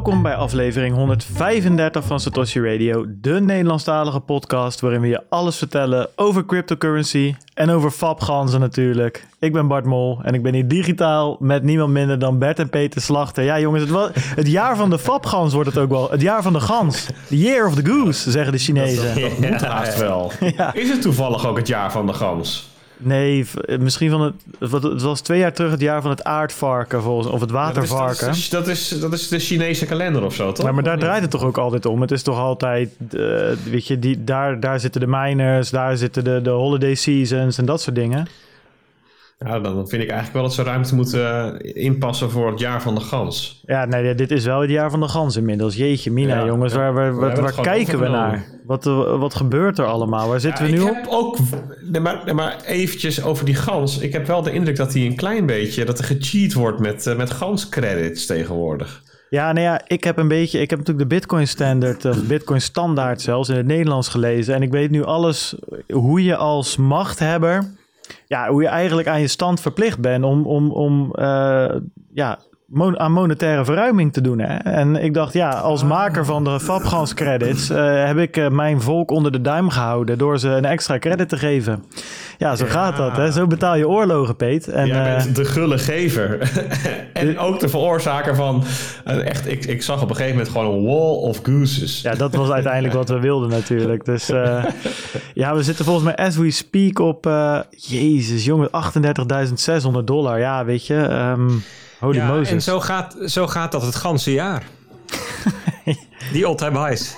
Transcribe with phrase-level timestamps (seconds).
[0.00, 6.08] Welkom bij aflevering 135 van Satoshi Radio, de Nederlandstalige podcast waarin we je alles vertellen
[6.16, 9.26] over cryptocurrency en over fabganzen natuurlijk.
[9.38, 12.68] Ik ben Bart Mol en ik ben hier digitaal met niemand minder dan Bert en
[12.68, 13.44] Peter Slachter.
[13.44, 16.10] Ja jongens, het, het jaar van de fabgans wordt het ook wel.
[16.10, 17.06] Het jaar van de gans.
[17.28, 19.20] The year of the goose, zeggen de Chinezen.
[19.20, 20.32] Dat moet haast wel.
[20.72, 22.69] Is het toevallig ook het jaar van de gans?
[23.02, 23.46] Nee,
[23.78, 24.34] misschien van het,
[24.70, 27.58] wat- het was twee jaar terug het jaar van het aardvarken volgens, of het Dat
[27.58, 28.26] is, watervarken.
[28.26, 30.64] dat, is, dat, is, dat is de Chinese kalender of zo, toch?
[30.64, 32.00] Maar, maar daar draait het toch ook altijd om.
[32.00, 33.18] Het is toch altijd, eh,
[33.70, 37.64] weet je, die, daar, daar zitten de miners, daar zitten de, de holiday seasons en
[37.64, 38.26] dat soort dingen.
[39.46, 42.82] Ja, dan vind ik eigenlijk wel dat ze ruimte moeten eh, inpassen voor het jaar
[42.82, 43.60] van de gans.
[43.66, 45.76] Ja, nee, dit is wel het jaar van de gans inmiddels.
[45.76, 46.78] Jeetje, Mina, Ja, jongens, ja.
[46.78, 48.44] waar, waar, waar, kijken we naar?
[48.66, 48.84] Wat,
[49.18, 50.28] wat gebeurt er allemaal?
[50.28, 50.96] Waar zitten Ja, we nu ik op?
[50.96, 51.36] heb ook,
[51.90, 53.98] nee, maar, maar eventjes over die gans.
[53.98, 57.06] Ik heb wel de indruk dat hij een klein beetje, dat er gecheat wordt met,
[57.06, 59.02] eh, met ganscredits tegenwoordig.
[59.30, 62.60] Ja, nou ja, ik heb een beetje, ik heb natuurlijk de Bitcoin Standard, of Bitcoin
[62.60, 64.54] Standaard zelfs in het Nederlands gelezen.
[64.54, 65.54] En ik weet nu alles
[65.92, 67.64] hoe je als machthebber,
[68.26, 71.76] ja, hoe je eigenlijk aan je stand verplicht bent om, om, om eh,
[72.12, 72.38] ja,
[72.72, 74.38] aan monetaire verruiming te doen.
[74.38, 74.56] Hè?
[74.56, 78.80] En ik dacht, ja, als maker van de Fabgans credits eh, heb ik eh, mijn
[78.80, 81.84] volk onder de duim gehouden door ze een extra credit te geven.
[82.38, 83.16] Ja, zo gaat dat.
[83.16, 83.32] Hè?
[83.32, 84.68] Zo betaal je oorlogen, Peet.
[84.68, 86.52] En, Jij eh, bent de gulle gever.
[87.12, 88.64] en ook de veroorzaker van...
[89.04, 92.00] echt, ik, ik zag op een gegeven moment gewoon een wall of gooses.
[92.00, 94.04] Ja, dat was uiteindelijk wat we wilden natuurlijk.
[94.04, 94.26] Dus
[95.34, 97.30] ja, we zitten volgens mij as we speak op...
[97.70, 98.70] Jezus, jongen,
[99.98, 100.38] 38.600 dollar.
[100.38, 100.96] Ja, weet je.
[100.96, 101.48] ehm,
[102.00, 102.48] holy Ja, Moses.
[102.50, 104.62] en zo gaat, zo gaat dat het ganse jaar.
[106.32, 107.14] Die all-time highs.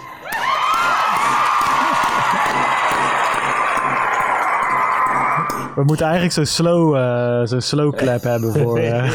[5.74, 9.10] We moeten eigenlijk zo'n slow, eh zo'n slow clap hebben voor, eh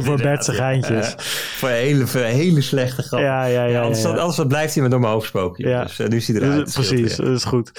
[0.00, 1.14] voor Bertse geintjes.
[1.58, 3.20] Voor hele, voor hele slechte grap.
[3.20, 3.80] Ja, ja, ja.
[3.80, 5.68] anders, anders blijft hij me door mijn hoofd spoken.
[5.68, 5.82] Ja.
[5.82, 6.70] Dus eh, nu is hij Dus, eruit.
[6.70, 7.72] scheelt precies, dat is goed.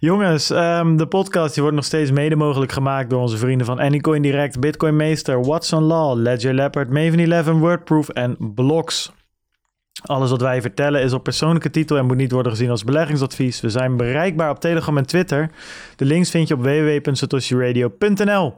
[0.00, 3.78] Jongens, ehm, de podcast die wordt nog steeds mede mogelijk gemaakt door onze vrienden van
[3.78, 9.12] Anycoin Direct, Bitcoin Meester, Watson Law, Ledger Leopard, Maven 11, Wordproof en Blocks.
[10.02, 13.60] Alles wat wij vertellen is op persoonlijke titel en moet niet worden gezien als beleggingsadvies.
[13.60, 15.50] We zijn bereikbaar op Telegram en Twitter.
[15.96, 18.54] De links vind je op www.satoshiradio.nl.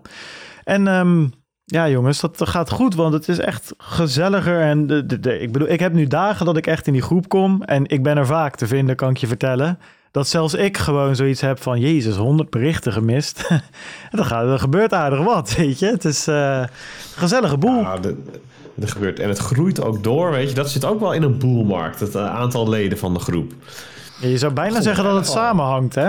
[0.64, 1.26] En ehm,
[1.64, 4.60] ja, jongens, dat gaat goed, want het is echt gezelliger.
[4.60, 7.62] En de, ik bedoel, ik heb nu dagen dat ik echt in die groep kom.
[7.62, 9.78] En ik ben er vaak te vinden, kan ik je vertellen.
[10.10, 13.48] Dat zelfs ik gewoon zoiets heb van, jezus, 100 berichten gemist.
[14.10, 15.86] Dan gaat, er gebeurt aardig wat, weet je.
[15.86, 16.68] Het is eh, een
[17.16, 17.80] gezellige boel.
[17.80, 17.98] Ja,
[18.80, 19.18] er gebeurt.
[19.18, 20.54] En het groeit ook door, weet je.
[20.54, 23.52] Dat zit ook wel in een boelmarkt, het eh, aantal leden van de groep.
[24.20, 25.34] Je zou bijna zeggen dat het oh.
[25.34, 26.08] samenhangt, hè?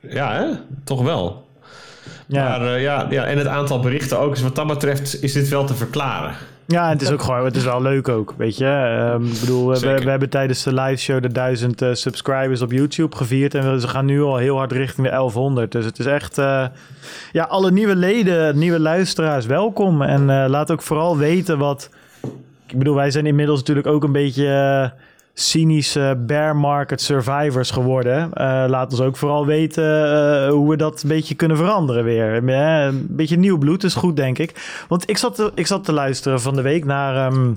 [0.00, 0.46] Ja, hè?
[0.84, 1.48] Toch wel.
[2.26, 2.48] Ja.
[2.48, 4.30] Maar eh, ja, ja, en het aantal berichten ook.
[4.34, 6.34] Dus wat dat betreft is dit wel te verklaren.
[6.66, 8.66] Ja, het is ook gewoon, het is wel leuk ook, weet je.
[8.66, 12.72] Ehm, ik bedoel, we, we hebben tijdens de live show de 1000 eh, subscribers op
[12.72, 13.54] YouTube gevierd.
[13.54, 15.72] En we- ze gaan nu al heel hard richting de 1100.
[15.72, 16.64] Dus het is echt, eh,
[17.32, 20.02] ja, alle nieuwe leden, nieuwe luisteraars, welkom.
[20.02, 21.88] En eh, laat ook vooral weten wat,
[22.70, 24.98] ik bedoel, wij zijn inmiddels natuurlijk ook een beetje eh,
[25.34, 28.32] cynische bear market survivors geworden.
[28.32, 32.48] Eh, laat ons ook vooral weten eh, hoe we dat een beetje kunnen veranderen weer.
[32.48, 34.84] Een beetje nieuw bloed is goed, denk ik.
[34.88, 37.26] Want ik zat te, ik zat te luisteren van de week naar...
[37.26, 37.52] ehm,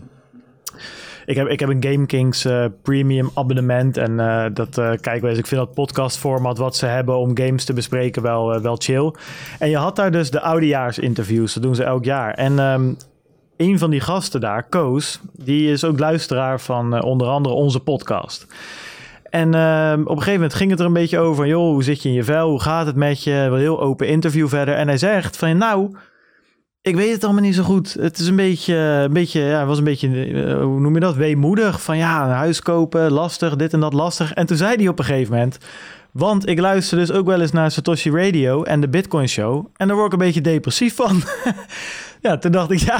[1.25, 4.17] ik heb, ik heb een GameKings eh, premium abonnement en
[4.53, 5.23] dat kijk.
[5.23, 9.13] Ik vind dat podcastformat wat ze hebben om games te bespreken wel, wel chill.
[9.59, 12.33] En je had daar dus de oudejaarsinterviews, dat doen ze elk jaar.
[12.33, 12.93] En ehm,
[13.63, 17.79] een van die gasten daar, Koos, die is ook luisteraar van eh, onder andere onze
[17.79, 18.47] podcast.
[19.29, 21.47] En ehm, op een gegeven moment ging het er een beetje over.
[21.47, 22.49] Joh, hoe zit je in je vel?
[22.49, 23.31] Hoe gaat het met je?
[23.31, 24.75] Een heel open interview verder.
[24.75, 25.95] En hij zegt van, nou,
[26.81, 27.93] ik weet het allemaal niet zo goed.
[27.93, 31.15] Het is een beetje, een beetje ja, was een beetje, eh, hoe noem je dat?
[31.15, 31.81] Weemoedig.
[31.81, 34.33] Van ja, een huis kopen, lastig, dit en dat lastig.
[34.33, 35.57] En toen zei hij op een gegeven moment,
[36.11, 39.67] want ik luister dus ook wel eens naar Satoshi Radio en de Bitcoin Show.
[39.75, 41.21] En daar word ik een beetje depressief van.
[42.23, 42.99] ja, toen dacht ik, ja,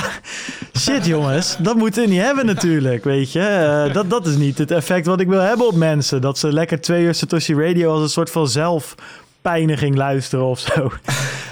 [0.77, 3.39] shit jongens, dat moeten we niet hebben natuurlijk, weet je.
[3.39, 6.21] Eh, dat, dat is niet het effect wat ik wil hebben op mensen.
[6.21, 10.91] Dat ze lekker twee uur Satoshi Radio als een soort van zelfpijniging luisteren of zo.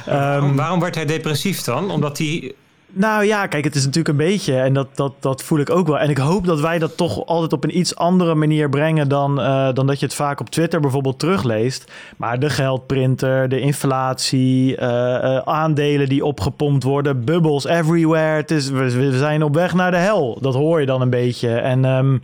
[0.06, 1.91] Ehm, waarom, waarom werd hij depressief dan?
[1.91, 2.53] Omdat hij...
[2.93, 5.88] nou ja, kijk, het is natuurlijk een beetje en dat, dat, dat voel ik ook
[5.88, 5.99] wel.
[5.99, 9.41] En ik hoop dat wij dat toch altijd op een iets andere manier brengen dan,
[9.41, 11.91] eh, dan dat je het vaak op Twitter bijvoorbeeld terugleest.
[12.17, 18.35] Maar de geldprinter, de inflatie, eh, eh, aandelen die opgepompt worden, bubbels everywhere.
[18.35, 20.38] Het is, we, we zijn op weg naar de hel.
[20.41, 21.49] Dat hoor je dan een beetje.
[21.49, 22.17] En, ehm,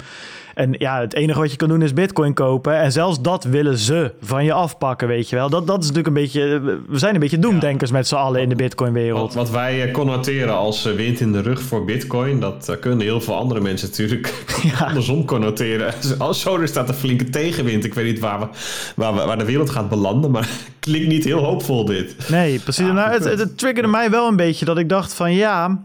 [0.58, 2.80] En ja, het enige wat je kan doen is bitcoin kopen.
[2.80, 5.50] En zelfs dat willen ze van je afpakken, weet je wel.
[5.50, 6.60] Dat, dat is natuurlijk een beetje...
[6.88, 9.34] We zijn een beetje doemdenkers met z'n allen in de bitcoin-wereld.
[9.34, 12.40] Wat, wat wij eh, connoteren als eh, wind in de rug voor bitcoin...
[12.40, 14.44] dat eh, kunnen heel veel andere mensen natuurlijk
[14.88, 15.94] andersom connoteren.
[16.18, 17.86] Als zo, er staat een flinke tegenwind.
[17.86, 18.48] Ik weet niet waar, we,
[18.96, 20.50] waar, we, waar de wereld gaat belanden, maar
[20.80, 22.16] klinkt niet heel hoopvol dit.
[22.30, 22.86] Nee, precies.
[22.86, 25.84] nou, het, het triggerde mij wel een beetje dat ik dacht van ja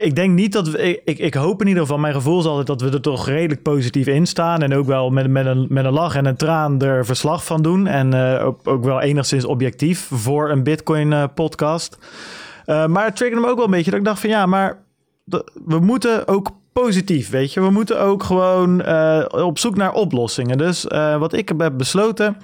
[0.00, 1.00] ik denk niet dat we.
[1.04, 3.62] Ik, ik, hoop in ieder geval, mijn gevoel is altijd dat we er toch redelijk
[3.62, 4.62] positief in staan.
[4.62, 7.62] En ook wel met, met, een, met een lach en een traan er verslag van
[7.62, 7.86] doen.
[7.86, 11.98] En uh, ook, wel enigszins objectief voor een Bitcoin-podcast.
[12.64, 14.46] Eh, uh, maar het triggerde me ook wel een beetje dat ik dacht van ja,
[14.46, 14.78] maar
[15.64, 17.60] we moeten ook positief, weet je.
[17.60, 18.86] We moeten ook gewoon
[19.30, 20.58] op zoek naar oplossingen.
[20.58, 20.84] Dus
[21.18, 22.36] wat ik heb besloten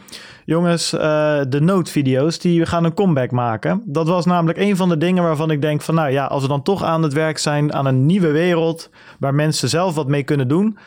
[0.47, 1.01] jongens, uh,
[1.49, 3.83] de noodvideo's, die gaan een comeback maken.
[3.85, 6.49] Dat was namelijk een van de dingen waarvan ik denk van, nou ja, als we
[6.49, 10.23] dan toch aan het werk zijn aan een nieuwe wereld, waar mensen zelf wat mee
[10.23, 10.79] kunnen doen,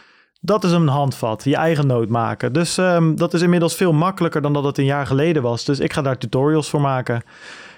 [0.41, 2.53] dat is een handvat, je eigen nood maken.
[2.53, 5.65] Dus um, dat is inmiddels veel makkelijker dan dat het een jaar geleden was.
[5.65, 7.15] Dus ik ga daar tutorials voor maken.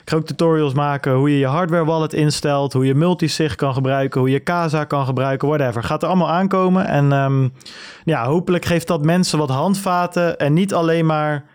[0.01, 3.74] Ik ga ook tutorials maken hoe je je hardware wallet instelt, hoe je multisig kan
[3.74, 5.83] gebruiken, hoe je Casa kan gebruiken, whatever.
[5.83, 6.86] Gaat er allemaal aankomen.
[6.86, 7.54] En um,
[8.04, 11.45] ja, hopelijk geeft dat mensen wat handvaten en niet alleen maar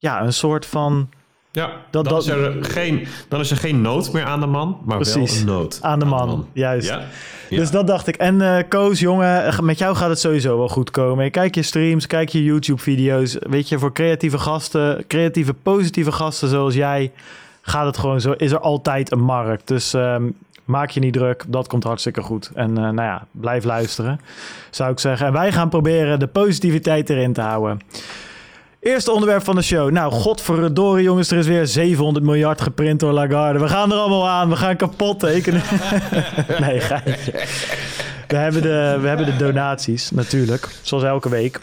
[0.00, 1.08] ja, een soort van.
[1.52, 4.78] Ja, dat, dan, Is er geen, dan is er geen nood meer aan de man,
[4.84, 6.48] maar precies, wel een nood aan de man.
[6.52, 6.88] Juist.
[6.88, 7.02] Ja.
[7.48, 8.16] Dus dat dacht ik.
[8.16, 11.30] En uh, Koos, jongen, met jou gaat het sowieso wel goed komen.
[11.30, 13.36] Kijk je streams, kijk je YouTube-video's.
[13.40, 17.12] Weet je, voor creatieve gasten, creatieve, positieve gasten zoals jij,
[17.62, 18.32] gaat het gewoon zo.
[18.32, 19.68] Is er altijd een markt.
[19.68, 21.44] Dus um, maak je niet druk.
[21.48, 22.50] Dat komt hartstikke goed.
[22.54, 24.20] En uh, nou ja, blijf luisteren,
[24.70, 25.26] zou ik zeggen.
[25.26, 27.80] En wij gaan proberen de positiviteit erin te houden.
[28.80, 29.90] Eerste onderwerp van de show.
[29.90, 33.58] Nou, godverdorie jongens, er is weer 700 miljard geprint door Lagarde.
[33.58, 35.62] We gaan er allemaal aan, we gaan kapot tekenen.
[36.60, 37.32] nee, geitje.
[38.28, 40.68] We hebben, de, we hebben de donaties, natuurlijk.
[40.82, 41.60] Zoals elke week.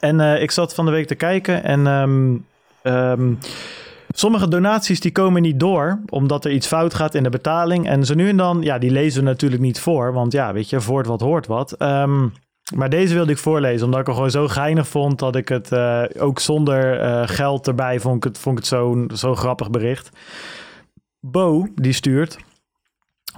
[0.00, 1.86] En uh, ik zat van de week te kijken en...
[1.86, 2.46] Um,
[2.82, 3.38] um,
[4.14, 7.88] Sommige donaties die komen niet door, omdat er iets fout gaat in de betaling.
[7.88, 10.12] En zo nu en dan, ja, die lezen we natuurlijk niet voor.
[10.12, 11.74] Want ja, weet je, voort wat hoort wat.
[11.78, 12.32] Um,
[12.74, 15.72] maar deze wilde ik voorlezen, omdat ik het gewoon zo geinig vond dat ik het
[15.72, 19.70] uh, ook zonder uh, geld erbij vond ik het, vond ik het zo'n zo grappig
[19.70, 20.10] bericht.
[21.20, 22.38] Bo, die stuurt.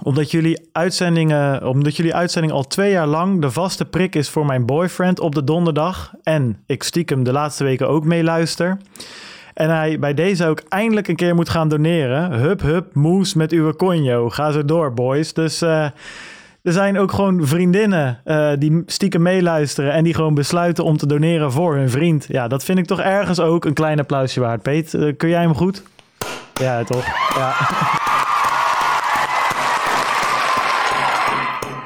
[0.03, 4.45] Omdat jullie, uitzendingen, omdat jullie uitzending al twee jaar lang de vaste prik is voor
[4.45, 6.13] mijn boyfriend op de donderdag.
[6.23, 8.77] En ik stiekem de laatste weken ook meeluister.
[9.53, 12.31] En hij bij deze ook eindelijk een keer moet gaan doneren.
[12.31, 14.29] Hup, hup, moes met uw conjo.
[14.29, 15.33] Ga zo door, boys.
[15.33, 15.61] Dus...
[15.61, 15.85] Uh,
[16.63, 21.07] er zijn ook gewoon vriendinnen uh, die stiekem meeluisteren en die gewoon besluiten om te
[21.07, 22.25] doneren voor hun vriend.
[22.27, 24.61] Ja, dat vind ik toch ergens ook een klein applausje waard.
[24.61, 25.83] Peet, uh, kun jij hem goed?
[26.53, 27.05] Ja, toch?
[27.35, 27.53] Ja.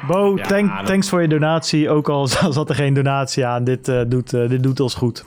[0.06, 0.86] Bo, ja, thank, dat...
[0.86, 1.90] thanks voor je donatie.
[1.90, 3.64] Ook al zat er geen donatie aan.
[3.64, 5.24] Dit, uh, doet, dit doet ons goed.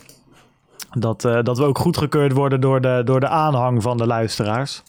[0.91, 4.83] Dat, dat we ook goedgekeurd worden door de, door de aanhang van de luisteraars.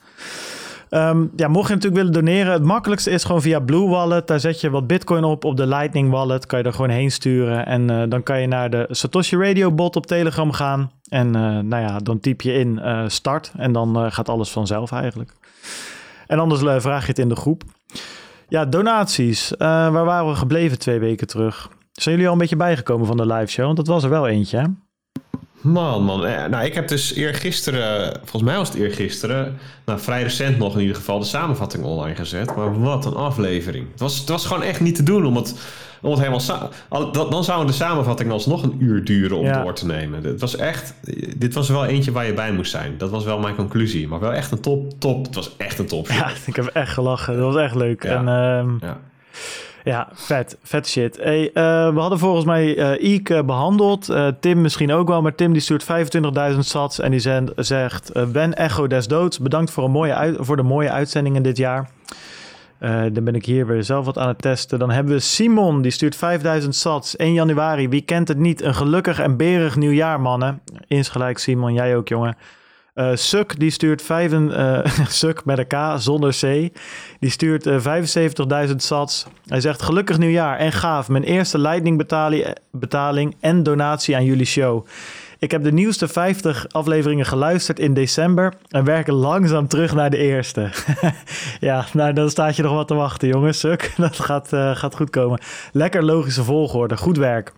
[0.90, 4.26] Um, ja, mocht je natuurlijk willen doneren, het makkelijkste is gewoon via Blue Wallet.
[4.26, 6.46] Daar zet je wat bitcoin op, op de Lightning Wallet.
[6.46, 7.66] Kan je er gewoon heen sturen.
[7.66, 10.90] En uh, dan kan je naar de Satoshi Radio bot op Telegram gaan.
[11.08, 13.52] En uh, nou ja, dan typ je in uh, start.
[13.56, 15.32] En dan gaat alles vanzelf eigenlijk.
[16.26, 17.62] En anders vraag je het in de groep.
[18.48, 19.52] Ja, donaties.
[19.58, 21.68] waar waren we gebleven twee weken terug?
[21.92, 23.64] Zijn jullie al een beetje bijgekomen van de live show?
[23.64, 24.64] Want dat was er wel eentje, hè?
[25.60, 26.20] Man, man.
[26.50, 30.80] Nou, ik heb dus eergisteren, volgens mij was het eergisteren, nou vrij recent nog in
[30.80, 32.56] ieder geval, de samenvatting online gezet.
[32.56, 33.86] Maar wat een aflevering.
[33.90, 35.54] Het was, het was gewoon echt niet te doen om het,
[36.02, 37.30] om het helemaal...
[37.30, 40.24] Dan zou de samenvatting alsnog een uur duren om door te nemen.
[40.24, 40.94] Het was echt...
[41.36, 42.98] Dit was wel eentje waar je bij moest zijn.
[42.98, 44.08] Dat was wel mijn conclusie.
[44.08, 45.24] Maar wel echt een top, top.
[45.26, 46.08] Het was echt een top.
[46.08, 47.36] Ja, ik heb echt gelachen.
[47.36, 48.02] Dat was echt leuk.
[48.02, 48.10] Ja.
[48.10, 48.78] En, um...
[48.80, 49.00] ja.
[49.84, 50.56] Ja, vet.
[50.62, 51.16] Vet shit.
[51.16, 51.52] Hey, uh,
[51.94, 54.08] we hadden volgens mij uh, Iek uh, behandeld.
[54.40, 55.22] Tim misschien ook wel.
[55.22, 55.86] Maar Tim die stuurt
[56.52, 57.00] 25.000 sats.
[57.00, 58.32] En die zegt...
[58.32, 59.38] ben Echo des Doods.
[59.38, 61.90] Bedankt voor, een mooie voor de mooie uitzendingen dit jaar.
[63.12, 64.78] dan ben ik hier weer zelf wat aan het testen.
[64.78, 65.82] Dan hebben we Simon.
[65.82, 67.16] Die stuurt 5000 sats.
[67.16, 67.88] 1 januari.
[67.88, 68.62] Wie kent het niet?
[68.62, 70.60] Een gelukkig en berig nieuwjaar, mannen.
[70.86, 71.72] Insgelijk Simon.
[71.72, 72.36] Jij ook, jongen.
[72.94, 76.68] Uh, Suk die stuurt vijf, uh, Suk met een K zonder C.
[77.20, 79.26] Die stuurt uh, 75.000 sats.
[79.46, 81.08] Hij zegt gelukkig nieuwjaar en gaaf.
[81.08, 81.96] Mijn eerste Lightning
[82.70, 84.86] betaling, en donatie aan jullie show.
[85.38, 90.16] Ik heb de nieuwste 50 afleveringen geluisterd in december en werk langzaam terug naar de
[90.16, 90.70] eerste.
[91.60, 93.58] ja, nou dan staat je nog wat te wachten jongens.
[93.58, 95.40] Suk, dat gaat, gaat goed komen.
[95.72, 96.96] Lekker logische volgorde.
[96.96, 97.52] Goed werk.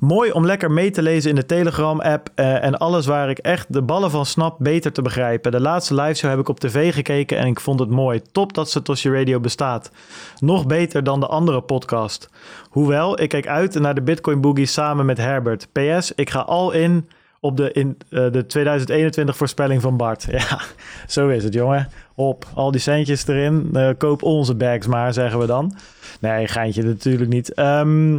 [0.00, 3.72] Mooi om lekker mee te lezen in de Telegram-app eh, en alles waar ik echt
[3.72, 5.52] de ballen van snap beter te begrijpen.
[5.52, 8.22] De laatste liveshow heb ik op tv gekeken en ik vond het mooi.
[8.32, 9.90] Top dat Satoshi Radio bestaat.
[10.38, 12.30] Nog beter dan de andere podcast.
[12.70, 15.68] Hoewel, ik kijk uit naar de Bitcoin Boogie samen met Herbert.
[15.72, 17.08] PS, ik ga al in
[17.40, 20.26] op de, in, eh, de 2021 voorspelling van Bart.
[20.30, 20.60] Ja,
[21.06, 21.88] zo is het, jongen.
[22.14, 23.70] Op, al die centjes erin.
[23.72, 25.76] Eh, koop onze bags maar, zeggen we dan.
[26.20, 27.54] Nee, geintje natuurlijk niet.
[27.54, 28.12] Ehm,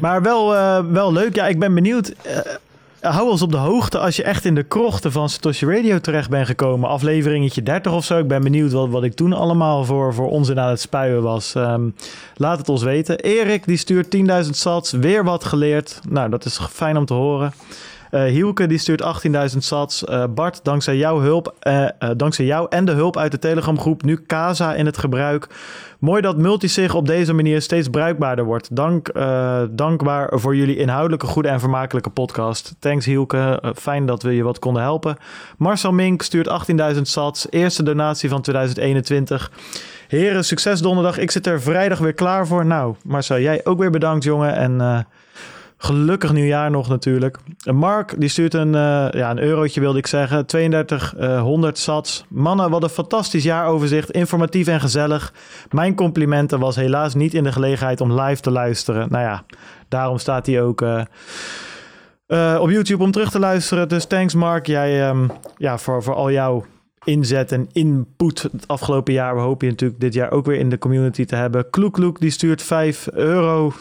[0.00, 1.34] maar wel, eh, wel leuk.
[1.34, 2.14] Ja, ik ben benieuwd.
[3.00, 6.30] hou ons op de hoogte als je echt in de krochten van Satoshi Radio terecht
[6.30, 6.88] bent gekomen.
[6.88, 8.18] Afleveringetje 30 of zo.
[8.18, 11.54] Ik ben benieuwd wat, wat ik toen allemaal voor, voor onzin aan het spuien was.
[11.54, 11.88] Ehm,
[12.36, 13.18] laat het ons weten.
[13.18, 14.92] Erik, die stuurt 10.000 sats.
[14.92, 16.00] Weer wat geleerd.
[16.08, 17.52] Nou, dat is fijn om te horen.
[18.14, 19.02] Uh, Hielke die stuurt
[19.52, 20.02] 18.000 sats.
[20.02, 24.02] Uh, Bart, dankzij jouw hulp, uh, dankzij jou en de hulp uit de Telegram groep,
[24.02, 25.48] nu Casa in het gebruik.
[25.98, 28.76] Mooi dat multisig op deze manier steeds bruikbaarder wordt.
[28.76, 29.10] Dank,
[29.70, 32.76] dankbaar voor jullie inhoudelijke, goede en vermakelijke podcast.
[32.78, 35.16] Thanks Hielke, fijn dat we je wat konden helpen.
[35.56, 36.48] Marcel Mink stuurt
[36.94, 37.46] 18.000 sats.
[37.50, 39.50] Eerste donatie van 2021.
[40.08, 41.18] Heren, succes donderdag.
[41.18, 42.66] Ik zit er vrijdag weer klaar voor.
[42.66, 44.54] Nou, Marcel, jij ook weer bedankt, jongen.
[44.54, 45.06] En
[45.84, 47.38] Gelukkig nieuwjaar nog natuurlijk.
[47.72, 50.46] Mark die stuurt een, uh, ja, een eurotje wilde ik zeggen.
[50.46, 52.24] 3200 uh, sats.
[52.28, 54.10] Mannen, wat een fantastisch jaaroverzicht.
[54.10, 55.32] Informatief en gezellig.
[55.70, 59.08] Mijn complimenten was helaas niet in de gelegenheid om live te luisteren.
[59.10, 59.44] Nou ja,
[59.88, 60.84] daarom staat hij ook...
[62.58, 63.88] Op YouTube om terug te luisteren.
[63.88, 64.66] Dus thanks Mark.
[64.66, 66.64] Jij, um, ja, voor, voor al jouw
[67.04, 69.34] inzet en input het afgelopen jaar.
[69.34, 71.70] We hopen je natuurlijk dit jaar ook weer in de community te hebben.
[71.70, 73.72] Kloekloek die stuurt 5 euro,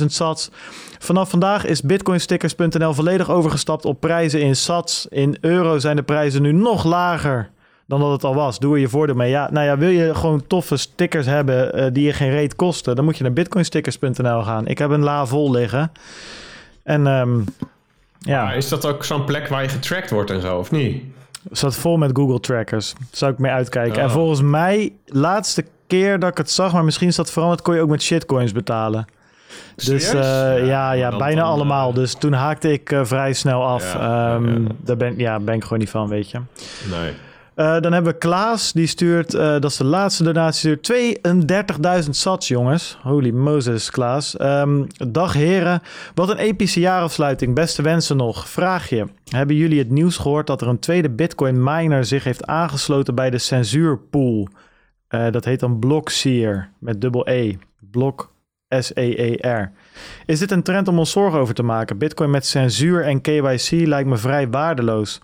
[0.00, 0.50] 16.500 sats.
[0.98, 5.06] Vanaf vandaag is bitcoinstickers.nl volledig overgestapt op prijzen in sats.
[5.08, 7.50] In euro zijn de prijzen nu nog lager
[7.86, 8.58] dan dat het al was.
[8.58, 9.30] Doe er je voordeel mee.
[9.30, 12.96] Ja, nou ja, wil je gewoon toffe stickers hebben uh, die je geen reet kosten,
[12.96, 14.66] dan moet je naar bitcoinstickers.nl gaan.
[14.66, 15.92] Ik heb een la vol liggen.
[16.82, 17.44] En um,
[18.18, 18.52] ja.
[18.52, 21.02] Is dat ook zo'n plek waar je getracked wordt en zo, of niet?
[21.50, 22.94] Zat vol met Google trackers.
[23.10, 24.02] Zou ik mee uitkijken.
[24.02, 27.74] En volgens mij, laatste keer dat ik het zag, maar misschien is dat veranderd, kon
[27.74, 29.06] je ook met shitcoins betalen.
[29.76, 30.20] Dus uh,
[30.66, 31.88] ja, ja, bijna allemaal.
[31.88, 33.92] Uh, dus toen haakte ik uh, vrij snel af.
[33.92, 34.68] Ja, um, ja.
[34.76, 36.38] Daar ben, ja, ben ik gewoon niet van, weet je.
[36.90, 37.12] Nee.
[37.56, 40.76] Uh, dan hebben we Klaas, die stuurt, uh, dat is de laatste donatie,
[42.04, 42.98] 32.000 sats, jongens.
[43.02, 44.40] Holy Moses, Klaas.
[44.40, 45.82] Um, dag heren,
[46.14, 47.54] wat een epische jaarafsluiting.
[47.54, 48.48] Beste wensen nog.
[48.48, 53.14] Vraagje, hebben jullie het nieuws gehoord dat er een tweede bitcoin miner zich heeft aangesloten
[53.14, 54.48] bij de censuurpool?
[55.08, 57.56] Uh, dat heet dan Blockseer, met dubbel E.
[57.90, 58.32] Blok
[58.68, 59.72] S-E-E-R.
[60.26, 61.98] Is dit een trend om ons zorgen over te maken?
[61.98, 65.20] Bitcoin met censuur en KYC lijkt me vrij waardeloos.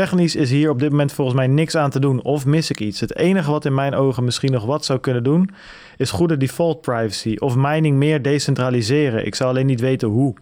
[0.00, 2.80] Technisch is hier op dit moment volgens mij niks aan te doen of mis ik
[2.80, 3.00] iets.
[3.00, 5.50] Het enige wat in mijn ogen misschien nog wat zou kunnen doen,
[5.96, 9.26] is goede default privacy of mining meer decentraliseren.
[9.26, 10.36] Ik zou alleen niet weten hoe.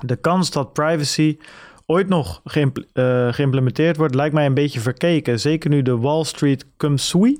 [0.00, 1.38] De kans dat privacy
[1.86, 5.40] ooit nog uh, geïmplementeerd wordt, lijkt mij een beetje verkeken.
[5.40, 7.38] Zeker nu de Wall Street Sui.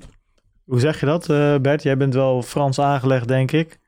[0.65, 1.83] Hoe zeg je dat, uh, Bert?
[1.83, 3.79] Jij bent wel Frans aangelegd, denk ik.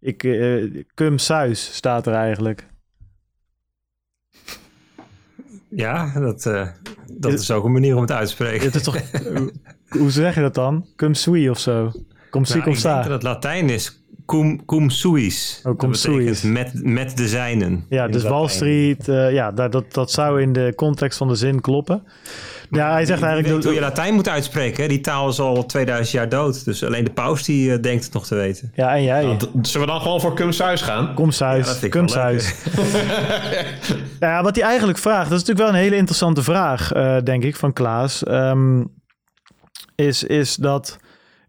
[0.00, 2.69] Ik, uh, cum suis staat er eigenlijk.
[5.70, 6.66] Ja, dat, uh,
[7.12, 8.66] dat is ook een manier om het uit te spreken.
[8.66, 8.96] Het is toch,
[9.98, 10.86] hoe zeg je dat dan?
[10.96, 11.92] Cum sui of zo?
[12.30, 14.00] Cum si, nou, cum ik denk dat het Latijn is
[14.30, 15.62] cum, cum suis.
[15.64, 16.52] Oh, cum dat betekent suis.
[16.52, 17.84] Met, met de zijnen.
[17.88, 18.48] Ja, dus Wall.
[18.48, 22.02] Street, uh, ja, dat, dat, dat zou in de context van de zin kloppen.
[22.70, 23.54] Ja, hij zegt eigenlijk...
[23.54, 24.82] weet hoe je Latijn moet uitspreken.
[24.82, 24.88] Hè?
[24.88, 26.64] Die taal is al 2000 jaar dood.
[26.64, 28.72] Dus alleen de paus die uh, denkt het nog te weten.
[28.74, 29.22] Ja, en jij.
[29.22, 31.14] Nou, zullen we dan gewoon voor cum suis gaan?
[31.14, 31.30] Kom
[34.20, 37.16] Ja, ja, wat hij eigenlijk vraagt, dat is natuurlijk wel een hele interessante vraag, uh,
[37.24, 38.28] denk ik, van Klaas.
[38.28, 38.92] Um,
[39.94, 40.98] is, is dat...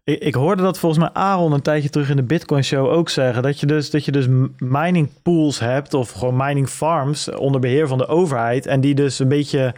[0.04, 3.08] Ik, ik, hoorde dat volgens mij Aaron een tijdje terug in de Bitcoin Show ook
[3.08, 3.42] zeggen.
[3.42, 4.26] Dat je dus, dat je dus
[4.58, 8.66] mining pools hebt of gewoon mining farms onder beheer van de overheid.
[8.66, 9.74] En die dus een beetje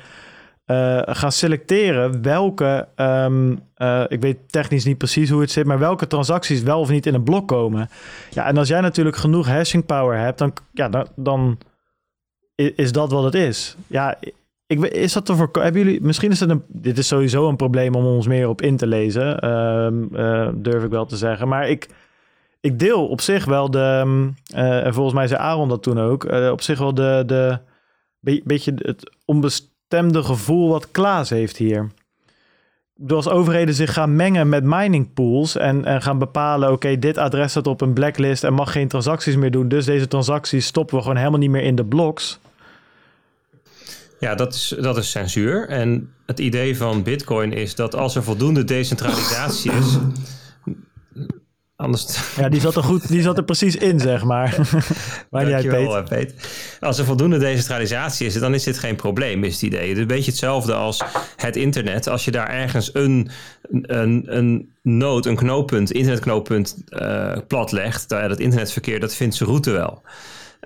[0.66, 5.78] uh, gaan selecteren welke, um, uh, ik weet technisch niet precies hoe het zit, maar
[5.78, 7.88] welke transacties wel of niet in een blok komen.
[8.30, 11.58] Ja, en als jij natuurlijk genoeg hashing power hebt, dan, ja, dan, dan
[12.54, 13.76] is dat wat het is.
[13.86, 14.16] Ja,
[14.66, 15.48] ik, is dat te?
[15.52, 18.62] Hebben jullie, misschien is het een, dit is sowieso een probleem om ons meer op
[18.62, 21.48] in te lezen, um, uh, durf ik wel te zeggen.
[21.48, 21.88] Maar ik,
[22.60, 24.04] ik deel op zich wel de,
[24.54, 27.58] uh, en volgens mij zei Aaron dat toen ook, op zich wel de, de
[28.20, 29.16] be, beetje het
[29.90, 31.90] onbestemde gevoel wat Klaas heeft hier.
[33.08, 37.18] Als overheden zich gaan mengen met mining pools en, en gaan bepalen, oké, okay, dit
[37.18, 40.96] adres staat op een blacklist en mag geen transacties meer doen, dus deze transacties stoppen
[40.96, 42.38] we gewoon helemaal niet meer in de bloks.
[44.20, 45.68] Ja, dat is, dat is censuur.
[45.68, 49.96] En het idee van Bitcoin is dat als er voldoende decentralisatie is.
[51.84, 52.34] Anders...
[52.36, 54.56] Ja, die zat er goed, die zat er precies in, zeg maar.
[55.70, 55.88] Peet.
[55.96, 56.34] eh, Peet.
[56.80, 59.88] Als er voldoende decentralisatie is, dan is dit geen probleem, is het idee.
[59.88, 61.02] Het is een beetje hetzelfde als
[61.36, 62.08] het internet.
[62.08, 63.30] Als je daar ergens een,
[63.70, 70.02] een, een node, een knooppunt, internetknooppunt eh platlegt, dat internetverkeer, dat vindt zijn route wel.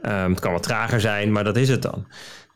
[0.02, 2.06] Ehm, het kan wat trager zijn, maar dat is het dan.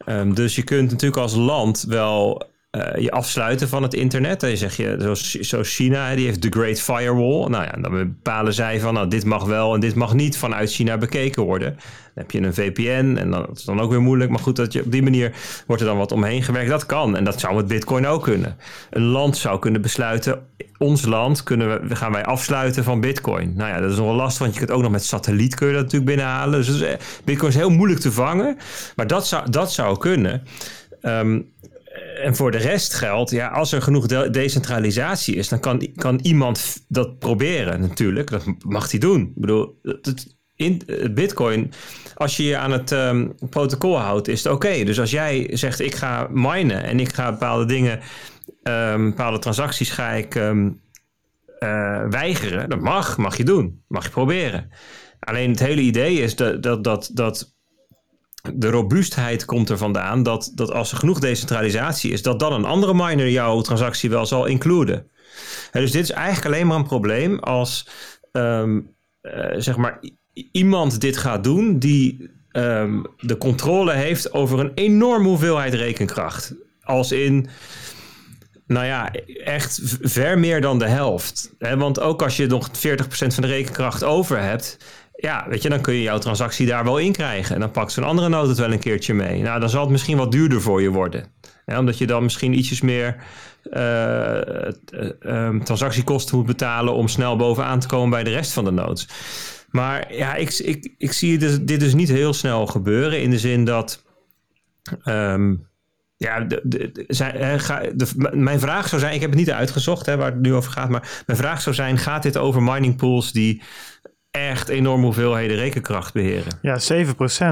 [0.04, 4.40] Ehm, dus je kunt natuurlijk als land wel eh, je afsluiten van het internet.
[4.40, 7.48] Dan zeg je, zoals, China, die heeft de Great Firewall.
[7.48, 10.72] Nou ja, dan bepalen zij van, nou, dit mag wel en dit mag niet vanuit
[10.72, 11.70] China bekeken worden.
[11.70, 14.30] Dan heb je een VPN en dan, dat is dan ook weer moeilijk.
[14.30, 15.32] Maar goed, dat je, op die manier
[15.66, 16.70] wordt er dan wat omheen gewerkt.
[16.70, 18.56] Dat kan en dat zou met Bitcoin ook kunnen.
[18.90, 20.46] Een land zou kunnen besluiten,
[20.78, 23.52] ons land kunnen we, gaan wij afsluiten van Bitcoin.
[23.56, 25.66] Nou ja, dat is nog wel lastig, want je kunt ook nog met satelliet kun
[25.66, 26.64] je dat natuurlijk binnenhalen.
[26.64, 28.56] Dus eh, Bitcoin is heel moeilijk te vangen,
[28.96, 30.42] maar dat zou, dat zou kunnen.
[31.00, 31.40] Ehm,
[32.22, 36.18] en voor de rest geldt, ja, als er genoeg de- decentralisatie is, dan kan, kan
[36.22, 38.30] iemand dat proberen natuurlijk.
[38.30, 39.20] Dat mag hij doen.
[39.20, 41.72] Ik bedoel, het- in, het Bitcoin,
[42.14, 44.84] als je je aan het ehm, protocol houdt, is het oké.
[44.84, 48.00] Dus als jij zegt, ik ga minen en ik ga bepaalde dingen,
[48.62, 50.70] ehm, bepaalde transacties ga ik ehm,
[51.58, 53.82] eh, weigeren, dat mag, mag je doen.
[53.88, 54.70] Mag je proberen.
[55.20, 57.54] Alleen het hele idee is dat, dat, dat, dat
[58.54, 62.64] de robuustheid komt er vandaan dat, dat als er genoeg decentralisatie is, dat dan een
[62.64, 65.10] andere miner jouw transactie wel zal includen.
[65.72, 67.88] Dus dit is eigenlijk alleen maar een probleem als
[68.32, 68.80] ehm,
[69.20, 70.00] eh, zeg maar
[70.52, 76.54] iemand dit gaat doen die ehm, de controle heeft over een enorme hoeveelheid rekenkracht.
[76.82, 77.48] Als in,
[78.66, 79.12] nou ja,
[79.44, 81.54] echt ver meer dan de helft.
[81.58, 82.72] Want ook als je nog 40%
[83.34, 84.76] van de rekenkracht over hebt,
[85.22, 87.54] ja, weet je, dan kun je jouw transactie daar wel in krijgen.
[87.54, 89.42] En dan pakt zo'n andere node het wel een keertje mee.
[89.42, 91.24] Nou, dan zal het misschien wat duurder voor je worden.
[91.66, 93.16] Omdat je dan misschien ietsjes meer
[93.70, 94.72] eh, eh,
[95.20, 99.08] ehm, transactiekosten moet betalen om snel bovenaan te komen bij de rest van de nodes.
[99.70, 103.38] Maar ja, ik, ik, ik zie dus, dit dus niet heel snel gebeuren in de
[103.38, 104.04] zin dat.
[105.02, 105.54] ehm,
[106.16, 107.04] ja, de,
[107.56, 110.72] ga, de, mijn vraag zou zijn, ik heb het niet uitgezocht waar het nu over
[110.72, 113.62] gaat, maar mijn vraag zou zijn, gaat dit over mining pools die
[114.32, 116.58] echt enorme hoeveelheden rekenkracht beheren?
[116.62, 116.78] Ja,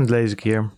[0.03, 0.71] 7% lees ik hier.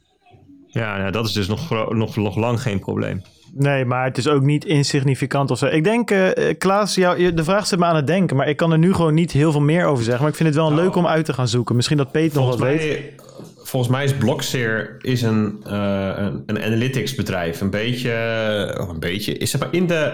[0.67, 3.23] Ja, nou, dat is dus nog, nog, nog lang geen probleem.
[3.55, 5.67] Nee, maar het is ook niet insignificant of zo.
[5.67, 8.73] Ik denk, eh, Klaas, jou, de vraag zit me aan het denken, maar ik kan
[8.73, 10.23] er nu gewoon niet heel veel meer over zeggen.
[10.23, 11.77] Maar ik vind het wel Nou, leuk om uit te gaan zoeken.
[11.77, 13.13] Misschien dat Peet nog wat weet.
[13.63, 17.61] volgens mij is Blockseer is een, eh, een, een analytics bedrijf.
[17.61, 18.11] Een beetje,
[18.81, 20.13] oh, een beetje is zeg maar in de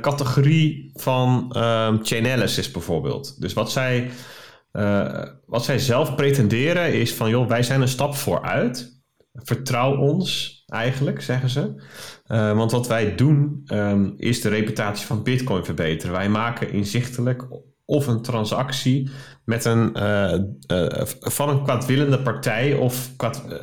[0.00, 3.40] categorie van ehm Chainalysis bijvoorbeeld.
[3.40, 4.10] Dus wat zij,
[4.72, 9.00] eh, wat zij zelf pretenderen is van, joh, wij zijn een stap vooruit.
[9.32, 11.82] Vertrouw ons eigenlijk, zeggen ze.
[12.26, 16.14] Eh, want wat wij doen ehm, is de reputatie van Bitcoin verbeteren.
[16.14, 17.46] Wij maken inzichtelijk
[17.84, 19.10] of een transactie
[19.44, 20.38] met een, eh,
[21.20, 23.10] van een kwaadwillende partij of,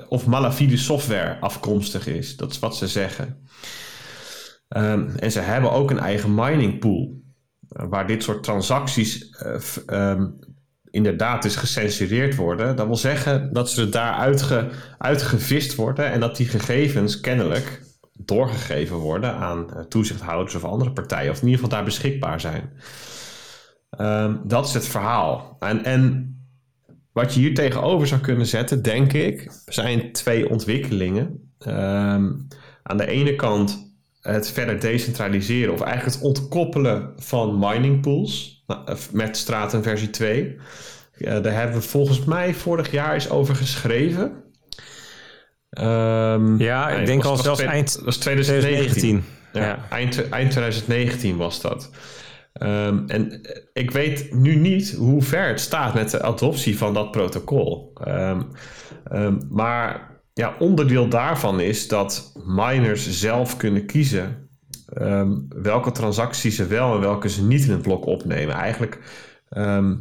[0.10, 2.36] of malafide software afkomstig is.
[2.38, 3.48] Dat is wat ze zeggen.
[4.68, 7.18] Ehm, en ze hebben ook een eigen mining pool.
[7.70, 10.28] waar dit soort transacties eh, ehm,
[10.92, 12.76] inderdaad dus gecensureerd worden.
[12.76, 17.82] Dat wil zeggen dat ze er daar uitge, uitgevist worden en dat die gegevens kennelijk
[18.14, 22.72] doorgegeven worden aan eh, toezichthouders of andere partijen, of in ieder geval daar beschikbaar zijn.
[23.90, 25.56] Ehm, dat is het verhaal.
[25.60, 26.34] En, en
[27.12, 31.54] wat je hier tegenover zou kunnen zetten, denk ik, zijn twee ontwikkelingen.
[31.60, 32.32] Ehm,
[32.84, 38.59] aan de ene kant het verder decentraliseren of eigenlijk het ontkoppelen van mining pools
[39.12, 40.58] met Stratum versie 2.
[41.14, 44.44] Eh, daar hebben we volgens mij vorig jaar eens over geschreven.
[45.70, 49.00] Ehm, Ja, ik denk was- al was zelfs eind was 2019.
[49.00, 49.24] 2019.
[49.54, 49.86] Ja, Ja.
[49.90, 51.90] Eind, eind 2019 was dat.
[52.54, 56.94] Ehm, en eh, ik weet nu niet hoe ver het staat met de adoptie van
[56.94, 57.92] dat protocol.
[58.04, 58.42] Ehm,
[59.50, 64.49] maar ja, onderdeel daarvan is dat miners zelf kunnen kiezen
[64.94, 68.56] ehm, welke transacties ze wel en welke ze niet in het blok opnemen.
[68.56, 69.00] Eigenlijk
[69.50, 69.96] ehm,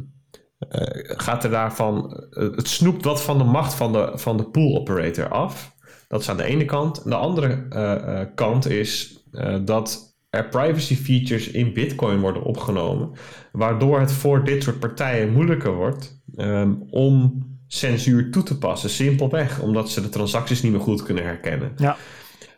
[0.59, 4.45] eh, gaat er daarvan, eh, het snoept wat van de macht van de, van de
[4.45, 5.75] pool operator af.
[6.07, 7.03] Dat is aan de ene kant.
[7.03, 9.23] En de andere eh, kant is
[9.65, 13.11] dat er privacy features in Bitcoin worden opgenomen,
[13.51, 18.89] waardoor het voor dit soort partijen moeilijker wordt ehm, om censuur toe te passen.
[18.89, 21.71] Simpelweg omdat ze de transacties niet meer goed kunnen herkennen.
[21.75, 21.97] Ja.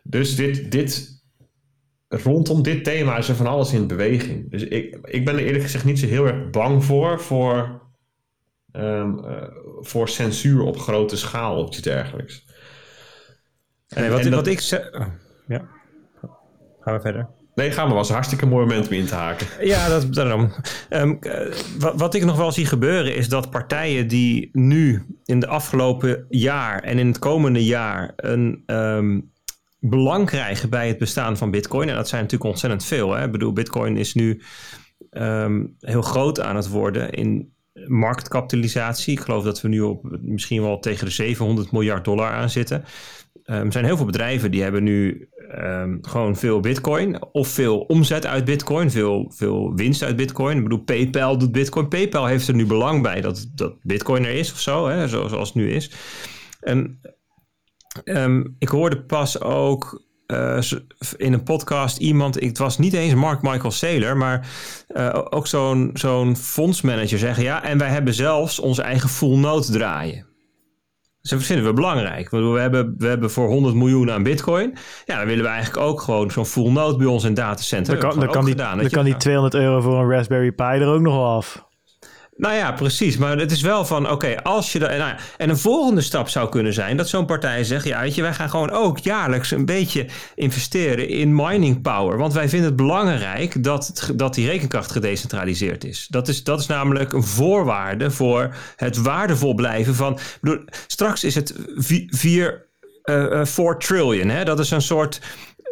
[0.03, 1.20] Dus dit, dit,
[2.11, 4.51] rondom dit thema is er van alles in beweging.
[4.51, 7.81] Dus ik, ik ben er eerlijk gezegd niet zo heel erg bang voor, voor,
[8.71, 9.47] ehm, eh,
[9.79, 12.45] voor censuur op grote schaal of iets dergelijks.
[13.87, 14.93] Nee, wat, en wat ik zeg...
[14.93, 15.07] oh,
[15.47, 15.67] ja.
[16.79, 17.29] Gaan we verder.
[17.55, 17.95] Nee, ga maar.
[17.95, 19.47] was een hartstikke mooi moment om in te haken.
[19.67, 20.51] Ja, dat, daarom.
[20.89, 21.19] Um,
[21.79, 26.25] wat, wat, ik nog wel zie gebeuren is dat partijen die nu in de afgelopen
[26.29, 29.30] jaar en in het komende jaar een um,
[29.81, 31.89] belang krijgen bij het bestaan van Bitcoin.
[31.89, 33.13] En dat zijn natuurlijk ontzettend veel.
[33.13, 33.25] Hè?
[33.25, 34.41] Ik bedoel, Bitcoin is nu
[35.11, 37.53] um, heel groot aan het worden in
[37.87, 39.13] marktkapitalisatie.
[39.13, 42.83] Ik geloof dat we nu op misschien wel tegen de 700 miljard dollar aan zitten.
[43.45, 47.79] Um, er zijn heel veel bedrijven die hebben nu um, gewoon veel bitcoin of veel
[47.79, 50.57] omzet uit bitcoin, veel, veel winst uit bitcoin.
[50.57, 51.87] Ik bedoel, PayPal doet bitcoin.
[51.87, 55.31] PayPal heeft er nu belang bij dat, dat bitcoin er is of zo, hè, zoals,
[55.31, 55.91] zoals het nu is.
[56.59, 56.99] En
[58.03, 60.59] um, ik hoorde pas ook uh,
[61.17, 64.47] in een podcast iemand, het was niet eens Mark Michael Saylor, maar
[64.89, 69.71] uh, ook zo'n zo'n fondsmanager zeggen, ja, en wij hebben zelfs onze eigen full note
[69.71, 70.29] draaien.
[71.21, 72.29] Ze vinden we belangrijk.
[72.29, 74.77] We hebben, we hebben voor 100 miljoen aan bitcoin.
[75.05, 77.99] Ja, dan willen we eigenlijk ook gewoon zo'n full node bij ons in datacenter.
[77.99, 80.63] Dan kan, dan kan, die, gedaan, dan kan die 200 euro voor een Raspberry Pi
[80.63, 81.69] er ook nog wel af.
[82.41, 83.17] Nou ja, precies.
[83.17, 84.79] Maar het is wel van, oké, als je...
[84.79, 87.85] De, nou ja, en een volgende stap zou kunnen zijn dat zo'n partij zegt...
[87.85, 92.17] ja, weet je, wij gaan gewoon ook jaarlijks een beetje investeren in mining power.
[92.17, 96.07] Want wij vinden het belangrijk dat, dat die rekenkracht gedecentraliseerd is.
[96.09, 100.19] Dat is, dat is namelijk een voorwaarde voor het waardevol blijven van...
[100.41, 101.55] Bedoel, straks is het
[102.07, 102.67] 4
[103.05, 104.43] uh, uh, trillion, hè?
[104.43, 105.21] Dat is een soort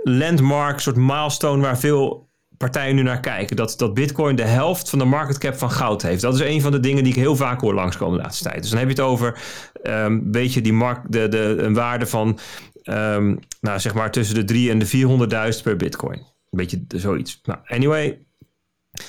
[0.03, 2.28] landmark, soort milestone waar veel
[2.59, 3.55] partijen nu naar kijken.
[3.55, 6.21] Dat, dat Bitcoin de helft van de market cap van goud heeft.
[6.21, 8.61] Dat is een van de dingen die ik heel vaak hoor langskomen de laatste tijd.
[8.61, 9.39] Dus dan heb je het over
[9.83, 12.39] um, weet je, die markt, de, de, een waarde van
[12.83, 16.17] um, nou, zeg maar tussen de 3 en de 400.000 per Bitcoin.
[16.17, 17.39] Een beetje zoiets.
[17.43, 18.23] Nou, anyway.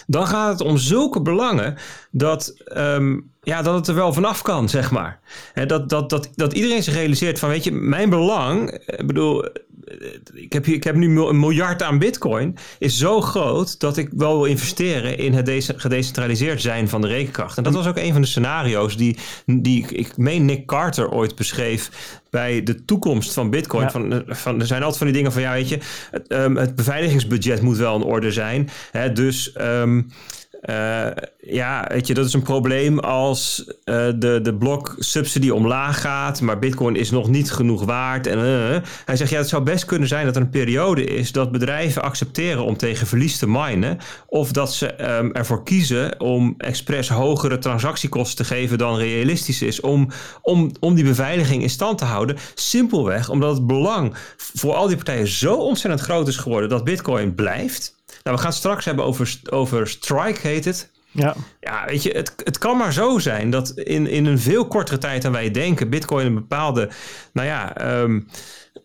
[0.06, 1.76] Dan gaat het om zulke belangen
[2.10, 5.20] dat, um, ja, dat het er wel vanaf kan, zeg maar.
[5.52, 9.44] He, dat, dat, dat, dat iedereen zich realiseert van, weet je, mijn belang, ik bedoel,
[10.34, 14.08] ik heb, hier, ik heb nu een miljard aan bitcoin, is zo groot dat ik
[14.16, 17.56] wel wil investeren in het gedecentraliseerd zijn van de rekenkracht.
[17.56, 21.34] En dat was ook een van de scenario's die, die ik meen Nick Carter ooit
[21.34, 21.90] beschreef
[22.30, 23.90] bij de toekomst van bitcoin.
[23.90, 25.78] Van, van, er zijn altijd van die dingen van, ja weet je,
[26.10, 28.70] het, um, het beveiligingsbudget moet wel in orde zijn.
[28.90, 29.54] Hè, dus...
[29.60, 30.10] Um,
[30.60, 31.06] uh,
[31.40, 33.74] ja, weet je, dat is een probleem als uh,
[34.16, 38.26] de, de bloksubsidie omlaag gaat, maar Bitcoin is nog niet genoeg waard.
[38.26, 41.32] En, uh, hij zegt, ja, het zou best kunnen zijn dat er een periode is
[41.32, 46.54] dat bedrijven accepteren om tegen verlies te minen, of dat ze um, ervoor kiezen om
[46.58, 50.10] expres hogere transactiekosten te geven dan realistisch is, om,
[50.42, 52.36] om, om die beveiliging in stand te houden.
[52.54, 57.34] Simpelweg omdat het belang voor al die partijen zo ontzettend groot is geworden dat Bitcoin
[57.34, 57.98] blijft.
[58.22, 60.90] Nou, we gaan straks hebben over, over Strike, heet het.
[61.12, 61.34] Ja.
[61.60, 64.98] ja, weet je, het, het kan maar zo zijn dat in, in een veel kortere
[64.98, 66.90] tijd dan wij denken, Bitcoin een bepaalde,
[67.32, 68.28] nou ja, um,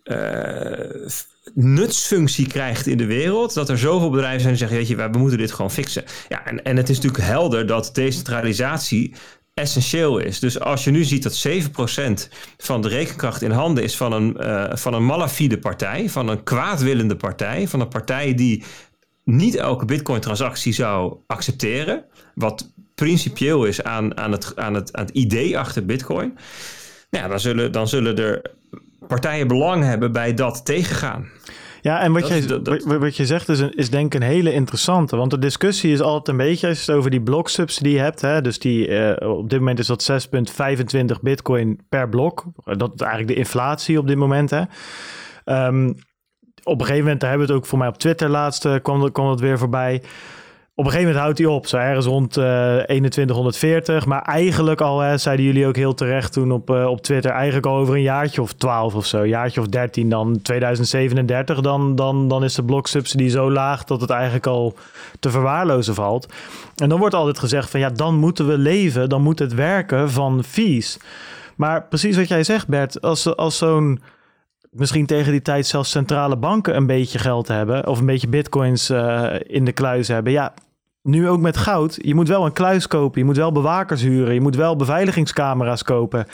[0.04, 1.14] uh,
[1.54, 3.54] nutsfunctie krijgt in de wereld.
[3.54, 6.04] Dat er zoveel bedrijven zijn die zeggen, weet je, we moeten dit gewoon fixen.
[6.30, 9.16] Ja, en, en het is natuurlijk helder dat decentralisatie
[9.56, 10.40] essentieel is.
[10.40, 14.38] Dus als je nu ziet dat 7% van de rekenkracht in handen is van een,
[14.40, 18.64] uh, van een malafide partij, van een kwaadwillende partij, van een partij die
[19.26, 22.04] niet elke Bitcoin-transactie zou accepteren.
[22.36, 26.38] Wat principieel is aan, aan, het, aan, het, aan het idee achter Bitcoin.
[27.10, 28.42] Nou ja, dan, zullen, dan zullen er
[29.08, 31.30] partijen belang hebben bij dat tegengaan.
[31.82, 35.16] Ja, en wat, je, dat, wat je zegt is, is denk ik een hele interessante.
[35.16, 38.22] Want de discussie is altijd een beetje als je het over die bloksubsidie hebt.
[38.22, 40.30] Hè, dus die, uh, op dit moment is dat
[41.16, 42.44] 6,25 bitcoin per blok.
[42.64, 44.50] Dat is eigenlijk de inflatie op dit moment.
[44.50, 44.62] Hè.
[45.68, 45.96] Um,
[46.66, 48.76] op een gegeven moment, daar hebben we het ook voor mij op Twitter laatst, uh,
[48.82, 50.02] kwam, kwam het weer voorbij.
[50.78, 54.06] Op een gegeven moment houdt hij op, zo ergens rond uh, 2140.
[54.06, 57.66] Maar eigenlijk al, hè, zeiden jullie ook heel terecht toen op, uh, op Twitter, eigenlijk
[57.66, 62.28] al over een jaartje of 12 of zo, jaartje of 13, dan 2037, dan, dan,
[62.28, 64.76] dan is de bloksubsidie zo laag dat het eigenlijk al
[65.20, 66.34] te verwaarlozen valt.
[66.76, 70.12] En dan wordt altijd gezegd van ja, dan moeten we leven, dan moet het werken
[70.12, 71.00] van fees.
[71.56, 74.00] Maar precies wat jij zegt, Bert, als, als zo'n
[74.76, 77.88] misschien tegen die tijd zelfs centrale banken een beetje geld hebben.
[77.88, 80.32] Of een beetje bitcoins uh, in de kluis hebben.
[80.32, 80.54] Ja,
[81.02, 82.00] nu ook met goud.
[82.02, 83.20] Je moet wel een kluis kopen.
[83.20, 84.34] Je moet wel bewakers huren.
[84.34, 86.28] Je moet wel beveiligingscamera's kopen.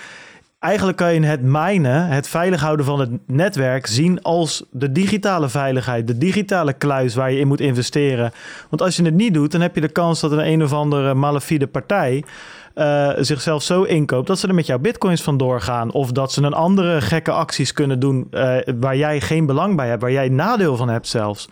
[0.59, 5.49] Eigenlijk kan je het minen, het veilig houden van het netwerk, zien als de digitale
[5.49, 8.31] veiligheid, de digitale kluis waar je in moet investeren.
[8.69, 10.73] Want als je het niet doet, dan heb je de kans dat een een of
[10.73, 12.23] andere malafide partij
[12.75, 15.91] uh, zichzelf zo inkoopt dat ze er met jouw bitcoins vandoor gaan.
[15.91, 19.87] Of dat ze een andere gekke acties kunnen doen uh, waar jij geen belang bij
[19.87, 21.49] hebt, waar jij nadeel van hebt zelfs.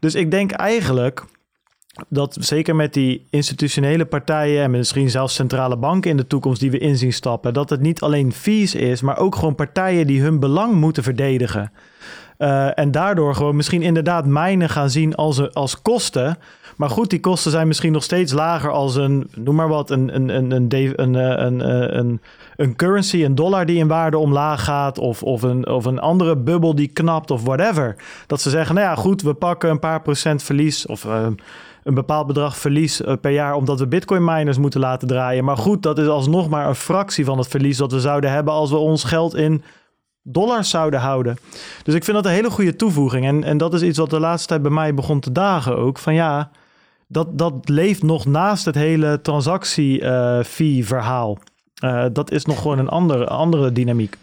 [0.00, 1.24] Dus ik denk eigenlijk
[2.08, 6.70] dat zeker met die institutionele partijen en misschien zelfs centrale banken in de toekomst die
[6.70, 10.40] we inzien stappen, dat het niet alleen fees is, maar ook gewoon partijen die hun
[10.40, 11.72] belang moeten verdedigen.
[12.38, 16.38] Uh, en daardoor gewoon misschien inderdaad mijnen gaan zien als, als kosten.
[16.76, 20.14] Maar goed, die kosten zijn misschien nog steeds lager als een, noem maar wat, een,
[20.14, 22.20] een, een, een, een, een, een,
[22.56, 24.98] een currency, een dollar die in waarde omlaag gaat.
[24.98, 27.96] Of, of, een, of een andere bubbel die knapt of whatever.
[28.26, 30.86] Dat ze zeggen, nou ja, goed, we pakken een paar procent verlies.
[30.86, 31.26] Of uh,
[31.84, 35.44] een bepaald bedrag verlies per jaar omdat we bitcoin miners moeten laten draaien.
[35.44, 38.52] Maar goed, dat is alsnog maar een fractie van het verlies dat we zouden hebben
[38.52, 39.62] als we ons geld in
[40.22, 41.36] dollars zouden houden.
[41.82, 43.26] Dus ik vind dat een hele goede toevoeging.
[43.26, 45.98] En, en dat is iets wat de laatste tijd bij mij begon te dagen ook.
[45.98, 46.50] Van ja,
[47.08, 51.38] dat, dat leeft nog naast het hele transactie-fee-verhaal.
[51.84, 54.16] Uh, dat is nog gewoon een andere, andere dynamiek.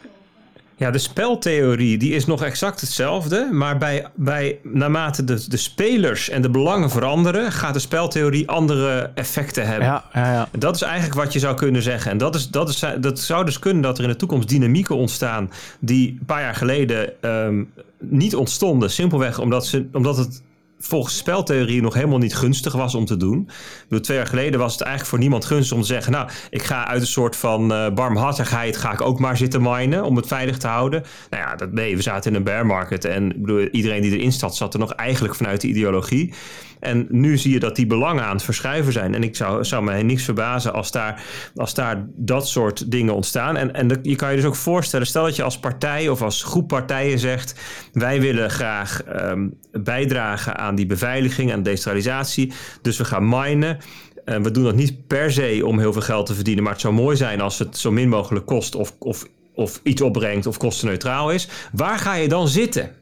[0.81, 3.49] Ja, de speltheorie die is nog exact hetzelfde.
[3.51, 9.11] Maar bij, bij, naarmate de, de spelers en de belangen veranderen, gaat de speltheorie andere
[9.15, 9.87] effecten hebben.
[9.87, 10.47] Ja, ja, ja.
[10.57, 12.11] Dat is eigenlijk wat je zou kunnen zeggen.
[12.11, 14.95] En dat, is, dat, is, dat zou dus kunnen dat er in de toekomst dynamieken
[14.95, 18.91] ontstaan die een paar jaar geleden um, niet ontstonden.
[18.91, 20.41] Simpelweg omdat, ze, omdat het
[20.81, 23.49] volgens speltheorie nog helemaal niet gunstig was om te doen.
[23.83, 26.11] Bedoel, twee jaar geleden was het eigenlijk voor niemand gunstig om te zeggen...
[26.11, 28.77] nou, ik ga uit een soort van uh, barmhartigheid...
[28.77, 31.03] ga ik ook maar zitten minen om het veilig te houden.
[31.29, 33.05] Nou ja, dat, nee, we zaten in een bear market...
[33.05, 36.33] en bedoel, iedereen die erin zat, zat er nog eigenlijk vanuit de ideologie...
[36.81, 39.15] En nu zie je dat die belangen aan het verschuiven zijn.
[39.15, 41.23] En ik zou, zou mij niks verbazen als daar,
[41.55, 43.57] als daar dat soort dingen ontstaan.
[43.57, 46.43] En, en je kan je dus ook voorstellen, stel dat je als partij of als
[46.43, 47.55] groep partijen zegt:
[47.93, 52.51] wij willen graag um, bijdragen aan die beveiliging, aan decentralisatie.
[52.81, 53.77] Dus we gaan minen.
[54.25, 56.81] En we doen dat niet per se om heel veel geld te verdienen, maar het
[56.81, 60.57] zou mooi zijn als het zo min mogelijk kost of, of, of iets opbrengt of
[60.57, 61.47] kostenneutraal is.
[61.71, 62.99] Waar ga je dan zitten?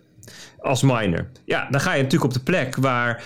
[0.61, 1.29] als miner.
[1.45, 3.23] Ja, dan ga je natuurlijk op de plek waar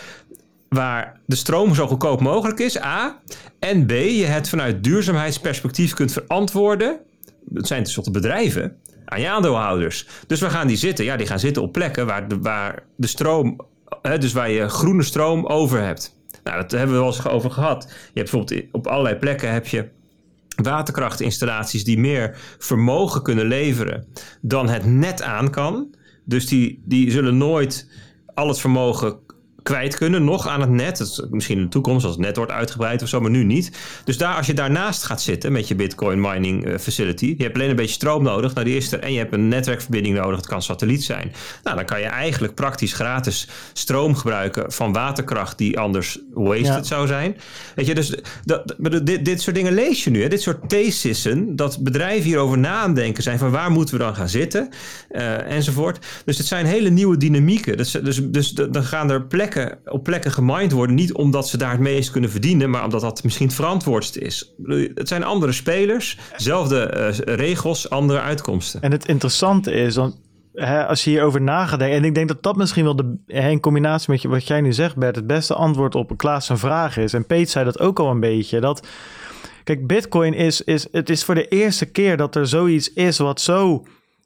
[0.70, 3.22] waar de stroom zo goedkoop mogelijk is, A.
[3.60, 7.00] En B, je het vanuit duurzaamheidsperspectief kunt verantwoorden.
[7.46, 8.76] Dat zijn tenslotte bedrijven
[9.06, 10.08] aan je aandeelhouders.
[10.28, 11.06] Dus we gaan die zitten?
[11.06, 13.60] Ja, die gaan zitten op plekken waar de, waar de stroom,
[14.02, 16.18] hè, dus waar je groene stroom over hebt.
[16.44, 17.84] Nou, dat hebben we wel eens over gehad.
[17.84, 19.90] Je hebt bijvoorbeeld op allerlei plekken heb je
[20.56, 24.08] waterkrachtinstallaties die meer vermogen kunnen leveren
[24.42, 25.96] dan het net aan kan.
[26.26, 27.90] Dus die, die zullen nooit
[28.34, 29.20] al het vermogen
[29.64, 31.26] kwijt kunnen, nog aan het net.
[31.30, 33.72] misschien in de toekomst als het net wordt uitgebreid of zo, maar nu niet.
[34.04, 37.56] Dus daar, als je daarnaast gaat zitten met je Bitcoin mining eh, facility, je hebt
[37.56, 40.38] alleen een beetje stroom nodig, nou die is er, en je hebt een netwerkverbinding nodig,
[40.38, 41.32] het kan satelliet zijn.
[41.64, 47.08] Nou, dan kan je eigenlijk praktisch gratis stroom gebruiken van waterkracht die anders wasted zou
[47.08, 47.38] zijn.
[47.76, 50.28] Weet je, dus dat, dit, dit soort dingen lees je nu, hè?
[50.28, 54.70] dit soort thesissen, dat bedrijven hierover nadenken zijn van waar moeten we dan gaan zitten,
[55.12, 56.06] uh, enzovoort.
[56.26, 57.78] Dus het zijn hele nieuwe dynamieken.
[57.78, 59.53] Dus, dus, dus dan gaan er plekken
[59.86, 60.96] op plekken gemined worden.
[60.96, 64.54] Niet omdat ze daar het meest kunnen verdienen, maar omdat dat misschien het verantwoordste is.
[64.94, 68.82] Het zijn andere spelers, zelfde uh, regels, andere uitkomsten.
[68.82, 70.00] En het interessante is,
[70.54, 73.60] hè, als je hierover nagedacht, en ik denk dat dat misschien wel de, hè, in
[73.60, 77.14] combinatie met wat jij nu zegt, Bert, het beste antwoord op een Klaas vraag is.
[77.14, 78.60] En Peet zei dat ook al een beetje.
[78.60, 78.88] Dat,
[79.64, 83.42] kijk, Bitcoin is, is, het is voor de eerste keer dat er zoiets is wat
[83.42, 83.86] zo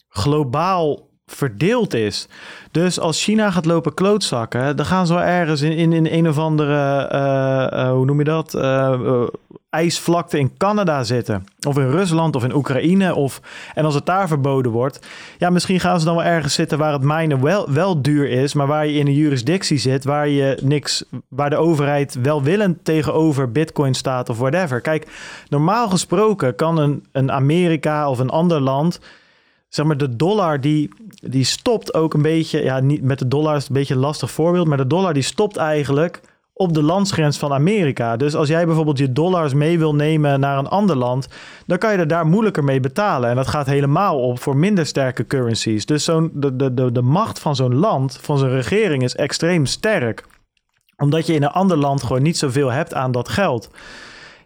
[0.09, 2.27] globaal verdeeld is.
[2.71, 6.27] Dus als China gaat lopen klootzakken, dan gaan ze wel ergens in, in, in een
[6.27, 9.23] of andere, uh, uh, hoe noem je dat, uh,
[9.69, 11.43] ijsvlakte in Canada zitten.
[11.67, 13.15] Of in Rusland of in Oekraïne.
[13.15, 13.41] Of,
[13.73, 16.93] en als het daar verboden wordt, ja, misschien gaan ze dan wel ergens zitten waar
[16.93, 20.57] het mijnen wel, wel duur is, maar waar je in een jurisdictie zit, waar je
[20.63, 24.81] niks, waar de overheid welwillend tegenover bitcoin staat of whatever.
[24.81, 25.07] Kijk,
[25.49, 28.99] normaal gesproken kan een, een Amerika of een ander land
[29.69, 33.55] zeg maar, de dollar die, die stopt ook een beetje, ja, niet met de dollar
[33.55, 36.21] is een beetje een lastig voorbeeld, maar de dollar die stopt eigenlijk
[36.53, 38.17] op de landsgrens van Amerika.
[38.17, 41.27] Dus als jij bijvoorbeeld je dollars mee wil nemen naar een ander land,
[41.65, 43.29] dan kan je er daar moeilijker mee betalen.
[43.29, 45.85] En dat gaat helemaal op voor minder sterke currencies.
[45.85, 49.65] Dus zo'n, de, de, de, de macht van zo'n land, van zijn regering, is extreem
[49.65, 50.25] sterk.
[50.97, 53.69] Omdat je in een ander land gewoon niet zoveel hebt aan dat geld.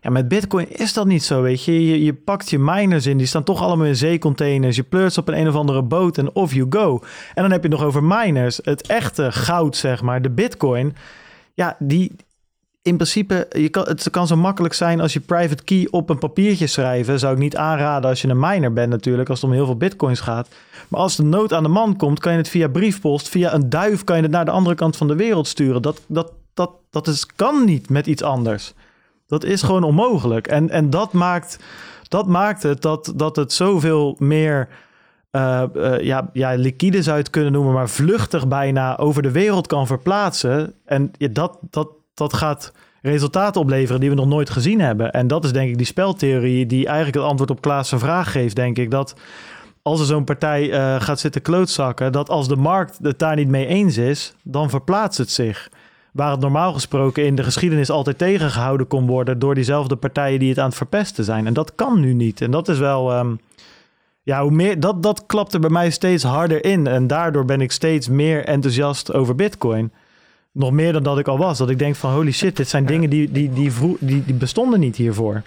[0.03, 1.85] Ja, met Bitcoin is dat niet zo, weet je.
[1.85, 2.03] je.
[2.03, 4.75] Je pakt je miners in, die staan toch allemaal in zeecontainers.
[4.75, 6.99] Je pleurt op een, een of andere boot en off you go.
[7.33, 8.59] En dan heb je het nog over miners.
[8.63, 10.95] Het echte goud, zeg maar, de Bitcoin.
[11.53, 12.11] Ja, die
[12.81, 16.17] in principe, je kan, het kan zo makkelijk zijn als je private key op een
[16.17, 17.19] papiertje schrijven.
[17.19, 19.77] Zou ik niet aanraden als je een miner bent natuurlijk, als het om heel veel
[19.77, 20.47] bitcoins gaat.
[20.87, 23.69] Maar als de nood aan de man komt, kan je het via briefpost, via een
[23.69, 25.81] duif, kan je het naar de andere kant van de wereld sturen.
[25.81, 28.73] Dat, dat, dat, dat is, kan niet met iets anders.
[29.31, 30.47] Dat is gewoon onmogelijk.
[30.47, 31.59] En, en dat, maakt,
[32.07, 34.67] dat maakt het dat, dat het zoveel meer
[35.31, 39.87] uh, uh, ja, ja, liquide zou kunnen noemen, maar vluchtig bijna over de wereld kan
[39.87, 40.73] verplaatsen.
[40.85, 45.11] En dat, dat, dat gaat resultaten opleveren die we nog nooit gezien hebben.
[45.11, 48.55] En dat is denk ik die speltheorie die eigenlijk het antwoord op Klaas' vraag geeft,
[48.55, 48.91] denk ik.
[48.91, 49.15] Dat
[49.81, 53.47] als er zo'n partij uh, gaat zitten klootzakken, dat als de markt het daar niet
[53.47, 55.69] mee eens is, dan verplaatst het zich.
[56.11, 60.49] Waar het normaal gesproken in de geschiedenis altijd tegengehouden kon worden door diezelfde partijen die
[60.49, 61.47] het aan het verpesten zijn.
[61.47, 62.41] En dat kan nu niet.
[62.41, 63.17] En dat is wel.
[63.17, 63.39] Um,
[64.23, 66.87] ja, hoe meer, dat, dat klapt er bij mij steeds harder in.
[66.87, 69.91] En daardoor ben ik steeds meer enthousiast over Bitcoin.
[70.51, 71.57] Nog meer dan dat ik al was.
[71.57, 74.79] Dat ik denk van holy shit, dit zijn dingen die, die, die, die, die bestonden
[74.79, 75.41] niet hiervoor.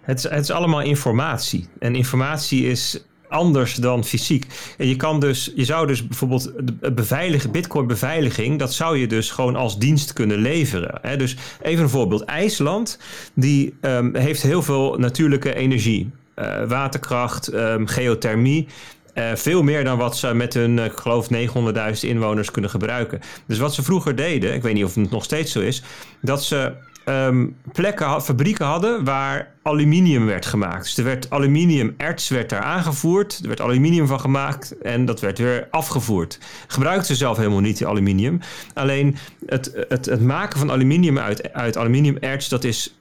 [0.00, 1.68] Het is, het is allemaal informatie.
[1.78, 4.46] En informatie is anders dan fysiek.
[4.78, 9.30] En je kan dus, je zou dus bijvoorbeeld de Bitcoin beveiliging, dat zou je dus
[9.30, 10.98] gewoon als dienst kunnen leveren.
[11.02, 11.16] Hè?
[11.16, 12.24] Dus even een voorbeeld.
[12.24, 12.98] IJsland,
[13.34, 16.10] die um, heeft heel veel natuurlijke energie.
[16.36, 18.66] Uh, waterkracht, um, geothermie.
[19.14, 23.20] Uh, veel meer dan wat ze met hun, ik geloof, 900.000 inwoners kunnen gebruiken.
[23.46, 25.82] Dus wat ze vroeger deden, ik weet niet of het nog steeds zo is,
[26.20, 26.72] dat ze
[27.08, 30.84] um, plekken, fabrieken hadden waar aluminium werd gemaakt.
[30.84, 35.38] Dus er werd aluminiumerts werd daar aangevoerd, er werd aluminium van gemaakt en dat werd
[35.38, 36.38] weer afgevoerd.
[36.66, 38.40] Gebruikten ze zelf helemaal niet, die aluminium.
[38.74, 39.16] Alleen
[39.46, 42.96] het, het, het maken van aluminium uit, uit aluminiumerts, dat is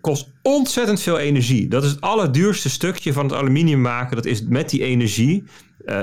[0.00, 1.68] kost ontzettend veel energie.
[1.68, 4.16] Dat is het allerduurste stukje van het aluminium maken.
[4.16, 5.44] Dat is met die energie.
[5.86, 6.00] Uh,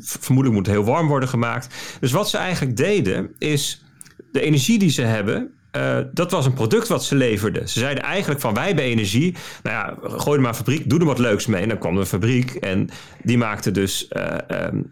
[0.00, 1.74] vermoedelijk moet het heel warm worden gemaakt.
[2.00, 3.84] Dus wat ze eigenlijk deden, is
[4.32, 7.68] de energie die ze hebben, uh, dat was een product wat ze leverden.
[7.68, 9.36] Ze zeiden eigenlijk van wij hebben energie.
[9.62, 11.62] Nou ja, gooi er maar een fabriek, doe er wat leuks mee.
[11.62, 12.90] En dan kwam er een fabriek en
[13.22, 14.90] die maakte dus uh, um,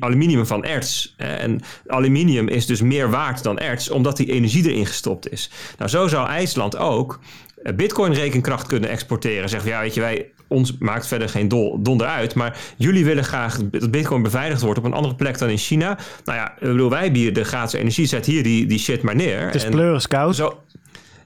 [0.00, 1.14] aluminium van erts.
[1.16, 5.50] En aluminium is dus meer waard dan erts, omdat die energie erin gestopt is.
[5.78, 7.20] Nou, zo zou IJsland ook
[7.74, 9.48] Bitcoin rekenkracht kunnen exporteren.
[9.48, 12.34] Zeggen ja, weet je, wij ons maakt verder geen dol, donder uit.
[12.34, 15.98] Maar jullie willen graag dat Bitcoin beveiligd wordt op een andere plek dan in China.
[16.24, 18.06] Nou ja, ik bedoel, wij bieden de gratis energie.
[18.06, 19.40] Zet hier die, die shit maar neer.
[19.40, 20.62] Het is pleuris Zo,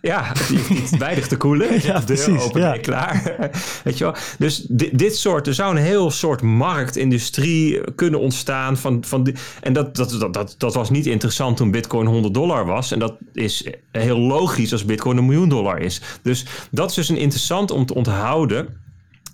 [0.00, 0.32] ja,
[0.98, 1.82] weinig te koelen.
[1.82, 2.40] ja, precies.
[2.40, 2.76] Open, ja.
[2.76, 3.22] klaar.
[3.84, 4.14] Weet je wel?
[4.38, 8.76] Dus dit, dit soort, er zou een heel soort marktindustrie kunnen ontstaan.
[8.76, 12.34] Van, van die, en dat, dat, dat, dat, dat was niet interessant toen Bitcoin 100
[12.34, 12.92] dollar was.
[12.92, 16.00] En dat is heel logisch als Bitcoin een miljoen dollar is.
[16.22, 18.68] Dus dat is dus een interessant om te onthouden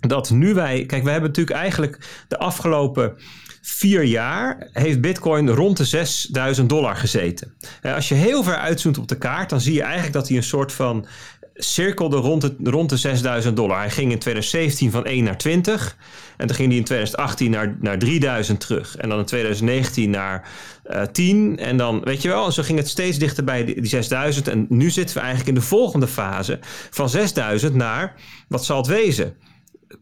[0.01, 3.17] dat nu wij, kijk, we hebben natuurlijk eigenlijk de afgelopen
[3.69, 7.55] vier jaar heeft Bitcoin rond de 6000 dollar gezeten.
[7.83, 10.43] Als je heel ver uitzoomt op de kaart, dan zie je eigenlijk dat hij een
[10.43, 11.07] soort van
[11.55, 13.79] cirkelde rond, het, rond de 6000 dollar.
[13.79, 15.97] Hij ging in 2017 van 1 naar 20.
[16.37, 18.97] En toen ging hij in 2018 naar, naar 3000 terug.
[18.97, 20.49] En dan in 2019 naar
[20.91, 21.59] uh, eh, 10.
[21.59, 24.49] En dan, weet je wel, en zo ging het steeds dichter bij die 6000.
[24.49, 26.59] En nu zitten we eigenlijk in de volgende fase
[26.91, 28.15] van 6000 naar,
[28.49, 29.37] wat zal het wezen?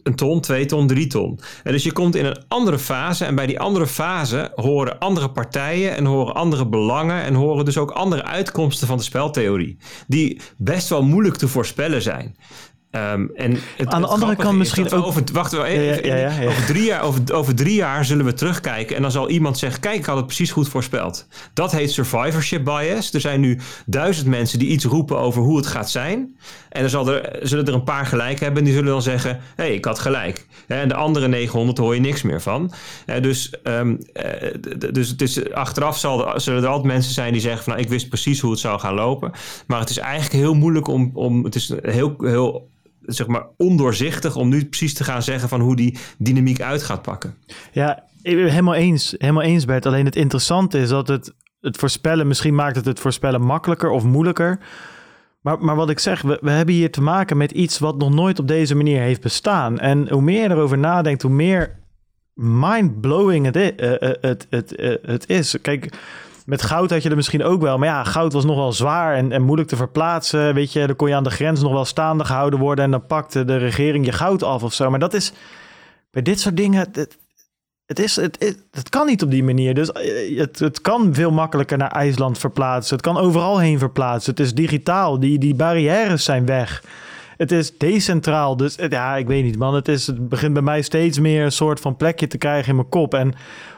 [0.03, 1.41] Een ton, twee ton, drie ton.
[1.63, 5.31] En dus je komt in een andere fase en bij die andere fase horen andere
[5.31, 10.41] partijen en horen andere belangen en horen dus ook andere uitkomsten van de speltheorie, die
[10.57, 12.37] best wel moeilijk te voorspellen zijn.
[12.97, 15.07] Um, en het, Aan de andere kant misschien ook...
[15.07, 18.33] Over, wacht wel, even, ja, ja, over, drie jaar, over, over drie jaar zullen we
[18.33, 18.97] terugkijken...
[18.97, 21.27] en dan zal iemand zeggen, kijk, ik had het precies goed voorspeld.
[21.55, 23.13] Dat heet survivorship bias.
[23.13, 26.37] Er zijn nu duizend mensen die iets roepen over hoe het gaat zijn...
[26.69, 28.59] en dan zal er, zullen er een paar gelijk hebben...
[28.59, 30.47] en die zullen dan zeggen, hé, hey, ik had gelijk.
[30.67, 32.73] En de andere 900 hoor je niks meer van.
[33.21, 33.99] Dus, um,
[34.93, 37.65] dus, dus achteraf zal, zullen er altijd mensen zijn die zeggen...
[37.65, 39.33] van, nou, ik wist precies hoe het zou gaan lopen.
[39.67, 41.11] Maar het is eigenlijk heel moeilijk om...
[41.15, 42.73] om het is heel, heel
[43.07, 47.03] zeg maar ondoorzichtig om nu precies te gaan zeggen van hoe die dynamiek uit gaat
[47.03, 47.35] pakken.
[47.73, 49.87] Ja, helemaal eens, helemaal eens Bert.
[49.87, 54.05] Alleen het interessante is dat het, het voorspellen, misschien maakt het het voorspellen makkelijker of
[54.05, 54.59] moeilijker.
[55.41, 58.11] Maar, maar wat ik zeg, we, we hebben hier te maken met iets wat nog
[58.11, 59.79] nooit op deze manier heeft bestaan.
[59.79, 61.83] En hoe meer je erover nadenkt, hoe meer
[62.35, 65.57] mind-blowing het, uh, het, het, uh, het is.
[65.63, 65.99] Kijk,
[66.45, 67.79] met goud had je er misschien ook wel.
[67.79, 70.55] Maar ja, goud was nog wel zwaar en, en moeilijk te verplaatsen.
[70.55, 72.85] Weet je, dan kon je aan de grens nog wel staande gehouden worden.
[72.85, 74.91] En dan pakte de regering je goud af of zo.
[74.91, 75.33] Maar dat is
[76.11, 76.89] bij dit soort dingen.
[76.93, 77.19] Het,
[77.87, 79.75] het, is, het, het, kan niet op die manier.
[79.75, 82.97] Dus eh, het, het kan veel makkelijker naar IJsland verplaatsen.
[82.97, 84.31] Het kan overal heen verplaatsen.
[84.31, 85.21] Het is digitaal.
[85.21, 86.85] Die, die barrières zijn weg.
[87.37, 88.57] Het is decentraal.
[88.57, 89.75] Dus ja, ik weet niet, man.
[89.75, 92.77] Het, is, het begint bij mij steeds meer een soort van plekje te krijgen in
[92.77, 93.15] mijn kop.
[93.15, 93.29] En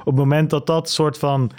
[0.01, 1.51] op het moment dat dat soort van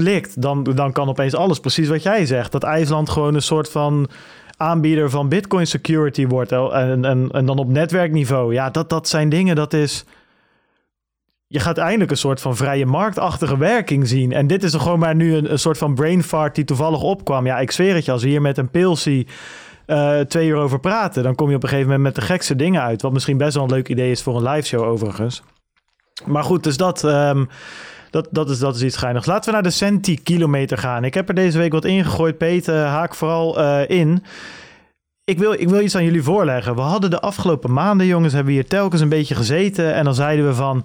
[0.00, 2.52] klikt, dan, dan kan opeens alles precies wat jij zegt.
[2.52, 4.08] Dat IJsland gewoon een soort van
[4.56, 6.52] aanbieder van Bitcoin security wordt.
[6.52, 8.52] En, en, en dan op netwerkniveau.
[8.52, 10.04] Ja, dat, dat zijn dingen, dat is.
[11.46, 14.32] Je gaat eindelijk een soort van vrije marktachtige werking zien.
[14.32, 17.02] En dit is er gewoon maar nu een, een soort van brain fart die toevallig
[17.02, 17.46] opkwam.
[17.46, 19.26] Ja, ik zweer het je, als we hier met een pilsie
[19.86, 22.56] uh, twee uur over praten, dan kom je op een gegeven moment met de gekste
[22.56, 23.02] dingen uit.
[23.02, 25.42] Wat misschien best wel een leuk idee is voor een live show overigens.
[26.24, 27.44] Maar goed, dus dat, ehm,
[28.10, 29.26] dat, dat, is, dat is iets geinigs.
[29.26, 31.04] Laten we naar de centikilometer gaan.
[31.04, 32.38] Ik heb er deze week wat ingegooid.
[32.38, 34.24] Peter, haak vooral uh, in.
[35.24, 36.74] Ik wil, ik wil iets aan jullie voorleggen.
[36.74, 39.94] We hadden de afgelopen maanden, jongens, hebben we hier telkens een beetje gezeten.
[39.94, 40.84] En dan zeiden we van,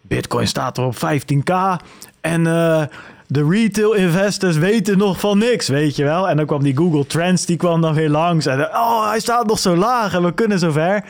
[0.00, 1.84] Bitcoin staat er op 15k.
[2.20, 2.82] En uh,
[3.26, 6.28] de retail investors weten nog van niks, weet je wel.
[6.28, 8.46] En dan kwam die Google Trends, die kwam dan weer langs.
[8.46, 11.04] En oh, hij staat nog zo laag en we kunnen zo ver.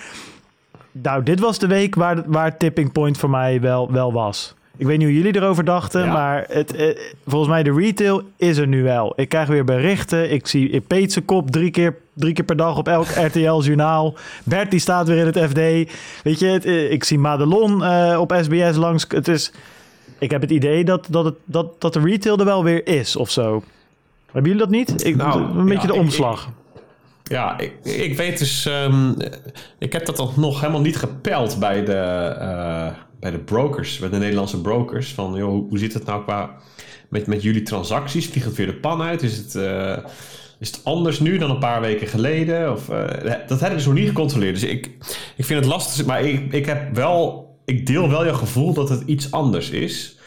[0.93, 4.55] Nou, dit was de week waar, waar tipping point voor mij wel, wel was.
[4.79, 8.57] Ik weet niet hoe jullie erover dachten, maar het, eh, volgens mij de retail is
[8.57, 9.13] er nu wel.
[9.17, 10.33] Ik krijg weer berichten.
[10.33, 14.15] Ik zie Peetse kop drie keer, drie keer per dag op elk RTL-journaal.
[14.45, 15.59] Bert die staat weer in het FD.
[16.23, 19.05] Weet je, het, eh, ik zie Madelon uh, op SBS langs.
[19.09, 19.53] Het is,
[20.19, 23.17] ik heb het idee dat, dat, het, dat, dat de retail er wel weer is
[23.17, 23.63] of zo.
[24.25, 25.05] Hebben jullie dat niet?
[25.05, 26.49] Ik, nou, een beetje de omslag.
[27.23, 28.65] ja, ik, ik weet dus...
[28.65, 29.17] Um,
[29.79, 32.37] ik heb dat nog helemaal niet gepeld bij de...
[32.41, 32.87] Uh,
[33.21, 35.15] bij de brokers, bij de Nederlandse brokers.
[35.15, 36.57] Van, joh, hoe zit het nou qua
[37.09, 38.27] met, met jullie transacties?
[38.27, 39.23] Vliegt het weer de pan uit?
[39.23, 39.97] Is het, uh,
[40.59, 42.73] is het anders nu dan een paar weken geleden?
[42.73, 43.05] Of, uh,
[43.47, 44.61] dat heb ik dus nog niet gecontroleerd.
[44.61, 44.87] Dus ik,
[45.37, 46.07] ik vind het lastig.
[46.07, 50.19] Maar ik, ik, heb wel, ik deel wel jouw gevoel dat het iets anders is.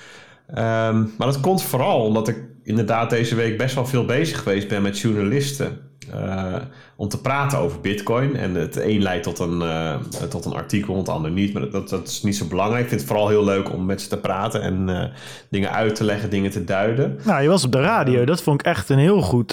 [0.50, 4.68] Um, maar dat komt vooral omdat ik inderdaad deze week best wel veel bezig geweest
[4.68, 5.91] ben met journalisten.
[6.10, 6.56] Uh,
[6.95, 8.36] om te praten over Bitcoin.
[8.36, 9.95] En het een leidt tot een, uh,
[10.30, 11.54] tot een artikel, het ander niet.
[11.54, 12.82] Maar dat, dat is niet zo belangrijk.
[12.84, 15.04] Ik vind het vooral heel leuk om met ze te praten en uh,
[15.49, 17.20] dingen uit te leggen, dingen te duiden.
[17.24, 18.26] Nou, je was op de radio.
[18.26, 19.52] Dat vond ik echt een heel goed,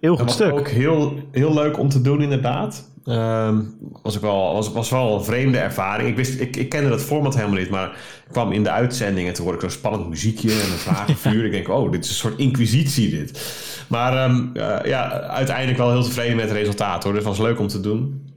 [0.00, 0.52] heel goed stuk.
[0.52, 2.89] ook heel, heel leuk om te doen, inderdaad.
[3.04, 6.08] Um, was, ook wel, was, was wel een vreemde ervaring.
[6.08, 7.88] Ik, wist, ik, ik kende dat format helemaal niet, maar
[8.26, 11.44] ik kwam in de uitzending en toen hoorde ik zo'n spannend muziekje en een vragenvuur.
[11.44, 13.54] ik denk, oh, dit is een soort inquisitie dit.
[13.88, 17.12] Maar um, uh, ja, uiteindelijk wel heel tevreden met het resultaat hoor.
[17.12, 18.30] Dus was leuk om te doen.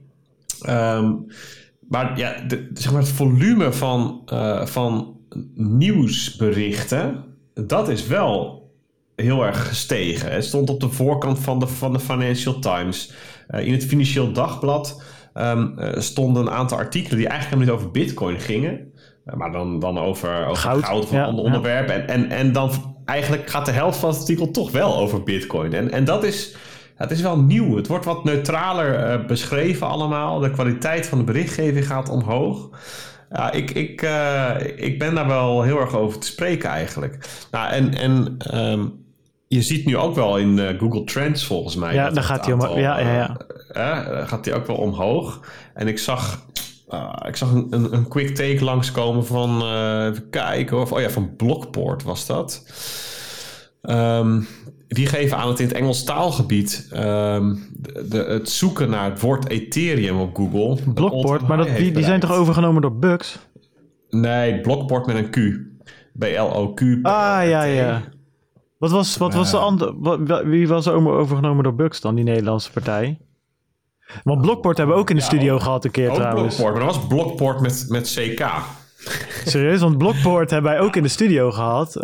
[0.68, 1.26] Um,
[1.88, 2.34] maar ja,
[2.74, 5.16] zeg maar het volume van, uh, van
[5.54, 8.62] nieuwsberichten, dat is wel
[9.16, 10.32] heel erg gestegen.
[10.32, 13.12] Het stond op de voorkant van de, van de Financial Times.
[13.50, 15.02] Uh, in het Financieel Dagblad
[15.34, 18.92] um, uh, stonden een aantal artikelen die eigenlijk helemaal niet over Bitcoin gingen.
[19.26, 21.88] Uh, maar dan, dan over, over goud, goud of ja, onderwerp.
[21.88, 21.94] Ja.
[21.94, 22.70] En, en, en dan
[23.04, 25.72] eigenlijk gaat de helft van het artikel toch wel over Bitcoin.
[25.72, 26.56] En, en dat is.
[26.94, 27.76] Het is wel nieuw.
[27.76, 30.38] Het wordt wat neutraler uh, beschreven allemaal.
[30.38, 32.68] De kwaliteit van de berichtgeving gaat omhoog.
[33.30, 37.46] Ja, ik, ik, uh, ik ben daar wel heel erg over te spreken eigenlijk.
[37.50, 39.03] Nou, en, en um,
[39.54, 41.94] je ziet nu ook wel in uh, Google Trends volgens mij.
[41.94, 42.78] Ja, dan gaat hij omhoog.
[42.78, 43.36] Ja, ja, ja.
[43.76, 45.40] Uh, gaat hij ook wel omhoog.
[45.74, 46.46] En ik zag,
[46.90, 49.56] uh, ik zag een, een, een, quick take langskomen van,
[50.10, 52.64] even kijken of, oh ja, van Blockport was dat.
[53.82, 54.46] Um,
[54.88, 59.20] die geven aan het in het Engels taalgebied um, de, de, het zoeken naar het
[59.20, 60.92] woord Ethereum op Google.
[60.94, 63.38] Blockport, maar dat, die, die zijn toch overgenomen door Bugs?
[64.10, 65.36] Nee, Blockport met een Q.
[66.18, 66.80] B-L-O-Q.
[67.02, 68.02] Ah, ja, ja.
[68.84, 70.44] Wat was, wat was de andere...
[70.44, 73.18] Wie was er overgenomen door Bugs dan, die Nederlandse partij?
[74.24, 76.56] Want Blockport hebben we ook in de studio gehad een keer ook trouwens.
[76.56, 78.46] Blockport, maar dat was Blockport met, met CK.
[79.50, 81.96] Serieus, want Blockport hebben wij ook in de studio gehad.
[81.96, 82.02] Uh,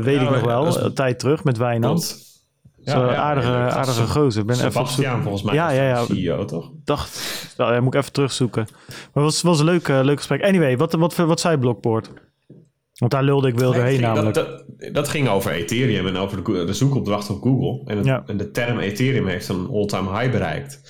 [0.00, 2.22] weet ja, ik nog wel, een tijd terug met Wijnand.
[2.80, 4.44] Ja, aardige, aardige gozer.
[4.44, 6.04] Ben Sebastian even volgens mij ja, ja, ja.
[6.04, 6.70] CEO, toch?
[6.84, 8.66] Dacht, nou, moet ik even terugzoeken.
[8.86, 10.42] Maar het was, was een leuk, uh, leuk gesprek.
[10.42, 12.10] Anyway, wat, wat, wat, wat zei Blockport?
[13.04, 14.34] Want daar lulde ik wel doorheen namelijk.
[14.34, 17.80] Dat, dat, dat, ging over Ethereum en over de, de zoekopdracht op Google.
[17.84, 18.22] En, het, ja.
[18.26, 20.80] en, de term Ethereum heeft een all-time high bereikt.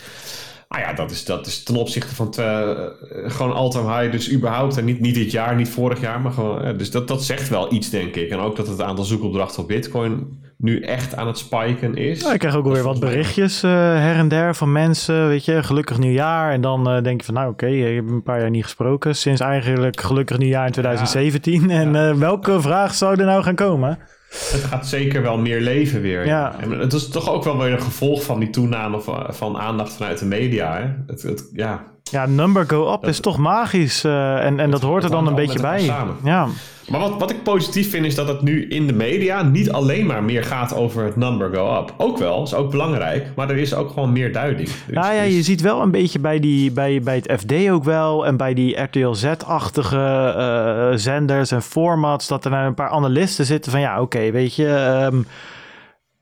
[0.68, 4.12] Ah ja, dat is, dat is ten opzichte van te, uh, gewoon all-time high.
[4.12, 6.66] Dus überhaupt, en niet, niet dit jaar, niet vorig jaar, maar gewoon...
[6.66, 8.30] Uh, dus dat, dat zegt wel iets, denk ik.
[8.30, 12.20] En ook dat het aantal zoekopdrachten op Bitcoin nu echt aan het spiken is.
[12.20, 15.62] Ja, ik krijg ook weer wat berichtjes uh, her en der van mensen, weet je,
[15.62, 16.52] gelukkig nieuwjaar.
[16.52, 18.64] En dan uh, denk je van, nou oké, okay, je hebt een paar jaar niet
[18.64, 19.16] gesproken.
[19.16, 21.68] Sinds eigenlijk gelukkig nieuwjaar in 2017.
[21.68, 21.80] Ja.
[21.80, 22.10] En ja.
[22.10, 23.98] Uh, welke vraag zou er nou gaan komen?
[24.28, 26.26] Het gaat zeker wel meer leven weer.
[26.26, 26.56] Ja.
[26.60, 29.92] En het is toch ook wel weer een gevolg van die toename van, van aandacht
[29.92, 30.76] vanuit de media.
[30.76, 30.86] Hè?
[31.06, 31.93] Het, het, ja.
[32.14, 34.04] Ja, number go up dat, is toch magisch.
[34.04, 35.82] Uh, en en dat hoort er dan een beetje bij.
[36.24, 36.48] Ja.
[36.88, 40.06] Maar wat, wat ik positief vind is dat het nu in de media niet alleen
[40.06, 41.94] maar meer gaat over het number go up.
[41.96, 44.68] Ook wel, is ook belangrijk, maar er is ook gewoon meer duiding.
[44.68, 47.84] Dus, nou ja, je ziet wel een beetje bij, die, bij, bij het FD ook
[47.84, 52.90] wel en bij die RTL Z-achtige uh, zenders en formats dat er nou een paar
[52.90, 55.00] analisten zitten van ja, oké, okay, weet je...
[55.12, 55.26] Um,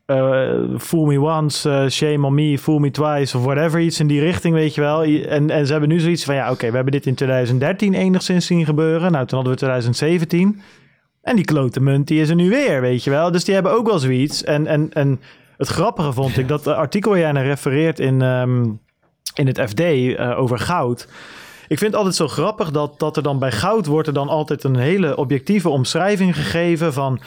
[0.05, 4.07] uh, fool me once, uh, shame on me, fool me twice of whatever, iets in
[4.07, 5.03] die richting, weet je wel.
[5.03, 7.93] En, en ze hebben nu zoiets van, ja, oké, okay, we hebben dit in 2013
[7.93, 9.11] enigszins zien gebeuren.
[9.11, 10.61] Nou, toen hadden we 2017.
[11.21, 13.31] En die klote munt, die is er nu weer, weet je wel.
[13.31, 14.43] Dus die hebben ook wel zoiets.
[14.43, 15.21] En, en, en
[15.57, 18.79] het grappige vond ik, dat artikel waar jij naar refereert in, um,
[19.35, 21.07] in het FD uh, over goud...
[21.67, 24.29] ik vind het altijd zo grappig dat, dat er dan bij goud wordt er dan
[24.29, 27.21] altijd een hele objectieve omschrijving gegeven van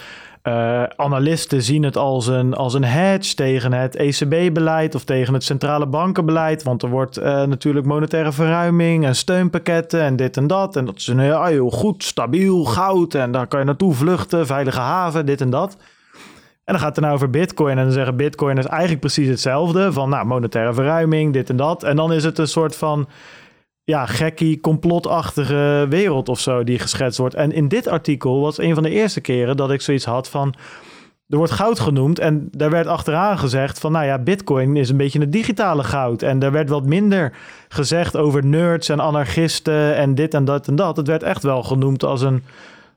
[0.46, 5.44] uh, analisten zien het als een, als een hedge tegen het ECB-beleid of tegen het
[5.44, 6.62] centrale bankenbeleid.
[6.62, 10.76] Want er wordt uh, natuurlijk monetaire verruiming en steunpakketten en dit en dat.
[10.76, 13.14] En dat is een heel, heel goed, stabiel goud.
[13.14, 15.76] En daar kan je naartoe vluchten, veilige haven, dit en dat.
[16.64, 17.78] En dan gaat het nou over Bitcoin.
[17.78, 19.92] En dan zeggen Bitcoin is eigenlijk precies hetzelfde.
[19.92, 21.82] Van nou, monetaire verruiming, dit en dat.
[21.82, 23.08] En dan is het een soort van
[23.86, 27.34] ja, gekkie, complotachtige wereld of zo die geschetst wordt.
[27.34, 30.54] En in dit artikel was een van de eerste keren dat ik zoiets had van.
[31.28, 34.96] Er wordt goud genoemd en daar werd achteraan gezegd van, nou ja, Bitcoin is een
[34.96, 36.22] beetje het digitale goud.
[36.22, 37.32] En er werd wat minder
[37.68, 40.96] gezegd over nerds en anarchisten en dit en dat en dat.
[40.96, 42.42] Het werd echt wel genoemd als een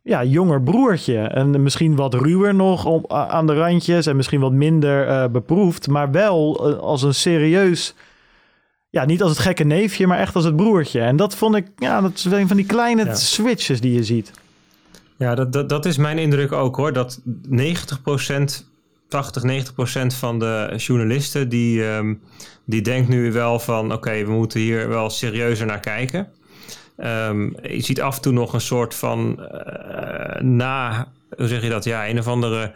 [0.04, 1.18] ja, jonger broertje.
[1.18, 5.88] En misschien wat ruwer nog op, aan de randjes en misschien wat minder uh, beproefd,
[5.88, 7.96] maar wel uh, als een serieus
[8.90, 11.02] ja, niet als het gekke neefje, maar echt als het broertje.
[11.02, 14.32] En dat vond ik, ja, dat is een van die kleine switches die je ziet.
[15.18, 16.94] Ja, dat, dat, dat is mijn indruk ook hoor.
[16.94, 17.64] Dat 90%,
[19.08, 22.22] 80, 90% van de journalisten die, um,
[22.66, 26.28] die denkt nu wel van oké, we moeten hier wel serieuzer naar kijken.
[26.98, 31.70] Um, je ziet af en toe nog een soort van uh, na, hoe zeg je
[31.70, 31.84] dat?
[31.84, 32.72] Ja, een of andere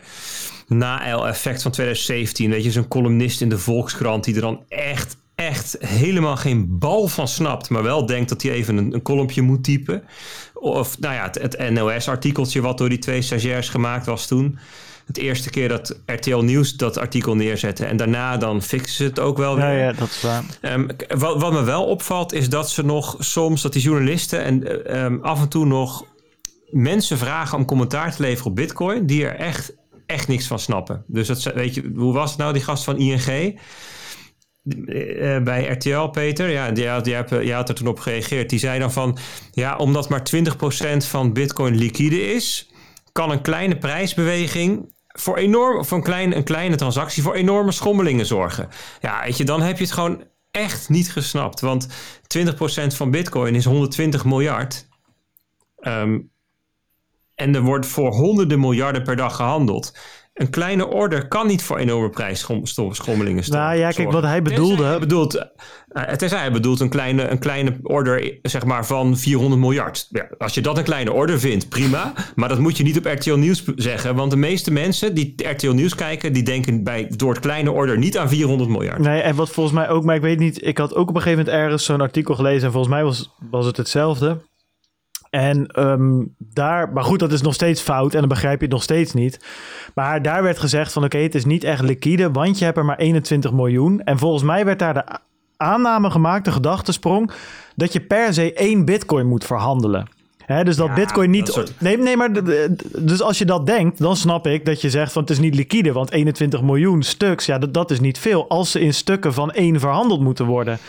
[0.68, 2.50] na-effect van 2017.
[2.50, 7.08] Weet je, zo'n columnist in de Volkskrant die er dan echt echt helemaal geen bal
[7.08, 10.04] van snapt, maar wel denkt dat hij even een, een kolompje moet typen.
[10.54, 14.60] Of nou ja, het, het NOS-artikeltje wat door die twee stagiairs gemaakt was toen.
[15.06, 17.86] Het eerste keer dat RTL Nieuws dat artikel neerzette.
[17.86, 19.66] En daarna dan fixen ze het ook wel weer.
[19.66, 20.44] Ja, ja dat is waar.
[20.62, 24.98] Um, wat, wat, me wel opvalt is dat ze nog soms, dat die journalisten en
[25.04, 26.06] um, af en toe nog
[26.70, 29.06] mensen vragen om commentaar te leveren op bitcoin.
[29.06, 29.76] Die er echt,
[30.06, 31.04] echt niks van snappen.
[31.08, 33.60] Dus dat, weet je, hoe was het nou, die gast van ING?
[34.64, 38.50] Uh, bij RTL, Peter, ja, die, die, die, die had er toen op gereageerd.
[38.50, 39.18] Die zei dan van,
[39.52, 42.72] ja, omdat maar 20% van bitcoin liquide is,
[43.12, 48.26] kan een kleine prijsbeweging voor enorm, voor een, klein, een kleine transactie voor enorme schommelingen
[48.26, 48.70] zorgen.
[49.02, 51.60] Ja, weet je, dan heb je het gewoon echt niet gesnapt.
[51.60, 51.88] Want
[52.38, 52.52] 20%
[52.88, 54.88] van bitcoin is 120 miljard.
[55.82, 56.32] Um,
[57.36, 59.98] en er wordt voor honderden miljarden per dag gehandeld
[60.34, 63.60] een kleine order kan niet voor enorme prijsschommelingen staan.
[63.60, 64.84] Nou ja, kijk, wat hij bedoelde...
[64.84, 69.62] Hij bedoelt, uh, tenzij hij bedoelt een kleine, een kleine order zeg maar, van 400
[69.62, 70.08] miljard.
[70.10, 72.14] Ja, als je dat een kleine order vindt, prima.
[72.36, 74.16] Maar dat moet je niet op RTL Nieuws zeggen.
[74.16, 76.34] Want de meeste mensen die RTL Nieuws kijken...
[76.34, 79.00] die denken bij, door het kleine order niet aan 400 miljard.
[79.00, 80.04] Nee, en wat volgens mij ook...
[80.04, 82.66] Maar ik weet niet, ik had ook op een gegeven moment ergens zo'n artikel gelezen...
[82.66, 84.52] en volgens mij was, was het hetzelfde...
[85.34, 88.74] En um, daar, maar goed, dat is nog steeds fout en dan begrijp je het
[88.74, 89.46] nog steeds niet.
[89.96, 92.86] Maar daar werd gezegd van oké, het is niet echt liquide, want je hebt er
[92.86, 94.02] maar 21 miljoen.
[94.02, 95.06] En volgens mij werd daar de
[95.58, 97.32] aanname gemaakt, de gedachtesprong,
[97.76, 100.08] dat je per se één bitcoin moet verhandelen.
[100.46, 101.46] He, dus dat ja, Bitcoin niet.
[101.46, 101.74] Dat soort...
[101.80, 102.30] nee, nee, maar.
[102.98, 105.56] Dus als je dat denkt, dan snap ik dat je zegt van het is niet
[105.56, 105.92] liquide.
[105.92, 108.50] Want 21 miljoen stuks, ja, dat, dat is niet veel.
[108.50, 110.80] Als ze in stukken van één verhandeld moeten worden.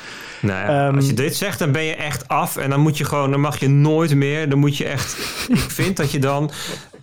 [0.40, 2.56] Nou ja, um, als je dit zegt, dan ben je echt af.
[2.56, 4.48] En dan moet je gewoon, dan mag je nooit meer.
[4.48, 5.16] Dan moet je echt.
[5.48, 6.50] ik vind dat je dan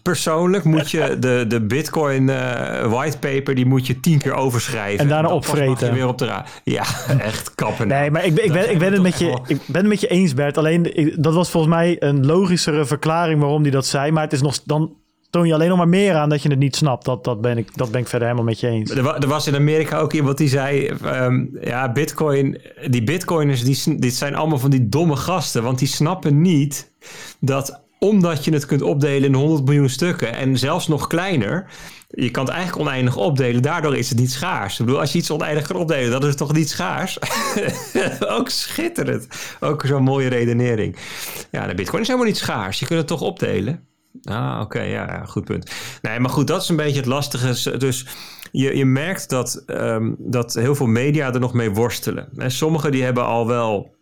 [0.02, 5.00] persoonlijk moet je de, de Bitcoin uh, whitepaper, die moet je tien keer overschrijven.
[5.00, 5.88] En daarna en opvreten.
[5.88, 6.84] Je weer op de ra ja,
[7.20, 7.88] echt kappen.
[7.88, 10.08] Nee, maar ik, ik, ben, ik, ben het met je, ik ben het met je
[10.08, 10.58] eens, Bert.
[10.58, 14.12] Alleen, ik, dat was volgens mij een logischere verklaring waarom hij dat zei.
[14.12, 14.96] Maar het is nog, dan
[15.30, 17.06] toon je alleen nog maar meer aan dat je het niet snapt.
[17.06, 18.92] Dat, dat, ben, ik, dat ben ik verder helemaal met je eens.
[18.92, 20.92] Er, er was in Amerika ook iemand die zei...
[21.06, 25.64] Um, ja, bitcoin, die bitcoiners die, die zijn allemaal van die domme gasten.
[25.64, 26.92] Want die snappen niet
[27.40, 31.66] dat omdat je het kunt opdelen in 100 miljoen stukken en zelfs nog kleiner.
[32.10, 34.80] Je kan het eigenlijk oneindig opdelen, daardoor is het niet schaars.
[34.80, 37.20] Ik bedoel, als je iets oneindig kan opdelen, dan is toch niet schaars?
[38.38, 39.28] ook schitterend.
[39.60, 40.96] Ook zo'n mooie redenering.
[41.52, 42.80] Ja, de bitcoin is helemaal niet schaars.
[42.80, 43.88] Je kunt het toch opdelen?
[44.24, 45.72] Ah, oké, ja, goed punt.
[46.02, 47.78] Nee, maar goed, dat is een beetje het lastige.
[47.78, 48.08] Dus
[48.52, 52.30] je, je merkt dat, um, dat heel veel media er nog mee worstelen.
[52.38, 54.00] En sommigen die hebben al wel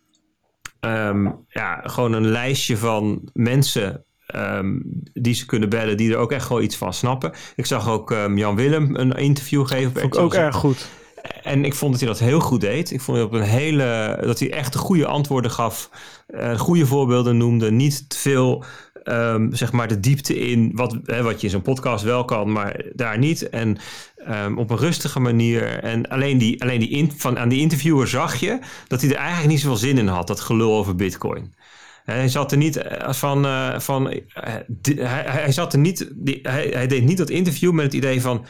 [0.81, 4.03] um, ja, gewoon een lijstje van mensen
[4.35, 4.81] um,
[5.13, 7.31] die ze kunnen bellen, die er ook echt gewoon iets van snappen.
[7.55, 10.01] Ik zag ook um, Jan Willem een interview geven.
[10.01, 10.89] Vond ik ook erg goed.
[11.43, 12.91] En ik vond dat hij dat heel goed deed.
[12.91, 15.89] Ik vond dat, op een hele, dat hij echt de goede antwoorden gaf,
[16.27, 18.63] uh, goede voorbeelden noemde, niet te veel
[19.11, 22.51] um, zeg maar de diepte in, wat, hè, wat je in zo'n podcast wel kan,
[22.51, 23.49] maar daar niet.
[23.49, 23.77] En
[24.29, 25.79] um, op een rustige manier.
[25.79, 29.15] En alleen, die, alleen die in, van, aan die interviewer zag je dat hij er
[29.15, 31.53] eigenlijk niet zoveel zin in had, dat gelul over Bitcoin.
[32.11, 33.45] Hij zat er niet eh, van.
[33.45, 34.19] Uh, van uh,
[34.83, 36.11] hij, hij, zat er niet.
[36.41, 38.45] Hij, hij deed niet dat interview met het idee van.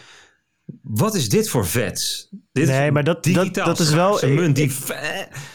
[0.82, 2.30] Wat is dit voor vets?
[2.52, 4.20] Dit nee, maar dat, dat, dat is wel...
[4.28, 4.72] Munt, die,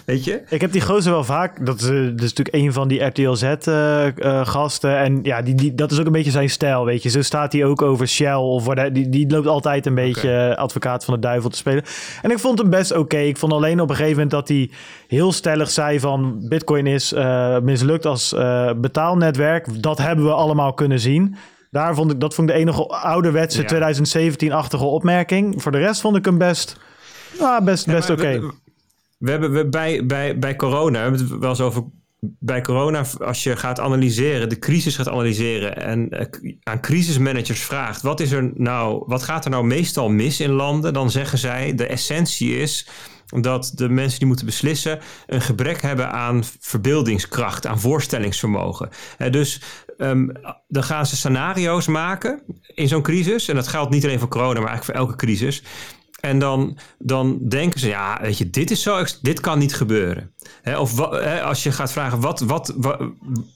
[0.06, 0.42] weet je?
[0.48, 1.66] Ik heb die gozer wel vaak...
[1.66, 4.90] Dat is, dat is natuurlijk een van die RTL Z-gasten.
[4.90, 7.08] Uh, uh, en ja, die, die, dat is ook een beetje zijn stijl, weet je.
[7.08, 8.34] Zo staat hij ook over Shell.
[8.34, 10.52] Of waar die, die loopt altijd een beetje okay.
[10.52, 11.84] advocaat van de duivel te spelen.
[12.22, 13.00] En ik vond hem best oké.
[13.00, 13.26] Okay.
[13.28, 14.70] Ik vond alleen op een gegeven moment dat hij
[15.06, 16.44] heel stellig zei van...
[16.48, 18.34] Bitcoin is uh, mislukt als
[18.76, 19.82] betaalnetwerk.
[19.82, 21.36] Dat hebben we allemaal kunnen zien.
[21.74, 23.94] Daar vond ik, dat vond ik de enige ouderwetse ja.
[23.94, 25.62] 2017-achtige opmerking.
[25.62, 26.76] Voor de rest vond ik hem best,
[27.40, 28.22] ah, best, best ja, oké.
[28.22, 28.40] Okay.
[28.40, 28.52] We,
[29.18, 31.84] we, hebben we bij, bij, bij corona, we hebben het wel eens over
[32.20, 38.02] bij corona, als je gaat analyseren, de crisis gaat analyseren en uh, aan crisismanagers vraagt:
[38.02, 40.92] wat, is er nou, wat gaat er nou meestal mis in landen?
[40.92, 42.88] Dan zeggen zij: de essentie is
[43.42, 48.88] dat de mensen die moeten beslissen een gebrek hebben aan verbeeldingskracht, aan voorstellingsvermogen.
[49.18, 49.60] Uh, dus
[49.98, 50.32] um,
[50.68, 52.42] dan gaan ze scenario's maken
[52.74, 53.48] in zo'n crisis.
[53.48, 55.62] En dat geldt niet alleen voor corona, maar eigenlijk voor elke crisis.
[56.24, 60.34] En dan, dan denken ze, ja, weet je, dit is zo, dit kan niet gebeuren.
[60.78, 61.00] Of
[61.42, 62.74] als je gaat vragen, wat, wat,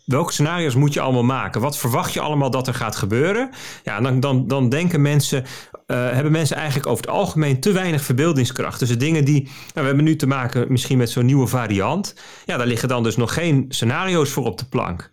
[0.04, 1.60] welke scenario's moet je allemaal maken?
[1.60, 3.50] Wat verwacht je allemaal dat er gaat gebeuren?
[3.84, 5.44] Ja, dan, dan, dan denken mensen,
[5.86, 8.78] uh, hebben mensen eigenlijk over het algemeen te weinig verbeeldingskracht.
[8.78, 12.14] Dus de dingen die, nou, we hebben nu te maken misschien met zo'n nieuwe variant.
[12.44, 15.10] Ja, daar liggen dan dus nog geen scenario's voor op de plank.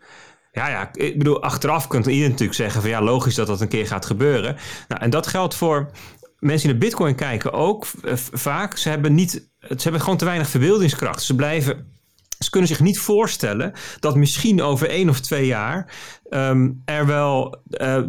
[0.56, 3.68] Ja, ja, ik bedoel, achteraf kunt iedereen natuurlijk zeggen van ja, logisch dat dat een
[3.68, 4.56] keer gaat gebeuren.
[4.88, 5.92] Nou, en dat geldt voor
[6.40, 7.86] mensen die naar Bitcoin kijken ook
[8.32, 8.78] vaak.
[8.78, 11.24] Ze hebben, niet, ze hebben gewoon te weinig verbeeldingskracht.
[11.24, 11.94] Ze blijven.
[12.40, 15.94] Ze kunnen zich niet voorstellen dat misschien over één of twee jaar
[16.30, 18.04] um, er wel uh,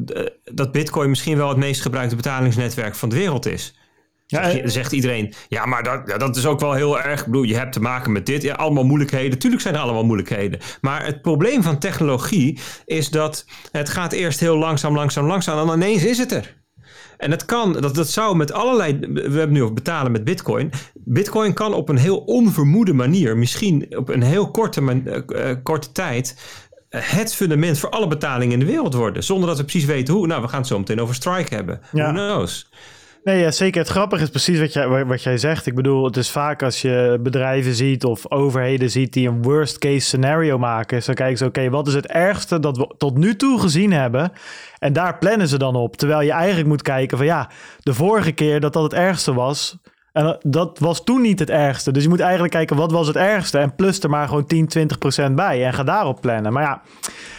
[0.45, 3.75] dat Bitcoin misschien wel het meest gebruikte betalingsnetwerk van de wereld is.
[4.27, 7.21] Ja, dan zegt iedereen, ja, maar dat, ja, dat is ook wel heel erg.
[7.21, 8.43] Ik bedoel, je hebt te maken met dit.
[8.43, 9.39] Ja, allemaal moeilijkheden.
[9.39, 10.61] Tuurlijk zijn er allemaal moeilijkheden.
[10.81, 15.59] Maar het probleem van technologie is dat het gaat eerst heel langzaam, langzaam, langzaam.
[15.59, 16.57] En dan ineens is het er.
[17.17, 18.99] En dat kan, dat, dat zou met allerlei.
[19.13, 20.71] We hebben nu over betalen met Bitcoin.
[20.95, 26.37] Bitcoin kan op een heel onvermoede manier, misschien op een heel korte, uh, korte tijd.
[26.89, 29.25] Het fundament voor alle betalingen in de wereld worden.
[29.25, 30.27] Zonder dat we precies weten hoe.
[30.27, 31.81] Nou, we gaan het zo meteen over Strike hebben.
[31.93, 32.13] Ja.
[32.13, 32.69] Who knows?
[33.27, 33.81] Nee, ja, zeker.
[33.81, 35.67] Het grappige is precies wat jij, wat jij zegt.
[35.67, 39.79] Ik bedoel, het is vaak als je bedrijven ziet of overheden ziet die een worst
[39.79, 41.03] case scenario maken.
[41.05, 44.33] Dan kijken ze, oké, wat is het ergste dat we tot nu toe gezien hebben?
[44.79, 45.97] En daar plannen ze dan op.
[45.97, 47.51] Terwijl je eigenlijk moet kijken van ja,
[47.83, 49.79] de vorige keer dat dat het ergste was,
[50.13, 51.93] en dat was toen niet het ergste.
[51.93, 53.59] Dus je moet eigenlijk kijken, wat was het ergste?
[53.59, 55.65] En plus er maar gewoon 10, 20 procent bij.
[55.65, 56.53] En ga daarop plannen.
[56.53, 56.83] Maar ja,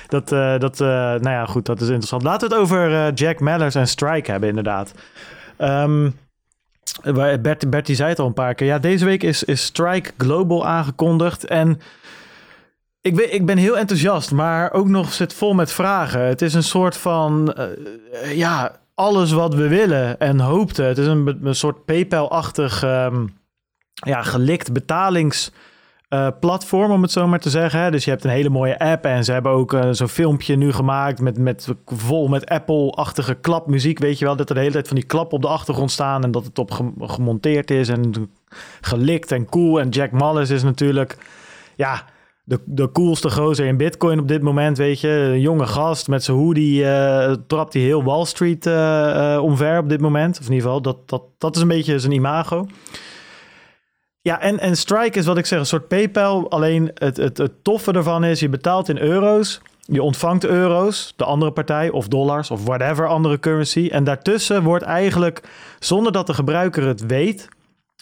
[0.08, 2.24] dat, uh, dat uh, nou ja, goed, dat is interessant.
[2.24, 4.94] Laten we het over uh, Jack Mellers en Strike hebben, inderdaad.
[7.42, 8.68] Bert, Bertie zei het al een paar keer.
[8.68, 11.46] Ja, deze week is, is Strike Global aangekondigd.
[11.46, 11.80] En
[13.02, 16.22] ik ben, ik ben heel enthousiast, maar ook nog zit vol met vragen.
[16.22, 20.86] Het is een soort van, uh, ja, alles wat we willen en hoopten.
[20.86, 23.38] Het is een, soort PayPal-achtig, um,
[23.94, 25.52] ja, gelikt betalings
[26.10, 27.92] uh, platform, om het zo maar te zeggen.
[27.92, 30.72] Dus je hebt een hele mooie app en ze hebben ook uh, zo'n filmpje nu
[30.74, 34.00] gemaakt met, met vol met Apple-achtige klapmuziek.
[34.00, 36.24] Weet je wel, dat er de hele tijd van die klap op de achtergrond staan
[36.24, 38.30] en dat het op gemonteerd is en
[38.82, 39.80] gelikt en cool.
[39.80, 41.18] En Jack Mullis is natuurlijk,
[41.76, 42.04] ja,
[42.44, 45.10] de, de coolste gozer in Bitcoin op dit moment, weet je.
[45.10, 48.66] Een jonge gast met zijn hoodie uh, trapt hij heel Wall Street
[49.42, 50.40] omver op dit moment.
[50.40, 52.68] Of in ieder geval, dat, dat, dat is een beetje zijn imago.
[54.28, 56.50] Ja, en, en Strike is wat ik zeg, een soort PayPal.
[56.50, 59.62] Alleen het, het, het toffe ervan is, je betaalt in euro's.
[59.80, 63.90] Je ontvangt euro's, de andere partij, of dollars, of whatever andere currency.
[63.92, 65.44] En daartussen wordt eigenlijk,
[65.80, 67.48] zonder dat de gebruiker het weet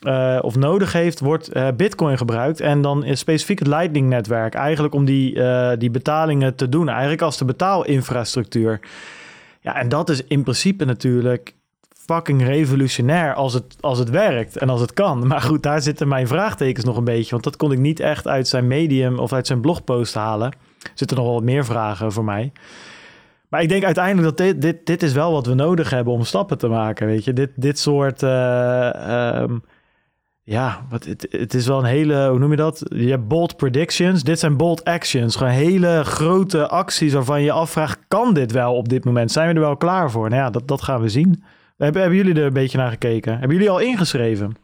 [0.01, 2.59] uh, of nodig heeft, wordt uh, Bitcoin gebruikt.
[2.59, 6.89] En dan is specifiek het Lightning-netwerk eigenlijk om die, uh, die betalingen te doen.
[6.89, 8.79] Eigenlijk als de betaalinfrastructuur.
[9.61, 11.53] Ja, en dat is in principe natuurlijk
[12.05, 15.27] fucking revolutionair als het, als het werkt en als het kan.
[15.27, 17.31] Maar goed, daar zitten mijn vraagtekens nog een beetje.
[17.31, 20.51] Want dat kon ik niet echt uit zijn medium of uit zijn blogpost halen.
[20.81, 22.51] Er zitten nog wel wat meer vragen voor mij.
[23.49, 26.23] Maar ik denk uiteindelijk dat dit, dit, dit is wel wat we nodig hebben om
[26.23, 27.07] stappen te maken.
[27.07, 28.23] Weet je, dit, dit soort.
[28.23, 29.63] Uh, um,
[30.43, 32.83] ja, wat, het, het is wel een hele, hoe noem je dat?
[32.95, 34.23] Je hebt bold predictions.
[34.23, 35.35] Dit zijn bold actions.
[35.35, 39.31] Gewoon hele grote acties waarvan je afvraagt: kan dit wel op dit moment?
[39.31, 40.29] Zijn we er wel klaar voor?
[40.29, 41.43] Nou ja, dat, dat gaan we zien.
[41.77, 43.31] Hebben, hebben jullie er een beetje naar gekeken?
[43.31, 44.55] Hebben jullie al ingeschreven?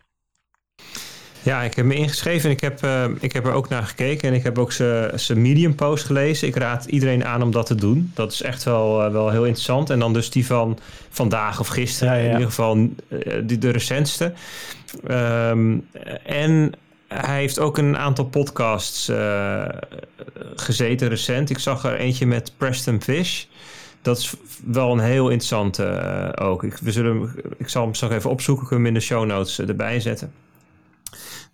[1.43, 4.29] Ja, ik heb me ingeschreven en ik heb, uh, ik heb er ook naar gekeken.
[4.29, 6.47] En ik heb ook zijn Medium post gelezen.
[6.47, 8.11] Ik raad iedereen aan om dat te doen.
[8.13, 9.89] Dat is echt wel, uh, wel heel interessant.
[9.89, 12.13] En dan dus die van vandaag of gisteren.
[12.13, 12.25] Ja, ja.
[12.25, 12.87] In ieder geval uh,
[13.43, 14.33] die, de recentste.
[15.09, 15.87] Um,
[16.25, 16.71] en
[17.07, 19.11] hij heeft ook een aantal podcasts
[20.55, 21.49] gezeten recent.
[21.49, 23.45] Ik zag er eentje met Preston Fish.
[24.01, 24.33] Dat is
[24.65, 25.83] wel een heel interessante
[26.37, 26.63] uh, ook.
[26.63, 29.59] Ik, we zullen, ik zal hem straks even opzoeken, kunnen hem in de show notes
[29.59, 30.33] erbij zetten.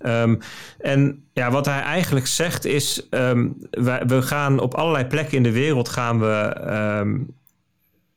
[0.06, 0.40] Um,
[0.78, 5.44] en ja, wat hij eigenlijk zegt is, um, wij, we gaan op allerlei plekken in
[5.44, 6.62] de wereld gaan we
[7.00, 7.36] um,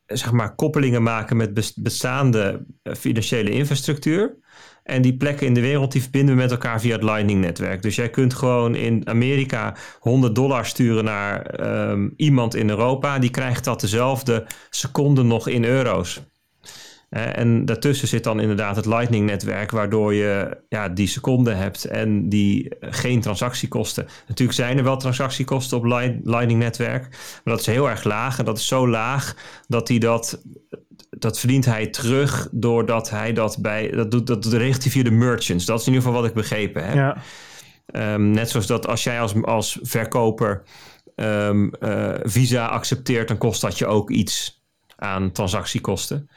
[0.05, 4.35] zeg maar koppelingen maken met bestaande eh, financiële infrastructuur.
[4.83, 7.81] En die plekken in de wereld die verbinden we met elkaar via het Lightning-netwerk.
[7.81, 11.59] Dus jij kunt gewoon in Amerika 100 dollar sturen naar
[11.89, 13.19] um, iemand in Europa.
[13.19, 16.21] Die krijgt dat dezelfde seconde nog in euro's.
[17.09, 22.75] en daartussen zit dan inderdaad het Lightning-netwerk, waardoor je ja, die seconde hebt en die
[22.79, 24.07] geen transactiekosten.
[24.27, 25.85] Natuurlijk zijn er wel transactiekosten op
[26.23, 28.39] Lightning-netwerk, maar dat is heel erg laag.
[28.39, 29.35] En dat is zo laag
[29.67, 30.41] dat hij dat
[31.17, 33.91] dat verdient hij terug doordat hij dat bij.
[33.91, 35.65] Dat doet dat regelt hij via de merchants.
[35.65, 36.95] Dat is in ieder geval wat ik begrepen heb.
[36.95, 37.17] Ja.
[38.13, 40.63] Um, net zoals dat als jij als, als verkoper
[41.15, 44.63] um, uh, Visa accepteert, dan kost dat je ook iets
[44.95, 46.29] aan transactiekosten.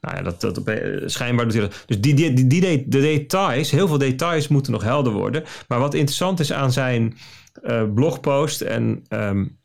[0.00, 0.60] Nou ja, dat, dat,
[1.04, 1.82] schijnbaar doet hij dat.
[1.86, 5.44] Dus die, die, die, die, de details, heel veel details moeten nog helder worden.
[5.68, 7.16] Maar wat interessant is aan zijn
[7.62, 9.58] uh, blogpost en um,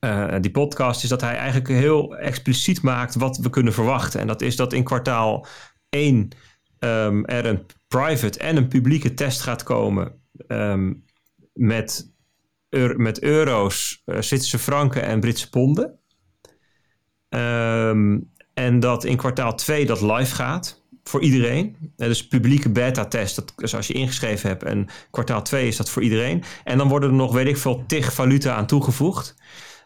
[0.00, 4.20] uh, die podcast is dat hij eigenlijk heel expliciet maakt wat we kunnen verwachten.
[4.20, 5.46] En dat is dat in kwartaal
[5.88, 6.30] 1 um,
[6.78, 11.04] ehm, er een private en een publieke test gaat komen um,
[11.52, 12.12] met,
[12.96, 15.98] met euro's, uh, Zwitserse franken en Britse ponden.
[17.28, 21.76] Um, en dat in kwartaal 2 dat live gaat voor iedereen.
[21.96, 24.62] Dus publieke beta-test, dat is als je ingeschreven hebt.
[24.62, 26.42] En kwartaal 2 is dat voor iedereen.
[26.64, 29.34] En dan worden er nog, weet ik veel, tig valuta aan toegevoegd.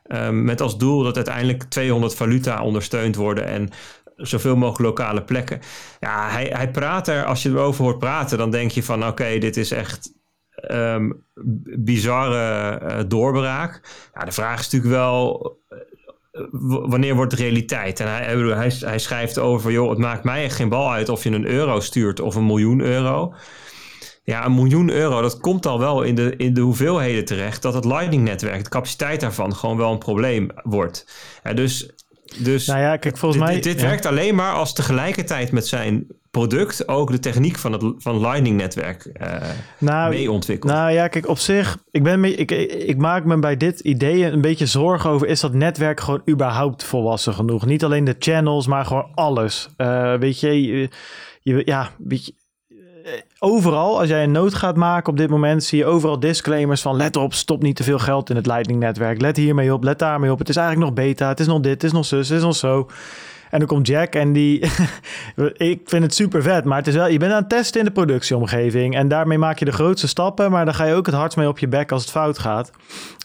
[0.09, 3.71] Um, met als doel dat uiteindelijk 200 valuta ondersteund worden en
[4.17, 5.61] zoveel mogelijk lokale plekken.
[6.01, 9.39] Ja, hij, hij praat er, als je erover hoort praten, dan denk je van oké,
[9.39, 10.13] dit is echt
[10.71, 11.25] um,
[11.79, 13.81] bizarre uh, doorbraak.
[14.15, 15.57] Ja, de vraag is natuurlijk wel,
[16.33, 18.01] uh, wanneer wordt de realiteit?
[18.01, 21.25] En hij, hij, hij schrijft over, joh, het maakt mij echt geen bal uit of
[21.25, 23.35] je een euro stuurt of een miljoen euro.
[24.29, 27.63] Ja, een miljoen euro, dat komt al wel in de, in de hoeveelheden terecht.
[27.63, 31.07] Dat het Lightning-netwerk, de capaciteit daarvan, gewoon wel een probleem wordt.
[31.45, 31.91] Ja, dus
[32.37, 36.07] dus nou ja, kijk, volgens dit, mij, dit, werkt alleen maar als tegelijkertijd met zijn
[36.31, 39.33] product ook de techniek van het van Lightning-netwerk uh,
[39.79, 40.73] nou, mee ontwikkelt.
[40.73, 44.41] Nou ja, kijk, op zich, ik, ben, ik, ik maak me bij dit idee een
[44.41, 47.67] beetje zorgen over: is dat netwerk gewoon überhaupt volwassen genoeg?
[47.67, 49.69] Niet alleen de channels, maar gewoon alles.
[49.77, 50.89] Uh, weet je,
[51.43, 52.38] je, ja, weet je, eh,
[53.39, 56.97] overal, als jij een nood gaat maken op dit moment, zie je overal disclaimers van
[56.97, 59.21] let op, stop niet te veel geld in het Lightning-netwerk.
[59.21, 60.39] Let hiermee op, let daarmee op.
[60.39, 62.45] Het is eigenlijk nog beta, het is nog dit, het is nog zus, het is
[62.45, 62.89] nog zo.
[63.51, 64.59] En dan komt Jack en die,
[65.73, 67.87] ik vind het super vet, maar het is wel, je bent aan het testen in
[67.87, 71.15] de productieomgeving en daarmee maak je de grootste stappen, maar dan ga je ook het
[71.15, 72.71] hardst mee op je bek als het fout gaat.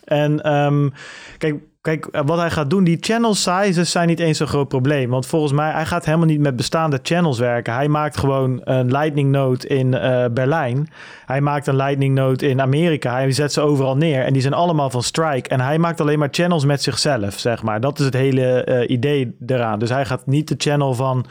[0.05, 0.93] En um,
[1.37, 4.67] kijk, Kijk, eh, wat hij gaat doen, die channel sizes zijn niet eens zo'n groot
[4.67, 5.09] probleem.
[5.09, 7.73] Want volgens mij, hij gaat helemaal niet met bestaande channels werken.
[7.73, 10.89] Hij maakt gewoon een lightning node in uh, Berlijn.
[11.25, 13.13] Hij maakt een lightning node in Amerika.
[13.13, 14.23] Hij zet ze overal neer.
[14.23, 15.49] En die zijn allemaal van Strike.
[15.49, 17.79] En hij maakt alleen maar channels met zichzelf, zeg maar.
[17.81, 19.79] Dat is het hele uh, idee eraan.
[19.79, 21.25] Dus hij gaat niet de channel van...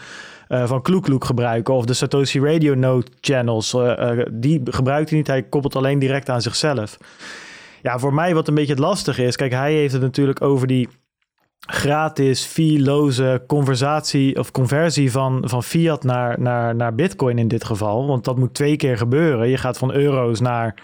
[0.48, 3.76] Uh, van Kloek gebruiken of de Satoshi Radio Node channels.
[4.30, 5.26] die gebruikt hij niet.
[5.26, 6.98] Hij koppelt alleen direct aan zichzelf.
[7.82, 9.36] Ja, voor mij wat een beetje het lastige is.
[9.36, 10.88] Kijk, hij heeft het natuurlijk over die
[11.66, 18.06] gratis, fee-loze conversatie of conversie van, van fiat naar, naar, naar bitcoin in dit geval.
[18.06, 19.48] Want dat moet twee keer gebeuren.
[19.48, 20.74] Je gaat van euro's naar,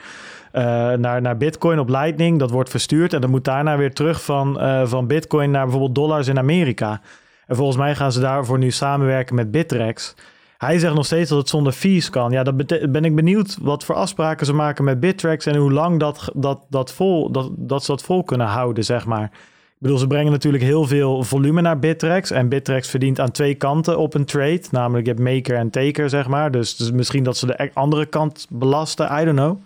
[0.52, 2.38] uh, naar, naar bitcoin op Lightning.
[2.38, 5.94] Dat wordt verstuurd en dan moet daarna weer terug van, uh, van bitcoin naar bijvoorbeeld
[5.94, 7.00] dollars in Amerika.
[7.46, 10.14] En volgens mij gaan ze daarvoor nu samenwerken met Bittrex.
[10.58, 12.30] Hij zegt nog steeds dat het zonder fees kan.
[12.30, 12.56] Ja, dan
[12.90, 16.66] ben ik benieuwd wat voor afspraken ze maken met Bittrex en hoe lang dat, dat,
[16.68, 19.30] dat, vol, dat, dat ze dat vol kunnen houden, zeg maar.
[19.78, 22.30] Ik bedoel, ze brengen natuurlijk heel veel volume naar Bittrex.
[22.30, 24.62] En Bittrex verdient aan twee kanten op een trade.
[24.70, 26.50] Namelijk, je hebt maker en taker, zeg maar.
[26.50, 29.20] Dus, dus misschien dat ze de e-, andere kant belasten.
[29.20, 29.58] I don't know.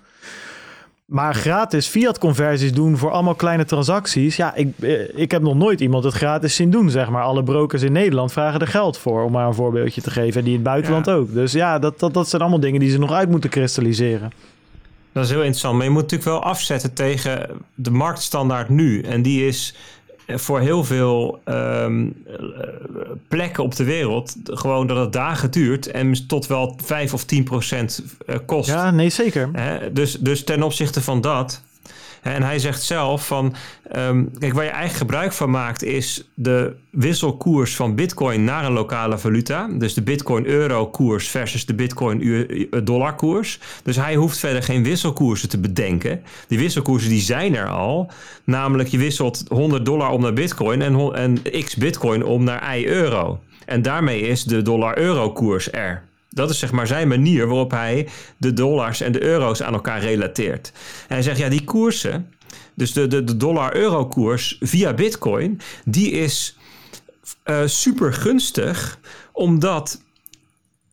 [1.13, 4.37] Maar gratis fiat-conversies doen voor allemaal kleine transacties.
[4.37, 7.23] Ja, ik, eh, ik heb nog nooit iemand het gratis zien doen, zeg maar.
[7.23, 10.39] Alle brokers in Nederland vragen er geld voor, om maar een voorbeeldje te geven.
[10.39, 11.33] En die in het buitenland ook.
[11.33, 14.33] Dus ja, dat, dat, dat zijn allemaal dingen die ze nog uit moeten kristalliseren.
[15.13, 15.77] Dat is heel interessant.
[15.77, 19.03] Maar je moet natuurlijk wel afzetten tegen de marktstandaard nu.
[19.03, 19.75] En die is
[20.39, 22.07] voor heel veel ehm,
[23.29, 27.45] plekken op de wereld gewoon dat het dagen duurt en tot wel 5 of 10
[27.45, 28.69] procent eh, kost.
[28.69, 29.51] Ja, nee, zeker.
[29.93, 31.63] dus, dus ten opzichte van dat
[32.23, 33.55] En hij zegt zelf van,
[33.91, 38.73] ehm, kijk, waar je eigenlijk gebruik van maakt is de wisselkoers van bitcoin naar een
[38.73, 39.69] lokale valuta.
[39.79, 43.59] Dus de bitcoin-euro koers versus de bitcoin-dollar koers.
[43.83, 46.23] Dus hij hoeft verder geen wisselkoersen te bedenken.
[46.49, 48.11] Die wisselkoersen die zijn er al.
[48.45, 52.87] Namelijk je wisselt 100 dollar om naar bitcoin en, en x bitcoin om naar i
[52.87, 53.41] euro.
[53.67, 56.03] En daarmee is de dollar-euro koers er.
[56.35, 60.01] Dat is zeg maar zijn manier waarop hij de dollars en de euro's aan elkaar
[60.01, 60.73] relateert.
[61.09, 62.33] En hij zegt, ja, die koersen,
[62.75, 66.57] dus de, de, de dollar-euro koers via bitcoin, die is
[67.45, 68.99] uh, super gunstig,
[69.33, 70.01] omdat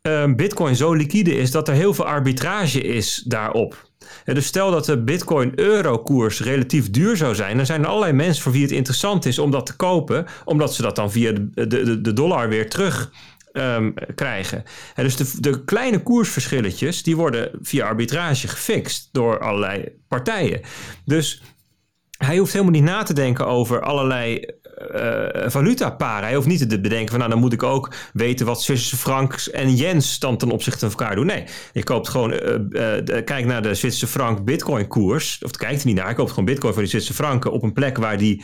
[0.01, 3.87] uh, bitcoin zo liquide is dat er heel veel arbitrage is daarop.
[4.25, 8.43] En dus stel dat de bitcoin-euro-koers relatief duur zou zijn, dan zijn er allerlei mensen
[8.43, 11.67] voor wie het interessant is om dat te kopen, omdat ze dat dan via de,
[11.67, 13.11] de, de dollar weer terug
[13.60, 14.64] um, krijgen.
[14.95, 20.62] En dus de, de, kleine koersverschilletjes, die worden via arbitrage gefixt door allerlei partijen.
[21.05, 21.41] Dus
[22.18, 24.45] hij hoeft helemaal niet na te denken over allerlei
[24.95, 26.23] uh, valutaparen.
[26.23, 29.51] Hij hoeft niet te bedenken van nou dan moet ik ook weten wat Zwitserse francs
[29.51, 31.25] en yens dan ten opzichte van elkaar doen.
[31.25, 35.39] Nee, je koopt gewoon, uh, uh, kijk naar de Zwitserse frank bitcoin koers.
[35.43, 37.73] Of kijkt er niet naar, je koopt gewoon bitcoin voor die Zwitserse franken op een
[37.73, 38.43] plek waar, die,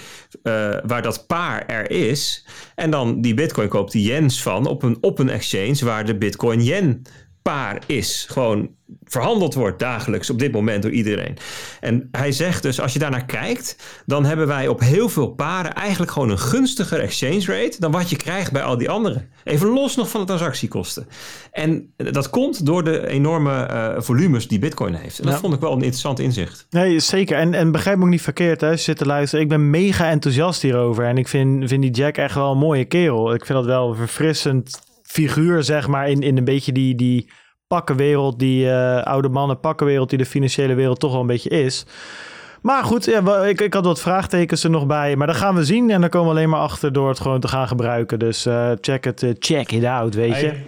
[0.86, 2.46] waar dat paar er is.
[2.76, 6.18] En dan die bitcoin koopt die yens van op een, op een exchange waar de
[6.18, 7.06] bitcoin yen
[7.52, 8.26] paar is.
[8.30, 8.70] Gewoon
[9.04, 11.38] verhandeld wordt dagelijks op dit moment door iedereen.
[11.80, 13.76] En hij zegt dus, als je daarnaar kijkt,
[14.06, 18.10] dan hebben wij op heel veel paren eigenlijk gewoon een gunstiger exchange rate dan wat
[18.10, 19.30] je krijgt bij al die anderen.
[19.44, 21.08] Even los nog van de transactiekosten.
[21.52, 25.20] En dat komt door de enorme uh, volumes die Bitcoin heeft.
[25.20, 26.68] En dat vond ik wel een interessant inzicht.
[26.70, 27.38] Nee, zeker.
[27.38, 29.44] En, en begrijp me ook niet verkeerd, hè, als je zit te luisteren.
[29.44, 31.06] Ik ben mega enthousiast hierover.
[31.06, 33.34] En ik vind, vind die Jack echt wel een mooie kerel.
[33.34, 34.84] Ik vind dat wel verfrissend
[35.16, 37.30] figuur, zeg maar, in, in een beetje die, die
[37.68, 41.86] pakkenwereld, die uh, oude mannen pakkenwereld, die de financiële wereld toch wel een beetje is.
[42.62, 45.16] Maar goed, ja, ik, ik had wat vraagtekens er nog bij.
[45.16, 45.90] Maar dat gaan we zien.
[45.90, 48.20] En dan komen we alleen maar achter door het gewoon te gaan gebruiken.
[48.20, 50.46] Dus uh, check het, uh, check it out, weet je.
[50.46, 50.66] Hey,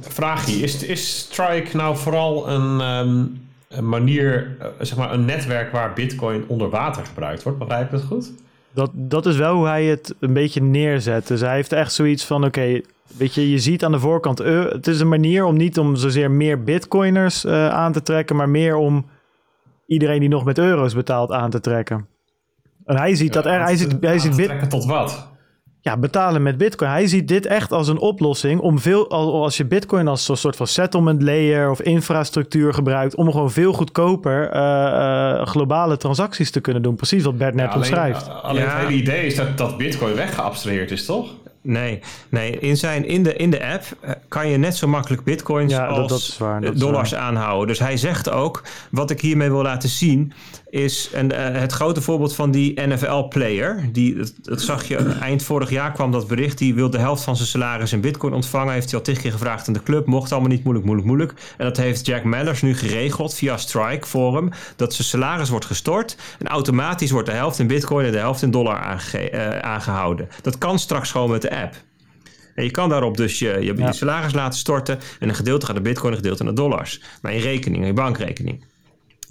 [0.00, 0.62] vraagje.
[0.62, 2.80] Is, is Strike nou vooral een,
[3.68, 7.58] een manier, zeg maar een netwerk waar bitcoin onder water gebruikt wordt?
[7.58, 8.32] Begrijp ik dat goed?
[8.74, 11.26] Dat, dat is wel hoe hij het een beetje neerzet.
[11.26, 12.80] Dus hij heeft echt zoiets van: oké,
[13.16, 15.96] weet je, je ziet aan de voorkant, uh, het is een manier om niet om
[15.96, 19.06] zozeer meer bitcoiners uh, aan te trekken, maar meer om
[19.86, 22.06] iedereen die nog met euro's betaalt aan te trekken.
[22.84, 24.70] En hij ziet ja, dat er, hij ziet, hij ziet bit...
[24.70, 25.31] tot wat?
[25.84, 26.90] Ja, betalen met bitcoin.
[26.90, 30.56] Hij ziet dit echt als een oplossing om veel, als je bitcoin als een soort
[30.56, 36.82] van settlement layer of infrastructuur gebruikt, om gewoon veel goedkoper uh, globale transacties te kunnen
[36.82, 36.94] doen.
[36.94, 38.28] Precies wat Bert net ja, omschrijft.
[38.42, 41.28] Alleen, het hele idee is dat, dat bitcoin weggeabstraheerd is, toch?
[41.62, 42.58] Nee, nee.
[42.58, 46.40] In, zijn, in, de, in de app eh, kan je net zo makkelijk bitcoins als
[46.74, 47.66] dollars aanhouden.
[47.66, 50.32] Dus hij zegt ook, wat ik hiermee wil laten zien,
[50.72, 53.88] is en, uh, het grote voorbeeld van die NFL-player.
[53.92, 56.58] Die, dat, zag je eind vorig jaar kwam dat bericht.
[56.58, 58.72] Die wil de helft van zijn salaris in bitcoin ontvangen.
[58.72, 60.06] Heeft hij al tig keer gevraagd aan de club.
[60.06, 61.32] Mocht allemaal niet moeilijk, moeilijk, moeilijk.
[61.56, 64.50] En dat heeft Jack Mallers nu geregeld via Strike Forum.
[64.76, 66.16] Dat zijn salaris wordt gestort.
[66.38, 70.28] En automatisch wordt de helft in bitcoin en de helft in dollar aange uh, aangehouden.
[70.42, 71.74] Dat kan straks gewoon met de app.
[72.54, 74.98] En je kan daarop dus je, je, je salaris laten storten.
[75.20, 77.02] En een gedeelte gaat naar bitcoin, een gedeelte naar dollars.
[77.22, 78.64] Naar je rekening, je bankrekening.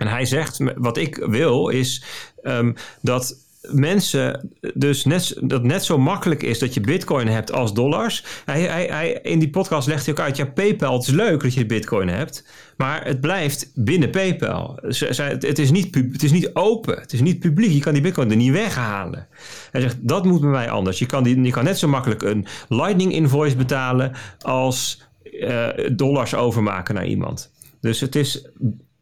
[0.02, 2.04] En hij zegt, wat ik wil is
[2.44, 7.74] um, dat mensen dus net, dat net zo makkelijk is dat je bitcoin hebt als
[7.74, 8.26] dollars.
[8.46, 11.42] Hij, hij, hij, in die podcast legt hij ook uit, ja PayPal, het is leuk
[11.42, 12.46] dat je bitcoin hebt,
[12.78, 14.80] maar het blijft binnen PayPal.
[14.82, 18.30] Het is niet, het is niet open, het is niet publiek, je kan die bitcoin
[18.30, 19.28] er niet weghalen.
[19.72, 21.00] Hij zegt, dat moet bij mij anders.
[21.00, 26.36] Je kan, die, je kan net zo makkelijk een lightning invoice betalen als uh, dollars
[26.36, 27.52] overmaken naar iemand.
[27.82, 28.50] Dus het is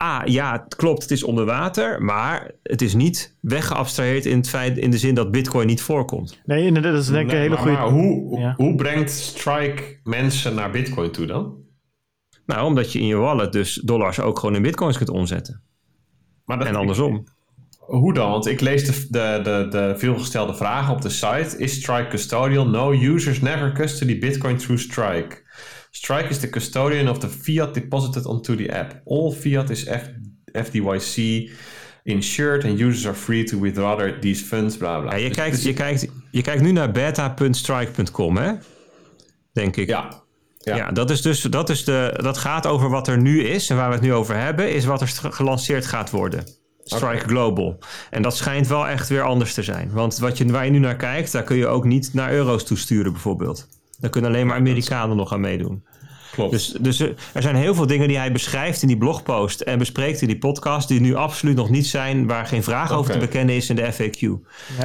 [0.01, 4.49] Ah, ja, het klopt, het is onder water, maar het is niet weggeabstraheerd in, het
[4.49, 6.41] feit, in de zin dat Bitcoin niet voorkomt.
[6.45, 7.71] Nee, dat is denk ik een hele goede.
[7.71, 11.55] Maar hoe, hoe brengt Strike mensen naar Bitcoin toe dan?
[12.45, 15.61] Nou, omdat je in je wallet dus dollars ook gewoon in Bitcoins kunt omzetten.
[16.45, 17.23] Maar dat, en andersom.
[17.79, 18.29] hoe dan?
[18.29, 21.57] Want ik lees de, de, de, de veelgestelde vragen op de site.
[21.57, 22.67] Is Strike custodial?
[22.67, 25.47] No, users never custody Bitcoin through Strike.
[25.91, 29.01] Strike is the custodian of the fiat deposited onto the app.
[29.05, 30.09] All fiat is F
[30.53, 31.49] FDYC
[32.03, 35.11] insured and users are free to withdraw these funds, bla bla.
[35.11, 38.53] Ja, je, dus, kijkt, dus je, kijkt, je kijkt nu naar beta.strike.com, hè?
[39.53, 39.87] Denk ik.
[39.87, 40.23] Ja.
[40.57, 40.75] Ja.
[40.75, 43.75] ja, dat, is dus, dat, is de, dat gaat over wat er nu is en
[43.75, 46.43] waar we het nu over hebben, is wat er gelanceerd gaat worden.
[46.83, 47.77] Strike Global.
[48.09, 49.91] En dat schijnt wel echt weer anders te zijn.
[49.91, 52.63] Want wat je, waar je nu naar kijkt, daar kun je ook niet naar euro's
[52.63, 53.67] toesturen bijvoorbeeld.
[53.99, 55.83] Daar kunnen alleen maar Amerikanen nog aan meedoen.
[56.31, 56.51] Klopt.
[56.51, 56.99] Dus, dus
[57.33, 60.37] er zijn heel veel dingen die hij beschrijft in die blogpost en bespreekt in die
[60.37, 63.75] podcast, die nu absoluut nog niet zijn, waar geen vraag over te bekennen is in
[63.75, 64.19] de FAQ.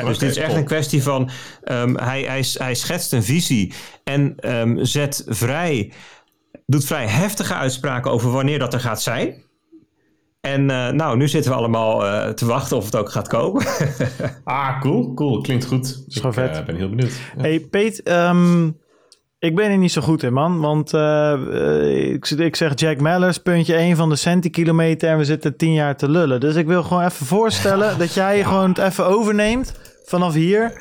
[0.05, 0.57] dus dit is echt top.
[0.59, 1.31] een kwestie van,
[1.63, 3.73] ehm, hij, hij, hij schetst een visie
[4.05, 5.93] en ehm, zet vrij,
[6.67, 9.43] doet vrij heftige uitspraken over wanneer dat er gaat zijn.
[10.41, 13.65] En eh, nou, nu zitten we allemaal eh, te wachten of het ook gaat komen.
[14.45, 15.15] Ah, cool.
[15.15, 15.41] Cool.
[15.41, 16.05] Klinkt goed.
[16.07, 16.57] is ik vet.
[16.57, 17.13] eh, ben heel benieuwd.
[17.37, 17.43] Ja.
[17.43, 18.71] Hey Peet, ehm,
[19.45, 20.61] ik ben er niet zo goed in, man.
[20.61, 25.25] Want eh, eh, ik, ik zeg Jack Mellers, puntje 1 van de centikilometer en we
[25.25, 26.41] zitten 10 jaar te lullen.
[26.41, 29.73] Dus ik wil gewoon even voorstellen dat jij gewoon het even overneemt
[30.05, 30.73] vanaf hier.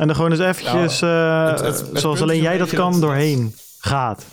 [0.00, 2.70] En er gewoon eens eventjes, eh, het- het- het punt zoals alleen een jij dat
[2.70, 4.24] kan, doorheen gaat.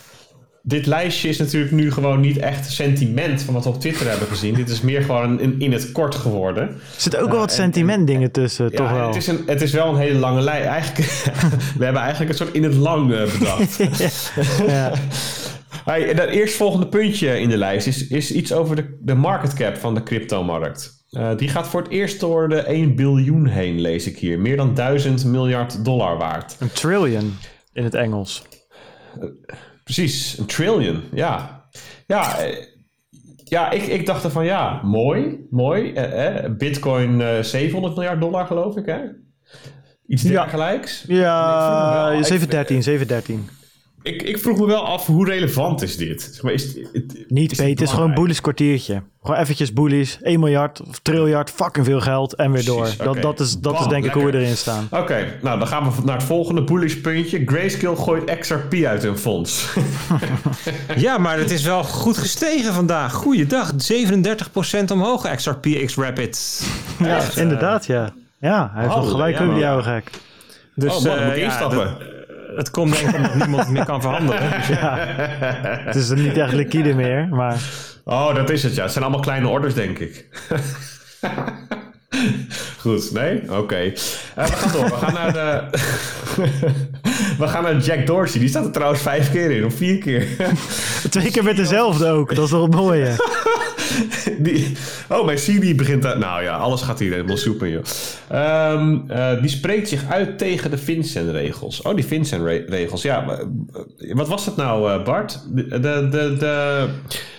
[0.68, 4.28] Dit lijstje is natuurlijk nu gewoon niet echt sentiment van wat we op Twitter hebben
[4.28, 4.54] gezien.
[4.54, 6.64] Dit is meer gewoon in, in het kort geworden.
[6.68, 9.08] Er zitten ook wel wat sentiment dingen tussen, toch wel.
[9.08, 10.66] Het is, een, het is wel een hele lange lijst.
[10.66, 11.10] Eigenlijk,
[11.78, 13.78] we hebben eigenlijk een soort in het lang eh, bedacht.
[14.68, 14.92] ja.
[15.86, 19.78] Hey, dat eerstvolgende puntje in de lijst is, is iets over de, de market cap
[19.78, 21.06] van de cryptomarkt.
[21.10, 24.40] Eh, die gaat voor het eerst door de 1 biljoen heen, lees ik hier.
[24.40, 26.56] Meer dan 1000 miljard dollar waard.
[26.60, 27.38] Een trillion
[27.74, 28.44] in het Engels.
[29.88, 31.66] Precies, een trillion, ja.
[32.08, 32.66] Ja, eh,
[33.44, 35.94] ja ik, ik dacht ervan, ja, mooi, mooi.
[35.94, 38.98] Eh, eh, Bitcoin eh 700 miljard dollar, geloof ik, hè?
[40.08, 40.30] Iets Ja.
[40.30, 41.04] dergelijks.
[41.08, 43.50] Ja, wel- 713, 713.
[44.02, 46.22] Ik, ik vroeg me wel af, hoe relevant is dit?
[46.34, 49.02] Zeg maar, is, het- het- Niet, is het is gewoon bullish kwartiertje.
[49.24, 52.80] Gewoon eventjes bullish, 1 miljard of triljard, fucking veel geld en weer door.
[52.82, 54.88] Precies, Dat, dat, is, dat is denk ik hoe we erin staan.
[54.92, 57.42] Oké, nou dan gaan we naar het volgende bullish puntje.
[57.46, 59.74] Grayscale gooit XRP uit hun fonds.
[60.98, 63.14] ja, maar het is wel goed gestegen vandaag.
[63.14, 63.76] Goeiedag, 37%
[64.92, 66.62] omhoog XRP X Rapid.
[67.00, 68.14] Ja, inderdaad, ja.
[68.40, 70.10] Ja, hij heeft nog gelijk ja, ook, die oude gek.
[70.76, 71.78] Dus oh man, dan eh, moet ik ja, instappen.
[71.78, 72.16] dat-
[72.58, 74.42] het komt denk ik omdat niemand het meer kan verhandelen.
[74.50, 74.68] Dus
[75.88, 77.58] Het is niet echt liquide meer, maar...
[78.04, 78.84] Oh, dat is het ja.
[78.84, 80.26] Het zijn allemaal kleine orders, denk ik.
[82.80, 83.58] Goed, nee?
[83.58, 83.76] Oké.
[83.76, 84.84] Eh, we gaan door.
[84.84, 85.64] We gaan naar de...
[87.44, 88.40] we gaan naar Jack Dorsey.
[88.40, 90.28] Die staat er trouwens vijf keer in, of vier keer.
[91.10, 93.16] Twee keer met dezelfde ook, dat is toch het mooie.
[94.40, 94.78] Die,
[95.10, 96.02] oh, mijn CD begint...
[96.02, 97.84] te- nou ja, alles gaat hier helemaal soep in, joh.
[98.28, 101.82] Ehm, eh, die spreekt zich uit tegen de FinCEN-regels.
[101.82, 103.02] Oh, die FinCEN-regels.
[103.02, 105.44] Ja, eh, wat was dat nou, eh, Bart?
[105.54, 106.90] De, de, de,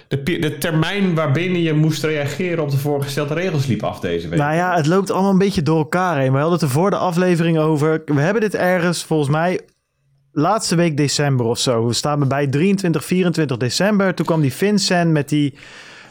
[0.09, 4.39] de, termijn waarbinnen je moest reageren op de voorgestelde regels liep af deze week.
[4.39, 6.33] Nou ja, het loopt allemaal een beetje door elkaar heen.
[6.33, 8.03] We hadden het er voor de aflevering over.
[8.05, 9.61] We hebben dit ergens, volgens mij,
[10.33, 11.87] laatste week december of zo.
[11.87, 14.15] We staan bij 23, 24 december.
[14.15, 15.55] Toen kwam die FinCEN met die,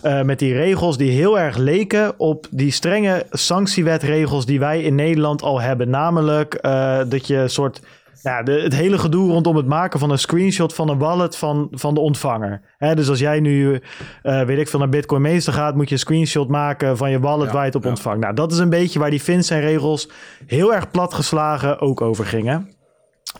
[0.01, 4.95] eh, met die regels die heel erg leken op die strenge sanctiewetregels die wij in
[4.95, 5.89] Nederland al hebben.
[5.89, 7.81] Namelijk eh, dat je een soort...
[8.21, 11.67] Ja, de, het hele gedoe rondom het maken van een screenshot van een wallet van,
[11.71, 12.61] van de ontvanger.
[12.77, 13.81] Hè, dus als jij nu,
[14.21, 17.19] eh, weet ik veel, naar Bitcoin Meester gaat, moet je een screenshot maken van je
[17.19, 17.89] wallet Ja, waar je het op ja.
[17.89, 18.19] ontvangt.
[18.19, 20.09] Nou, dat is een beetje waar die FinCEN-regels
[20.45, 22.76] heel erg platgeslagen ook over gingen.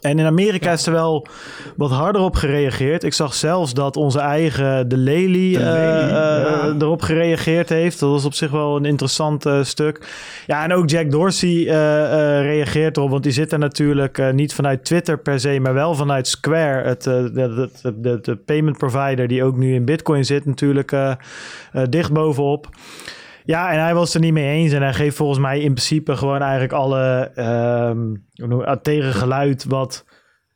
[0.02, 1.28] En in Amerika is er wel
[1.76, 3.04] wat harder op gereageerd.
[3.04, 6.62] Ik zag zelfs dat onze eigen De Lely, De Lely, eh, ja.
[6.62, 8.00] eh, erop gereageerd heeft.
[8.00, 10.08] Dat was op zich wel een interessant eh, stuk.
[10.46, 11.64] Ja, en ook Jack Dorsey
[12.42, 13.10] reageert erop.
[13.10, 16.88] Want die zit er natuurlijk niet vanuit Twitter per se, maar wel vanuit Square.
[16.88, 20.96] Het, de, de, de, de payment provider die ook nu in Bitcoin zit, natuurlijk
[21.90, 22.70] dicht bovenop.
[23.48, 24.72] Ja, en hij was er niet mee eens.
[24.72, 30.06] En hij geeft volgens mij in principe gewoon eigenlijk alle ehm, tegengeluid wat,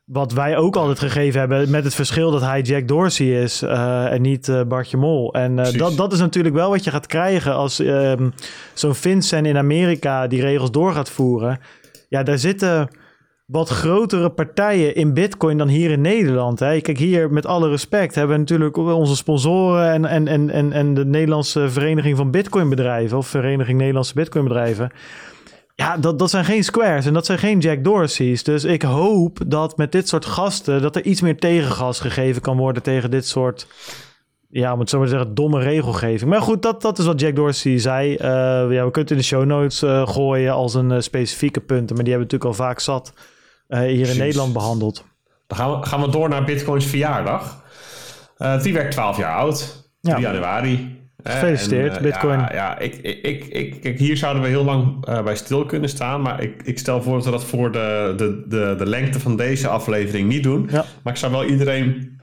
[0.05, 1.69] wat wij ook altijd gegeven hebben.
[1.69, 5.33] Met het verschil dat hij Jack Dorsey is eh, en niet eh Bartje Mol.
[5.33, 8.29] En eh, dat, dat is natuurlijk wel wat je gaat krijgen als ehm,
[8.73, 11.59] zo'n FinCEN in Amerika die regels door gaat voeren.
[12.09, 12.89] Ja, daar zitten
[13.51, 16.59] wat grotere partijen in Bitcoin dan hier in Nederland.
[16.59, 16.81] Hè.
[16.81, 20.93] Kijk, hier met alle respect hebben we natuurlijk onze sponsoren en, en, en, en, en
[20.93, 24.91] de Nederlandse Vereniging van Bitcoinbedrijven of Vereniging Nederlandse Bitcoinbedrijven.
[25.75, 28.43] Ja, dat, dat zijn geen squares en dat zijn geen Jack Dorsey's.
[28.43, 32.57] Dus ik hoop dat met dit soort gasten dat er iets meer tegengas gegeven kan
[32.57, 33.67] worden tegen dit soort,
[34.49, 36.29] ja, om het zo maar te zeggen, domme regelgeving.
[36.29, 38.15] Maar goed, dat, dat is wat Jack Dorsey zei.
[38.15, 41.59] Eh, ja, we kunnen het in de show notes eh, gooien als een eh, specifieke
[41.59, 43.13] punten, maar die hebben natuurlijk al vaak zat
[43.79, 44.13] hier Precies.
[44.13, 45.05] in Nederland behandeld.
[45.47, 47.63] Dan gaan we, gaan we door naar Bitcoins verjaardag.
[48.37, 49.89] Eh, die werd 12 jaar oud.
[50.01, 50.19] 3 Ja.
[50.21, 50.99] januari.
[51.23, 52.39] Eh, Gefeliciteerd, en, eh, Bitcoin.
[52.39, 53.45] Ja, ja ik, ik,
[53.83, 56.21] ik, hier zouden we heel lang eh, bij stil kunnen staan.
[56.21, 59.35] Maar ik, ik stel voor dat we dat voor de, de, de, de lengte van
[59.35, 60.67] deze aflevering niet doen.
[60.71, 60.85] Ja.
[61.03, 62.19] Maar ik zou wel iedereen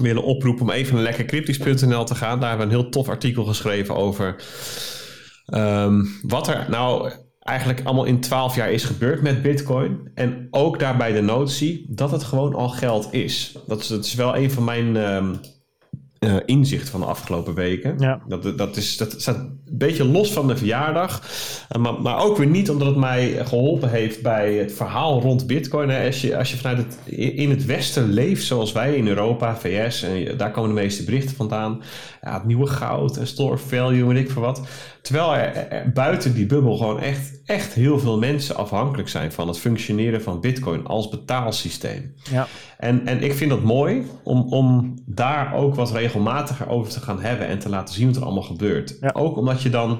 [0.00, 2.40] willen oproepen om even naar lekkercryptisch.nl te gaan.
[2.40, 4.36] Daar hebben we een heel tof artikel geschreven over...
[5.46, 7.10] ehm, wat er nou
[7.44, 10.10] eigenlijk allemaal in 12 jaar is gebeurd met Bitcoin.
[10.14, 13.58] En ook daarbij de notie dat het gewoon al geld is.
[13.66, 15.40] Dat is, dat is wel een van mijn um,
[16.24, 17.94] uh, inzichten van de afgelopen weken.
[17.98, 18.22] Ja.
[18.28, 21.22] Dat, dat, is, dat staat een beetje los van de verjaardag.
[21.76, 25.46] Uh, maar, maar ook weer niet omdat het mij geholpen heeft bij het verhaal rond
[25.46, 25.90] Bitcoin.
[25.90, 30.02] Als, je, als je vanuit het, in het Westen leeft zoals wij in Europa, VS,
[30.02, 31.82] en daar komen de meeste berichten vandaan.
[32.24, 34.66] Ja, het nieuwe goud en store value en ik voor wat.
[35.02, 39.48] Terwijl er, er, buiten die bubbel gewoon echt, echt heel veel mensen afhankelijk zijn van
[39.48, 42.14] het functioneren van Bitcoin als betaalsysteem.
[42.30, 42.46] Ja.
[42.78, 47.20] En, en ik vind dat mooi om, om daar ook wat regelmatiger over te gaan
[47.20, 48.96] hebben en te laten zien wat er allemaal gebeurt.
[49.00, 49.10] Ja.
[49.12, 49.98] Ook omdat je dan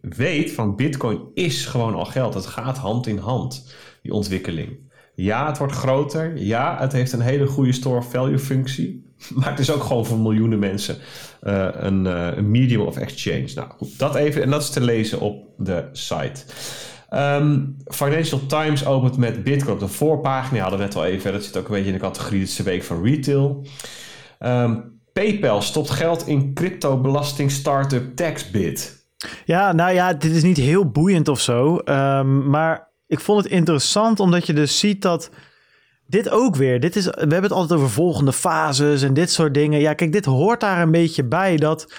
[0.00, 2.34] weet van Bitcoin is gewoon al geld.
[2.34, 4.78] Het gaat hand in hand, die ontwikkeling.
[5.14, 6.36] Ja, het wordt groter.
[6.36, 9.09] Ja, het heeft een hele goede store value functie.
[9.40, 10.96] Het is ook gewoon voor miljoenen mensen
[11.42, 13.50] uh, een, uh, een, medium of exchange.
[13.54, 14.42] Nou goed, dat even.
[14.42, 16.42] En dat is te lezen op de site.
[17.10, 20.60] Um, Financial Times opent met Bitcoin op de voorpagina.
[20.60, 21.32] Hadden we net al even.
[21.32, 23.66] Dat zit ook een beetje in de categorie deze week van retail.
[24.40, 29.06] Um, PayPal stopt geld in crypto-belasting startup TaxBit.
[29.44, 31.80] Ja, nou ja, dit is niet heel boeiend of zo.
[31.84, 35.30] Um, maar ik vond het interessant omdat je dus ziet dat
[36.10, 36.80] dit ook weer.
[36.80, 39.80] Dit is, we hebben het altijd over volgende fases en dit soort dingen.
[39.80, 41.56] Ja, kijk, dit hoort daar een beetje bij.
[41.56, 41.92] Dat,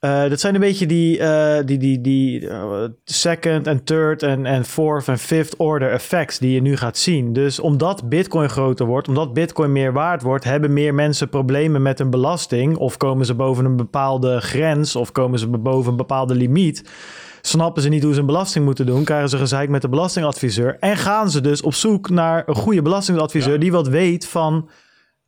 [0.00, 4.46] uh, dat zijn een beetje die, uh, die, die, die uh, second en third en,
[4.46, 7.32] en fourth en fifth order effects die je nu gaat zien.
[7.32, 12.00] Dus omdat Bitcoin groter wordt, omdat Bitcoin meer waard wordt, hebben meer mensen problemen met
[12.00, 12.76] een belasting.
[12.76, 16.82] Of komen ze boven een bepaalde grens of komen ze boven een bepaalde limiet
[17.40, 20.76] snappen ze niet hoe ze een belasting moeten doen, krijgen ze gezeik met de belastingadviseur
[20.80, 23.58] en gaan ze dus op zoek naar een goede belastingadviseur ja.
[23.58, 24.68] die wat weet van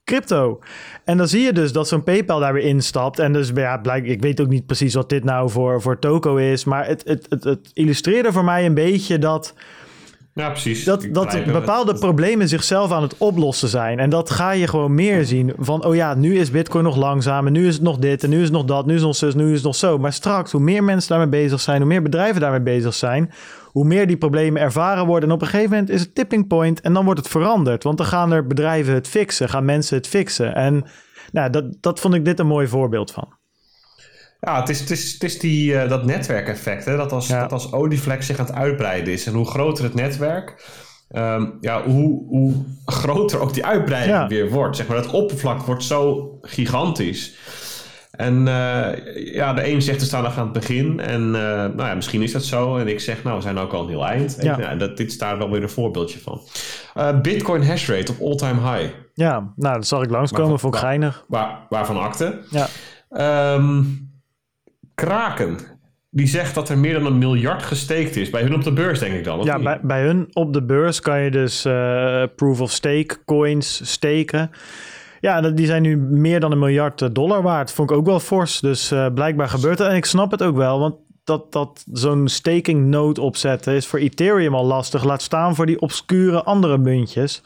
[0.05, 0.59] crypto.
[1.05, 3.19] En dan zie je dus dat zo'n PayPal daar weer instapt.
[3.19, 6.37] En dus ja, blijk, ik weet ook niet precies wat dit nou voor, voor toko
[6.37, 9.55] is, maar het, het, het, het illustreerde voor mij een beetje dat.
[10.35, 10.85] Ja, precies.
[10.85, 12.01] Dat, dat bepaalde het.
[12.01, 13.99] problemen zichzelf aan het oplossen zijn.
[13.99, 15.53] En dat ga je gewoon meer zien.
[15.59, 17.47] Van, oh ja, nu is Bitcoin nog langzaam.
[17.47, 18.25] En nu is het nog dit.
[18.25, 18.87] En nu is het nog dat.
[18.87, 19.35] Nu is het nog zus.
[19.35, 19.99] Nu is het nog zo.
[19.99, 21.79] Maar straks, hoe meer mensen daarmee bezig zijn.
[21.79, 23.33] Hoe meer bedrijven daarmee bezig zijn.
[23.67, 25.29] Hoe meer die problemen ervaren worden.
[25.29, 26.81] En op een gegeven moment is het tipping point.
[26.81, 27.83] En dan wordt het veranderd.
[27.83, 29.49] Want dan gaan er bedrijven het fixen.
[29.49, 30.55] Gaan mensen het fixen.
[30.55, 30.85] En
[31.33, 33.40] nou, dat, dat vond ik dit een mooi voorbeeld van.
[34.41, 36.85] Ja, het is, het is, het is die, uh, dat netwerkeffect.
[36.85, 36.97] Hè?
[36.97, 37.41] Dat, als, ja.
[37.41, 39.27] dat als olievlek zich aan het uitbreiden is.
[39.27, 40.55] En hoe groter het netwerk,
[41.11, 44.27] um, ja, hoe, hoe groter ook die uitbreiding ja.
[44.27, 44.77] weer wordt.
[44.77, 47.35] Zeg maar, dat oppervlak wordt zo gigantisch.
[48.11, 51.01] En uh, ja, de een zegt we staan nog aan het begin.
[51.01, 52.77] En uh, nou ja, misschien is dat zo.
[52.77, 54.37] En ik zeg, nou, we zijn ook al een heel eind.
[54.41, 54.53] Ja.
[54.53, 56.41] En, nou, dat, dit is daar wel weer een voorbeeldje van.
[56.97, 58.93] Uh, Bitcoin hash rate op all-time high.
[59.15, 60.59] Ja, nou, dat zag ik langskomen.
[60.67, 61.25] Ik geinig.
[61.29, 62.41] Waar, waarvan akte.
[62.51, 62.67] Ja.
[63.55, 64.10] Um,
[65.01, 65.59] Kraken.
[66.11, 68.31] Die zegt dat er meer dan een miljard gesteekt is.
[68.31, 69.43] Bij hun op de beurs, denk ik dan.
[69.43, 73.91] Ja, bij, bij, hun op de beurs kan je dus uh, proof of stake coins
[73.91, 74.51] steken.
[75.21, 77.73] Ja, die zijn nu meer dan een miljard dollar waard.
[77.73, 78.61] Vond ik ook wel fors.
[78.61, 79.89] Dus uh, blijkbaar gebeurt het.
[79.89, 80.95] En ik snap het ook wel, want
[81.25, 85.05] dat, dat zo'n staking node opzetten is voor Ethereum al lastig.
[85.05, 87.43] Laat staan voor die obscure andere muntjes.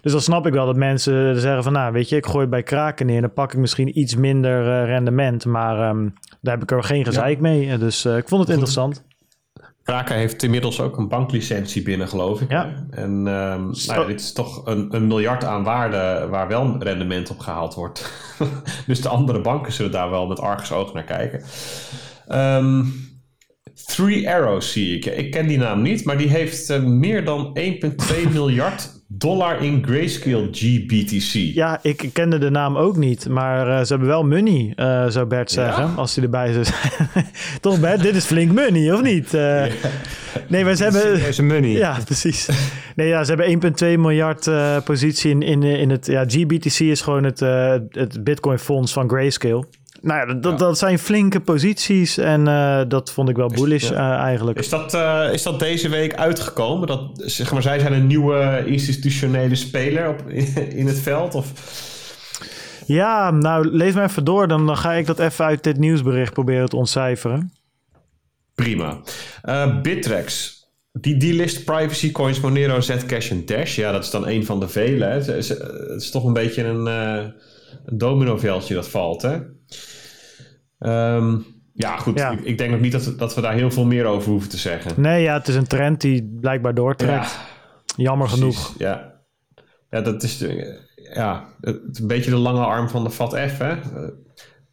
[0.00, 2.62] Dus dan snap ik wel dat mensen zeggen van, nou weet je, ik gooi bij
[2.62, 3.20] Kraken neer.
[3.20, 5.44] Dan pak ik misschien iets minder uh, rendement.
[5.44, 6.14] Maar um,
[6.44, 7.42] daar heb ik er geen gezeik ja.
[7.42, 7.78] mee.
[7.78, 8.58] Dus uh, ik vond het Goed.
[8.58, 9.04] interessant.
[9.82, 12.50] Kraken heeft inmiddels ook een banklicentie binnen, geloof ik.
[12.50, 12.86] Ja.
[12.90, 17.30] En um, nou ja, dit is toch een, een, miljard aan waarde waar wel rendement
[17.30, 18.12] op gehaald wordt.
[18.86, 21.42] dus de andere banken zullen daar wel met argusoog naar kijken.
[22.32, 22.92] Um,
[23.86, 25.06] Three Arrows zie ik.
[25.06, 29.84] Ik ken die naam niet, maar die heeft uh, meer dan 1,2 miljard dollar in
[29.86, 31.32] Grayscale GBTC.
[31.32, 35.26] Ja, ik kende de naam ook niet, maar uh, ze hebben wel money, uh, zou
[35.26, 35.94] Bert zeggen, ja?
[35.96, 36.92] als hij erbij zijn.
[37.60, 39.34] Toch Bert, dit is flink money, of niet?
[39.34, 39.72] Uh, ja.
[40.48, 41.02] Nee, maar ze hebben...
[41.02, 41.70] Serieuze money.
[41.70, 42.48] Ja, precies.
[42.96, 44.50] Nee, ja, ze hebben 1,2 miljard
[44.84, 46.06] positie in, in, in het...
[46.06, 47.40] Ja, GBTC is gewoon het,
[47.90, 49.64] het Bitcoin fonds van Grayscale.
[50.04, 50.58] Nou ja, dat, ja.
[50.58, 54.16] dat zijn flinke posities en uh, dat vond ik wel bullish ja.
[54.18, 54.58] uh, eigenlijk.
[54.58, 56.86] Is dat, uh, is dat deze week uitgekomen?
[56.86, 60.30] Dat, zeg maar, zij zijn een nieuwe institutionele speler op,
[60.80, 61.34] in het veld?
[61.34, 61.52] Of?
[62.86, 64.48] Ja, nou lees maar even door.
[64.48, 67.52] Dan, dan ga ik dat even uit dit nieuwsbericht proberen te ontcijferen.
[68.54, 69.00] Prima.
[69.82, 70.52] Bittrex.
[70.92, 73.76] Die delist privacy coins Monero, Zcash en Dash.
[73.76, 75.04] Ja, dat is dan een van de vele.
[75.04, 75.10] Hè.
[75.10, 79.38] Het, is, het is toch een beetje een, een domino-veldje dat valt, hè?
[80.78, 82.18] Um, ja, goed.
[82.18, 82.30] Ja.
[82.30, 84.56] Ik, ik, denk ook niet dat, dat we daar heel veel meer over hoeven te
[84.56, 85.00] zeggen.
[85.00, 87.12] Nee, ja, het is een trend die blijkbaar doortrekt.
[87.12, 88.74] Ja, Jammer precies, genoeg.
[88.78, 89.12] Ja.
[89.90, 90.80] ja, dat is de,
[91.14, 93.58] ja, het, een beetje de lange arm van de FAT F.
[93.58, 93.74] Hè?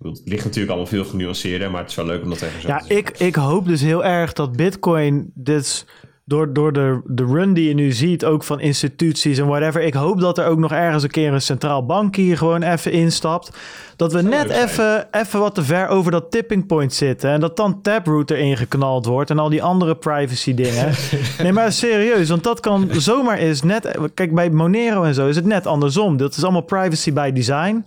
[0.01, 2.67] Het ligt natuurlijk allemaal veel genuanceerder, maar het is wel leuk om dat even zo
[2.67, 3.05] Ja, te zeggen.
[3.05, 5.85] ik, ik hoop dus heel erg dat Bitcoin dus
[6.25, 9.81] door, door de, de run die je nu ziet, ook van instituties en whatever.
[9.81, 13.57] Ik hoop dat er ook nog ergens een keer een centraal bankier gewoon even instapt.
[13.95, 17.29] Dat we net even, even wat te ver over dat tipping point zitten.
[17.29, 20.93] En dat dan Taproot erin geknald wordt en al die andere privacy dingen.
[21.43, 23.97] nee, maar serieus, want dat kan zomaar is net...
[24.13, 26.17] Kijk, bij Monero en zo is het net andersom.
[26.17, 27.85] Dat is allemaal privacy by design.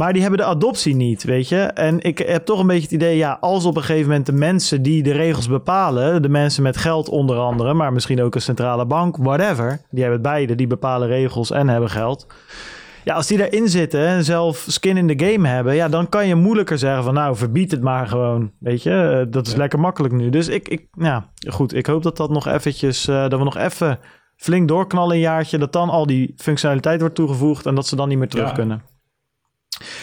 [0.00, 1.56] Maar die hebben de adoptie niet, weet je.
[1.60, 4.32] En ik heb toch een beetje het idee, ja, als op een gegeven moment de
[4.32, 8.40] mensen die de regels bepalen, de mensen met geld onder andere, maar misschien ook een
[8.40, 12.26] centrale bank, whatever, die hebben het beide, die bepalen regels en hebben geld.
[13.04, 16.26] Ja, als die erin zitten en zelf skin in the game hebben, ja, dan kan
[16.26, 18.90] je moeilijker zeggen van, nou, verbied het maar gewoon, weet je.
[19.26, 20.30] Eh, Dat is lekker makkelijk nu.
[20.30, 23.56] Dus ik, ik, ja, goed, ik hoop dat dat nog eventjes, eh, dat we nog
[23.56, 23.98] even
[24.36, 28.08] flink doorknallen een jaartje, dat dan al die functionaliteit wordt toegevoegd en dat ze dan
[28.08, 28.54] niet meer terug Ja.
[28.54, 28.82] kunnen.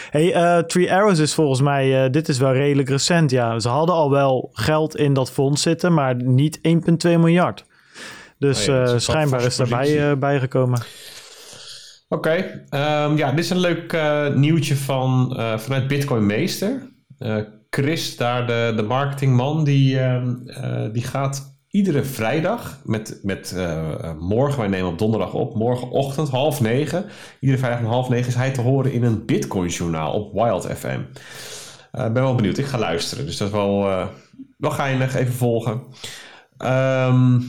[0.10, 3.32] Hey, eh, Three Arrows is volgens mij, eh, dit is wel redelijk recent.
[3.32, 7.66] Ja, ze hadden al wel geld in dat fonds zitten, maar niet 1,2 miljard.
[8.40, 10.82] Dus Oh ja, is eh, een schijnbaar is daarbij bijgekomen.
[12.10, 13.98] Oké, ehm, ja, dit is een leuk
[14.36, 16.82] nieuwtje van, vanuit Bitcoin Meester.
[17.70, 24.12] Chris, daar de, de marketingman, die, ehm, eh, die gaat iedere vrijdag met, met eh,
[24.20, 27.06] morgen, wij nemen op donderdag op, morgenochtend half negen.
[27.40, 30.66] Iedere vrijdag om half negen is hij te horen in een Bitcoin journaal op Wild
[30.66, 31.00] FM.
[31.92, 34.08] Eh, Ik ben wel benieuwd, ik ga luisteren, dus dat is wel, eh,
[34.58, 35.82] wel geinig, even volgen.
[36.58, 37.40] Ehm,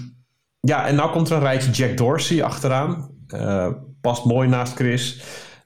[0.60, 3.10] ja, en nou komt er een rijtje Jack Dorsey achteraan.
[4.00, 5.20] Past mooi naast Chris.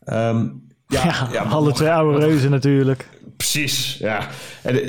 [0.05, 0.49] Ehm,
[0.87, 3.09] Ja, ja, alle twee oude reuzen natuurlijk.
[3.37, 4.27] Precies, ja.
[4.63, 4.81] En,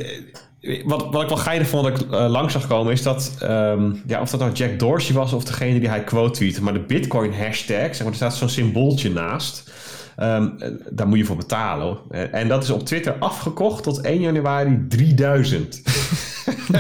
[0.86, 3.92] wat, wat ik wel geinig vond dat ik eh, langs zag komen, is dat, ehm,
[4.08, 6.80] ja, of dat nou Jack Dorsey was of degene die hij quote tweette, maar de
[6.80, 9.72] Bitcoin hashtag, zeg maar, er staat zo'n symbooltje naast.
[10.16, 11.98] Ehm, eh, daar moet je voor betalen.
[12.32, 15.82] En dat is op Twitter afgekocht tot 1 januari 3000.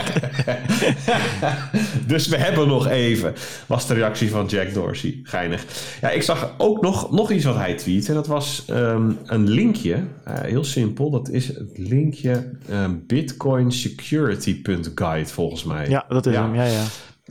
[2.07, 3.33] dus we hebben nog even,
[3.67, 5.19] was de reactie van Jack Dorsey.
[5.23, 5.65] Geinig.
[6.01, 8.07] Ja, ik zag ook nog, nog iets wat hij tweette.
[8.07, 10.03] En dat was ehm, een linkje.
[10.23, 11.09] Eh, heel simpel.
[11.09, 15.89] Dat is het linkje ehm, bitcoinsecurity.guide volgens mij.
[15.89, 16.41] Ja, dat is Ja.
[16.41, 16.55] hem.
[16.55, 16.83] Ja, ja.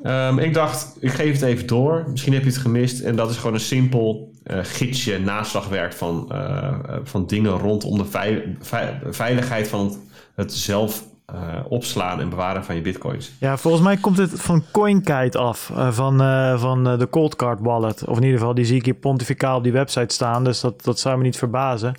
[0.03, 2.05] Ehm, ik dacht, ik geef het even door.
[2.11, 3.01] Misschien heb je het gemist.
[3.01, 6.75] En dat is gewoon een simpel eh, gidsje, naslagwerk van, eh,
[7.05, 9.99] van dingen rondom de vei- vei- veiligheid van het,
[10.35, 11.39] het zelf eh,
[11.69, 13.33] opslaan en bewaren van je bitcoins.
[13.41, 17.59] Ja, volgens mij komt het van CoinKite af, eh, van, eh, van de Cold Card
[17.61, 18.05] Wallet.
[18.05, 20.85] Of in ieder geval, die zie ik hier pontificaal op die website staan, dus dat,
[20.85, 21.95] dat zou me niet verbazen.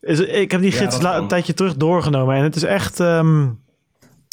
[0.00, 1.14] Is, ik heb die Ja, gids kan.
[1.14, 3.46] een tijdje terug doorgenomen en het is echt ehm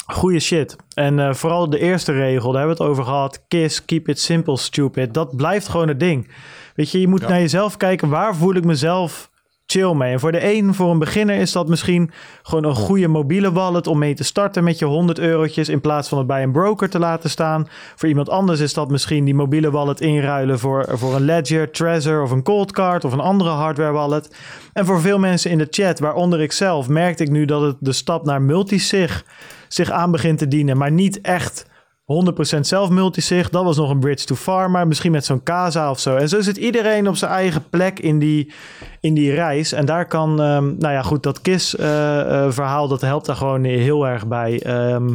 [0.07, 0.75] goede shit.
[0.93, 3.43] En vooral de eerste regel, daar hebben we het over gehad.
[3.47, 5.13] KISS, keep it simple, stupid.
[5.13, 6.31] Dat blijft gewoon het ding.
[6.75, 7.27] Weet je, je moet Ja.
[7.29, 9.29] naar jezelf kijken, waar voel ik mezelf
[9.67, 10.11] chill mee.
[10.11, 12.11] En voor de een, voor een beginner, is dat misschien
[12.43, 16.09] gewoon een goede mobiele wallet om mee te starten met je 100 eurotjes in plaats
[16.09, 17.67] van het bij een broker te laten staan.
[17.95, 22.21] Voor iemand anders is dat misschien die mobiele wallet inruilen voor, voor een Ledger, Trezor
[22.23, 24.35] of een Cold Card of een andere hardware wallet.
[24.73, 27.75] En voor veel mensen in de chat, waaronder ik zelf, merkte ik nu dat het
[27.79, 29.25] de stap naar multisig
[29.67, 31.65] zich aan begint te dienen, maar niet echt
[32.13, 33.49] 100% zelf multisig.
[33.49, 36.15] Dat was nog een bridge too far, maar misschien met zo'n Casa of zo.
[36.15, 38.51] En zo zit iedereen op zijn eigen plek in die,
[39.01, 39.71] in die reis.
[39.71, 44.27] En daar kan, ehm, nou ja, goed, dat KISS-verhaal, dat helpt daar gewoon heel erg
[44.27, 44.61] bij.
[44.63, 45.07] ehm,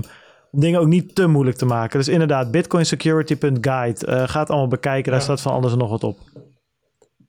[0.51, 1.98] om dingen ook niet te moeilijk te maken.
[1.98, 4.06] Dus inderdaad, bitcoinsecurity.guide.
[4.06, 5.27] eh gaat allemaal bekijken, daar Ja.
[5.27, 6.19] staat van alles en nog wat op.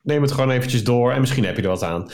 [0.04, 2.10] Neem het gewoon eventjes door en misschien heb je er wat aan.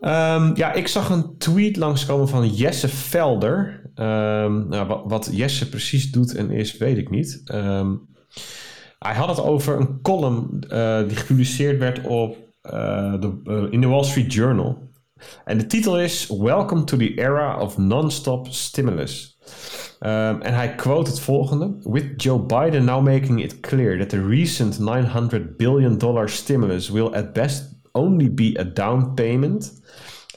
[0.00, 3.90] Ehm, ja, ik zag een tweet langskomen van Jesse Velder.
[3.94, 7.40] Ehm, nou, wat, Jesse precies doet en is, weet ik niet.
[7.44, 7.94] Ehm,
[8.98, 13.80] hij had het over een column eh, die gepubliceerd werd op, eh, de, eh, in
[13.80, 14.78] de Wall Street Journal.
[15.44, 19.35] En de titel is Welcome to the era of non-stop stimulus.
[20.00, 24.26] Um, en hij quote het volgende: With Joe Biden now making it clear that the
[24.26, 29.80] recent 900 billion dollar stimulus will at best only be a down payment,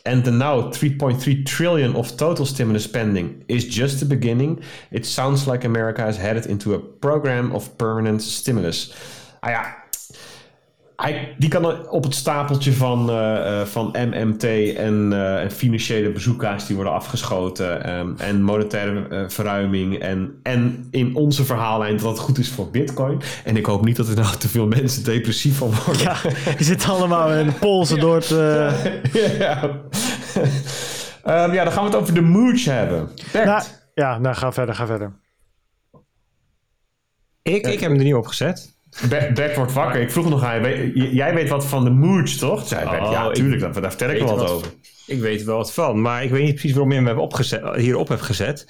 [0.04, 5.46] and the now 3.3 trillion of total stimulus spending is just the beginning, it sounds
[5.46, 8.94] like America is headed into a program of permanent stimulus.
[9.42, 9.79] Ah ja,
[11.02, 14.44] hij, die kan op het stapeltje van, eh, eh, van MMT
[14.76, 17.84] en, eh, en financiële bezoekers die worden afgeschoten.
[17.84, 20.00] ehm, en monetaire verruiming.
[20.00, 23.22] En, en in onze verhaallijn dat het goed is voor Bitcoin.
[23.44, 26.02] En ik hoop niet dat er nou te veel mensen depressief van worden.
[26.02, 26.16] Ja,
[26.58, 28.32] die zitten allemaal in polsen door het...
[28.32, 29.82] eh, ja.
[31.24, 33.10] Ehm, ja, dan gaan we het over de mooch hebben.
[33.32, 33.64] Bert, nou,
[33.94, 35.14] ja, nou ga verder, ga verder.
[37.42, 38.78] Ik, ik heb hem er niet op gezet.
[39.10, 40.02] Bert, Bert wordt wakker.
[40.02, 42.68] Ik vroeg nog aan je, jij weet wat van de mooch, toch?
[42.68, 44.68] Zei Bert, Oh, ja, ik tuurlijk, daar, daar vertel ik wel wat over.
[45.08, 47.76] Ik weet wel wat van, maar ik weet niet precies waarom je hem hebt opgezet,
[47.76, 48.66] hierop hebt gezet.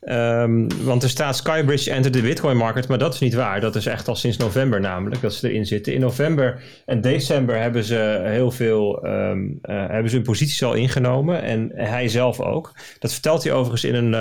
[0.00, 3.60] Ehm, want er staat Skybridge enter the Bitcoin market, maar dat is niet waar.
[3.60, 5.94] Dat is echt al sinds november namelijk dat ze erin zitten.
[5.94, 10.74] In november en december hebben ze heel veel, um, uh, hebben ze hun posities al
[10.74, 12.72] ingenomen en hij zelf ook.
[12.98, 14.12] Dat vertelt hij overigens in een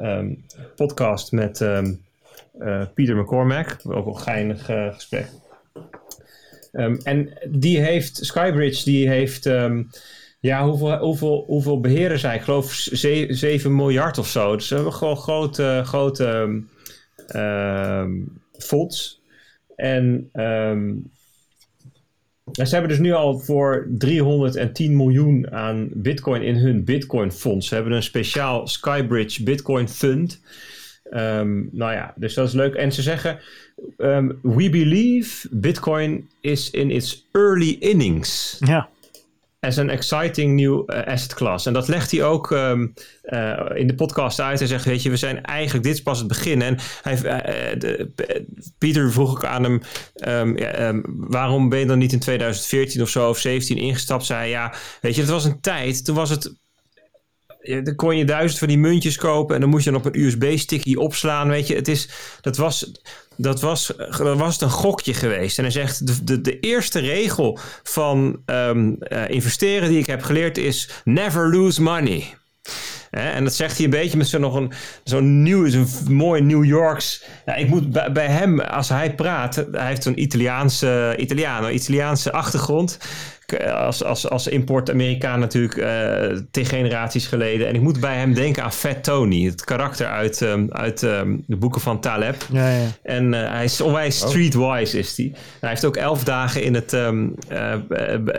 [0.00, 0.44] uh, um,
[0.76, 1.60] podcast met
[2.58, 5.28] uh, Peter McCormack, ook een geinig uh, gesprek.
[7.02, 9.48] en die heeft, Skybridge, die heeft
[10.40, 12.34] ja, hoeveel, hoeveel, hoeveel beheren zij?
[12.34, 14.56] Ik geloof 7, 7 miljard of zo.
[14.56, 16.62] Dus hebben gewoon grote, grote
[17.28, 18.04] uh,
[18.58, 19.22] fonds.
[19.76, 21.10] En um,
[22.52, 27.68] ze hebben dus nu al voor 310 miljoen aan bitcoin in hun bitcoin fonds.
[27.68, 30.40] Ze hebben een speciaal Skybridge Bitcoin Fund.
[31.10, 32.74] Um, nou ja, dus dat is leuk.
[32.74, 33.38] En ze zeggen,
[33.98, 38.56] um, we believe bitcoin is in its early innings.
[38.58, 38.88] Ja
[39.66, 41.66] as an exciting new uh, asset class.
[41.66, 44.58] En dat legt hij ook um, uh, in de podcast uit.
[44.58, 46.62] Hij zegt, weet je, we zijn eigenlijk, dit is pas het begin.
[46.62, 48.12] En hij, uh, de,
[48.78, 49.80] Pieter vroeg ook aan hem,
[50.56, 54.24] ja, waarom ben je dan niet in 2014 of zo, of 17 ingestapt?
[54.24, 56.54] Zei ja, weet je, het was een tijd, toen was het
[57.66, 60.20] dan kon je duizend van die muntjes kopen en dan moest je dan op een
[60.20, 61.48] USB-sticky opslaan.
[61.48, 62.08] Weet je, het is,
[62.40, 62.92] dat was,
[63.36, 65.58] dat was, dat was een gokje geweest.
[65.58, 70.22] En hij zegt: de, de, de eerste regel van um, uh, investeren die ik heb
[70.22, 72.34] geleerd is: never lose money.
[73.10, 74.72] En dat zegt hij een beetje met zo'n een
[75.04, 77.24] zo'n nieuw, zo'n mooi New Yorks.
[77.46, 82.98] Ja, ik moet bij, hem, als hij praat, hij heeft zo'n Italiaanse, Italiano, Italiaanse achtergrond
[83.72, 87.68] als, als, als import-Amerikaan natuurlijk uh, tegen generaties geleden.
[87.68, 91.44] En ik moet bij hem denken aan Fat Tony, het karakter uit, um, uit um,
[91.46, 92.46] de boeken van Taleb.
[92.52, 92.86] Ja, ja.
[93.02, 94.28] En uh, hij is onwijs oh.
[94.28, 95.32] streetwise is hij.
[95.60, 97.72] Hij heeft ook elf dagen in het, um, uh,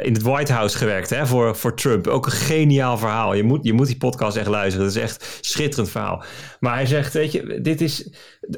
[0.01, 2.07] in het White House gewerkt hè, voor, voor Trump.
[2.07, 3.33] Ook een geniaal verhaal.
[3.33, 4.87] Je moet, je moet die podcast echt luisteren.
[4.87, 6.23] Het is echt een schitterend verhaal.
[6.59, 8.09] Maar hij zegt, weet je, dit is...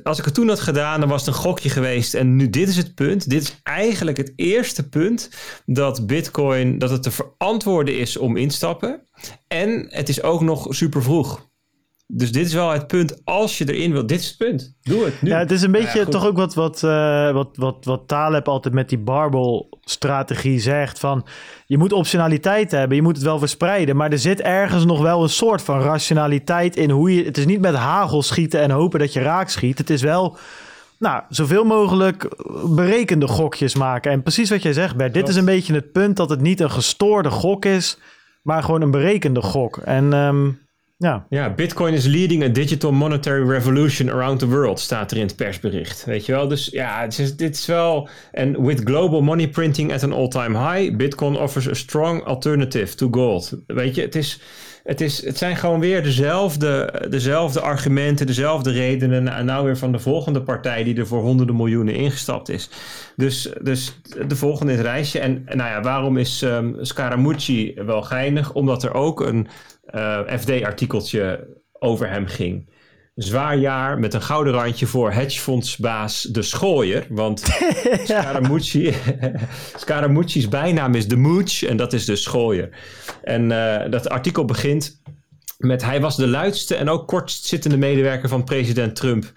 [0.03, 2.13] Als ik het toen had gedaan, dan was het een gokje geweest.
[2.13, 3.29] En nu, dit is het punt.
[3.29, 5.29] Dit is eigenlijk het eerste punt
[5.65, 6.37] dat Bitcoin
[6.77, 9.01] dat het te verantwoorden is om instappen.
[9.47, 11.47] En het is ook nog super vroeg.
[12.11, 13.21] Dus dit is wel het punt.
[13.23, 14.75] Als je erin wilt, dit is het punt.
[14.81, 15.29] Doe het nu.
[15.29, 18.47] Ja, het is een beetje ja, toch ook wat, wat, uh, wat, wat, wat Taleb
[18.47, 20.99] altijd met die barbel-strategie zegt.
[20.99, 21.25] Van
[21.65, 23.95] je moet optionaliteit hebben, je moet het wel verspreiden.
[23.95, 27.23] Maar er zit ergens nog wel een soort van rationaliteit in hoe je.
[27.23, 29.77] Het is niet met hagel schieten en hopen dat je raak schiet.
[29.77, 30.37] Het is wel
[30.99, 32.27] nou, zoveel mogelijk
[32.75, 34.11] berekende gokjes maken.
[34.11, 35.13] En precies wat jij zegt, Bert.
[35.13, 37.97] Dit is een beetje het punt dat het niet een gestoorde gok is,
[38.43, 39.77] maar gewoon een berekende gok.
[39.77, 40.59] En um,
[40.97, 41.25] ja.
[41.29, 45.35] Ja, Bitcoin is leading a digital monetary revolution around the world, staat er in het
[45.35, 46.05] persbericht.
[46.05, 46.47] Weet je wel?
[46.47, 48.09] Dus ja, is, dit is wel.
[48.31, 53.07] En with global money printing at an all-time high, Bitcoin offers a strong alternative to
[53.11, 53.53] gold.
[53.67, 54.41] Weet je, het is
[54.89, 59.27] het, is, het zijn gewoon weer dezelfde, dezelfde argumenten, dezelfde redenen.
[59.27, 62.69] En nou weer van de volgende partij die er voor honderden miljoenen ingestapt is.
[63.15, 65.19] Dus, dus de volgende in het reisje.
[65.19, 68.53] En nou ja, waarom is um, Scaramucci wel geinig?
[68.53, 69.47] Omdat er ook een
[69.95, 71.47] uh, FD-artikeltje
[71.79, 72.69] over hem ging
[73.23, 77.05] zwaar jaar met een gouden randje voor hedgefondsbaas De Schooier.
[77.09, 77.39] Want
[78.03, 78.93] Scaramucci,
[79.75, 82.69] Scaramucci's bijnaam is De Mooch en dat is De Schooier.
[83.23, 85.01] En uh, dat artikel begint
[85.57, 89.31] met hij was de luidste en ook kortzittende medewerker van president Trump.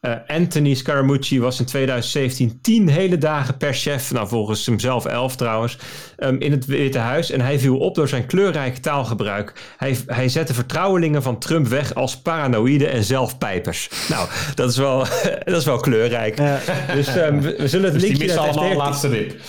[0.00, 5.36] Uh, Anthony Scaramucci was in 2017 tien hele dagen per chef, nou volgens hemzelf elf
[5.36, 5.78] trouwens,
[6.18, 7.30] um, in het Witte Huis.
[7.30, 9.52] En hij viel op door zijn kleurrijke taalgebruik.
[9.76, 13.90] Hij, hij zette vertrouwelingen van Trump weg als paranoïde en zelfpijpers.
[14.08, 14.98] Nou, dat is wel,
[15.44, 16.38] dat is wel kleurrijk.
[16.38, 16.60] Ja.
[16.94, 18.26] Dus um, we, we, zullen het dus linkje...
[18.26, 19.40] die allemaal laatste wip.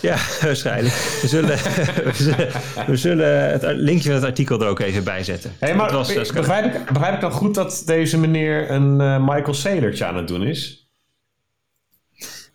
[0.00, 0.94] Ja, waarschijnlijk.
[0.94, 1.56] We zullen,
[2.10, 2.48] we zullen,
[2.86, 5.52] we zullen het linkje van het artikel er ook even bij zetten.
[5.58, 9.54] Hey, maar was, begrijp, ik, begrijp ik dan goed dat deze meneer een uh, Michael
[9.54, 10.87] Saylortje aan het doen is?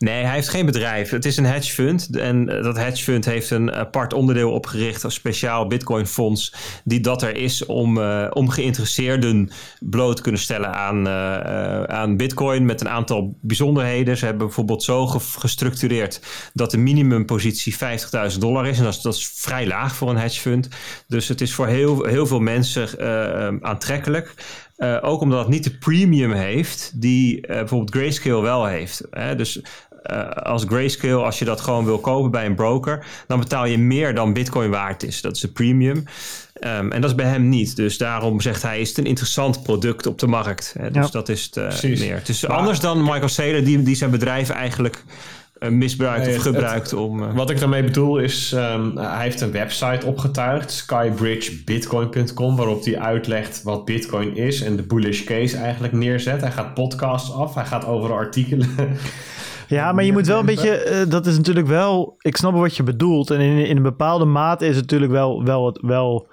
[0.04, 1.10] Nee, hij heeft geen bedrijf.
[1.10, 2.18] Het is een hedge fund.
[2.18, 6.54] En eh, dat hedge fund heeft een apart onderdeel opgericht, een speciaal Bitcoin fonds,
[6.84, 9.50] die dat er is om, uh, om geïnteresseerden
[9.80, 14.18] bloot te kunnen stellen aan, uh, aan Bitcoin met een aantal bijzonderheden.
[14.18, 15.08] Ze hebben bijvoorbeeld zo
[15.38, 16.22] gestructureerd
[16.54, 17.76] dat de minimumpositie
[18.34, 18.78] 50.000 dollar is.
[18.78, 20.68] En dat is, vrij laag voor een hedge fund.
[21.08, 24.34] Dus het is voor heel, heel veel mensen aantrekkelijk.
[24.78, 29.08] Uh, ook omdat het niet de premium heeft die bijvoorbeeld Grayscale wel heeft.
[29.10, 29.36] Hè?
[29.36, 29.62] Dus
[30.12, 33.78] uh, als Grayscale, als je dat gewoon wil kopen bij een broker, dan betaal je
[33.78, 35.22] meer dan Bitcoin waard is.
[35.22, 35.98] Dat is de premium.
[35.98, 37.76] Um, en dat is bij hem niet.
[37.76, 40.76] Dus daarom zegt hij, is het een interessant product op de markt.
[40.80, 40.92] Hè?
[40.92, 41.12] Dus ja.
[41.12, 42.16] dat is het uh, meer.
[42.16, 45.04] Het is maar, anders dan Michael Saylor, die, die zijn bedrijf eigenlijk
[45.60, 47.24] eh, misbruikt Nee, of het- gebruikt om...
[47.24, 53.00] eh, Wat ik daarmee bedoel is, ehm, hij heeft een website opgetuigd, skybridgebitcoin.com, waarop hij
[53.00, 56.42] uitlegt wat bitcoin is en de bullish case eigenlijk neerzet.
[56.42, 58.70] Hij gaat podcasts af, hij gaat over artikelen.
[59.68, 62.76] Ja, maar je moet wel een beetje, eh, dat is natuurlijk wel, ik snap wat
[62.76, 63.32] je bedoelt.
[63.32, 66.28] En in, in een bepaalde mate is het natuurlijk wel, wel, het- wel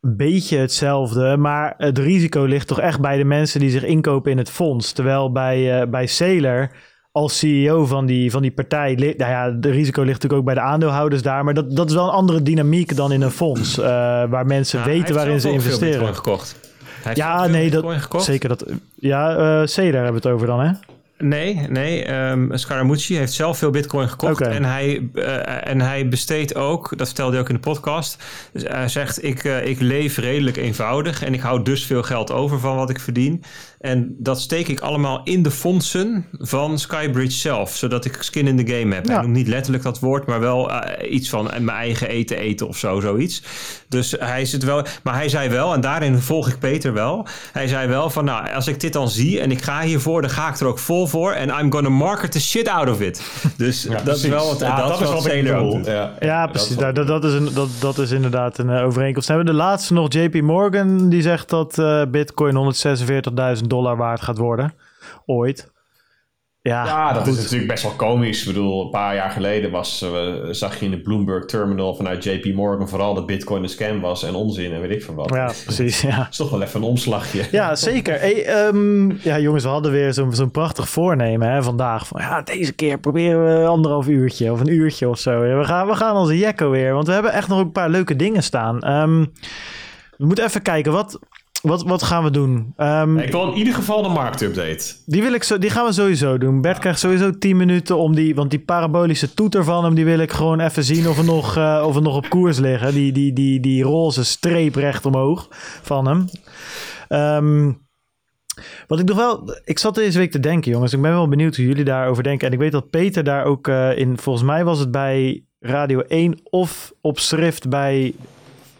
[0.00, 1.36] een beetje hetzelfde.
[1.36, 4.92] Maar het risico ligt toch echt bij de mensen die zich inkopen in het fonds.
[4.92, 6.70] Terwijl bij, eh bij Sailor,
[7.12, 10.54] als CEO van die, van die partij, nou ja, de risico ligt natuurlijk ook bij
[10.64, 11.44] de aandeelhouders daar.
[11.44, 13.78] Maar dat, dat is wel een andere dynamiek dan in een fonds.
[13.78, 13.84] eh,
[14.30, 16.00] waar mensen nou, weten waarin ze investeren.
[17.02, 18.24] Hij heeft Ja, nee, dat, gekocht.
[18.24, 18.64] zeker dat.
[18.94, 20.70] Ja, eh Sailor hebben we het over dan, hè?
[21.18, 22.04] Nee, nee.
[22.04, 24.40] ehm Scaramucci heeft zelf veel bitcoin gekocht.
[24.40, 28.24] En, hij, eh, en hij besteedt ook, dat vertelde hij ook in de podcast.
[28.52, 31.24] Dus hij zegt, ik, eh, ik leef redelijk eenvoudig.
[31.24, 33.42] En ik hou dus veel geld over van wat ik verdien.
[33.80, 37.76] En dat steek ik allemaal in de fondsen van Skybridge zelf.
[37.76, 39.06] Zodat ik skin in the game heb.
[39.06, 39.12] Ja.
[39.12, 42.68] Hij noemt niet letterlijk dat woord, maar wel eh, iets van mijn eigen eten eten
[42.68, 43.42] of zo, zoiets.
[43.88, 47.26] Dus hij zit wel, maar hij zei wel, en daarin volg ik Peter wel.
[47.52, 50.30] Hij zei wel van, nou, als ik dit dan zie en ik ga hiervoor, dan
[50.30, 51.32] ga ik er ook vol voor.
[51.32, 53.22] En I'm gonna market the shit out of it.
[53.56, 55.76] Dus dat is wel wat, Ja, dat is wel wat ik Sailor ook bedoel.
[55.76, 55.86] doet.
[55.86, 56.76] Ja, Ja, precies.
[56.76, 59.28] Dat, dat, dat, is een, dat, dat is inderdaad een eh, overeenkomst.
[59.28, 61.08] Dan hebben we de laatste nog JP Morgan.
[61.08, 62.74] Die zegt dat eh, Bitcoin
[63.60, 64.74] 146.000 dollar waard gaat worden.
[65.26, 65.76] Ooit.
[66.62, 67.36] Ja, Ja, dat goed.
[67.36, 68.40] is natuurlijk best wel komisch.
[68.40, 72.24] Ik bedoel, een paar jaar geleden was, eh, zag je in de Bloomberg Terminal vanuit
[72.24, 75.30] JP Morgan vooral dat Bitcoin een scam was en onzin en weet ik van wat.
[75.34, 76.00] Ja, precies.
[76.00, 76.16] Ja.
[76.16, 77.44] Dat is toch wel even een omslagje.
[77.50, 78.20] Ja, zeker.
[78.20, 82.06] Hey, ehm, ja, jongens, we hadden weer zo'n zo'n prachtig voornemen hè, vandaag.
[82.06, 85.44] Van, ja, deze keer proberen we anderhalf uurtje of een uurtje of zo.
[85.46, 87.88] Ja, we, gaan, we gaan onze jekko weer, want we hebben echt nog een paar
[87.90, 88.80] leuke dingen staan.
[88.80, 89.24] Ehm,
[90.16, 91.18] we moeten even kijken, wat,
[91.62, 92.72] wat, wat gaan we doen?
[92.76, 94.94] Ehm, Ik wil in ieder geval de marktupdate.
[95.06, 96.60] die, wil ik zo, die gaan we sowieso doen.
[96.60, 100.18] Bert krijgt sowieso 10 minuten om die, want die parabolische toeter van hem, die wil
[100.18, 102.94] ik gewoon even zien of we nog, eh, of we nog op koers liggen.
[102.94, 105.46] Die, die, die, die roze streep recht omhoog
[105.82, 106.24] van hem.
[107.08, 107.72] Ehm,
[108.86, 110.92] wat ik nog wel, ik zat deze week te denken, jongens.
[110.92, 112.46] Ik ben wel benieuwd hoe jullie daarover denken.
[112.46, 116.00] En ik weet dat Peter daar ook eh, in, volgens mij was het bij Radio
[116.00, 118.14] 1 of op schrift bij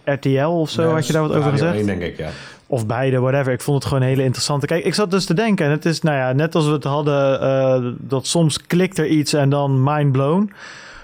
[0.05, 0.91] RTL of zo.
[0.93, 1.77] Had je daar wat over Radio gezegd?
[1.77, 2.31] 1, denk ik, ja.
[2.71, 3.53] Of beide, whatever.
[3.53, 4.67] Ik vond het gewoon hele interessante.
[4.67, 5.67] Kijk, ik zat dus te denken.
[5.67, 9.07] En het is, nou ja, net als we het hadden, eh, dat soms klikt er
[9.07, 10.53] iets en dan mind blown.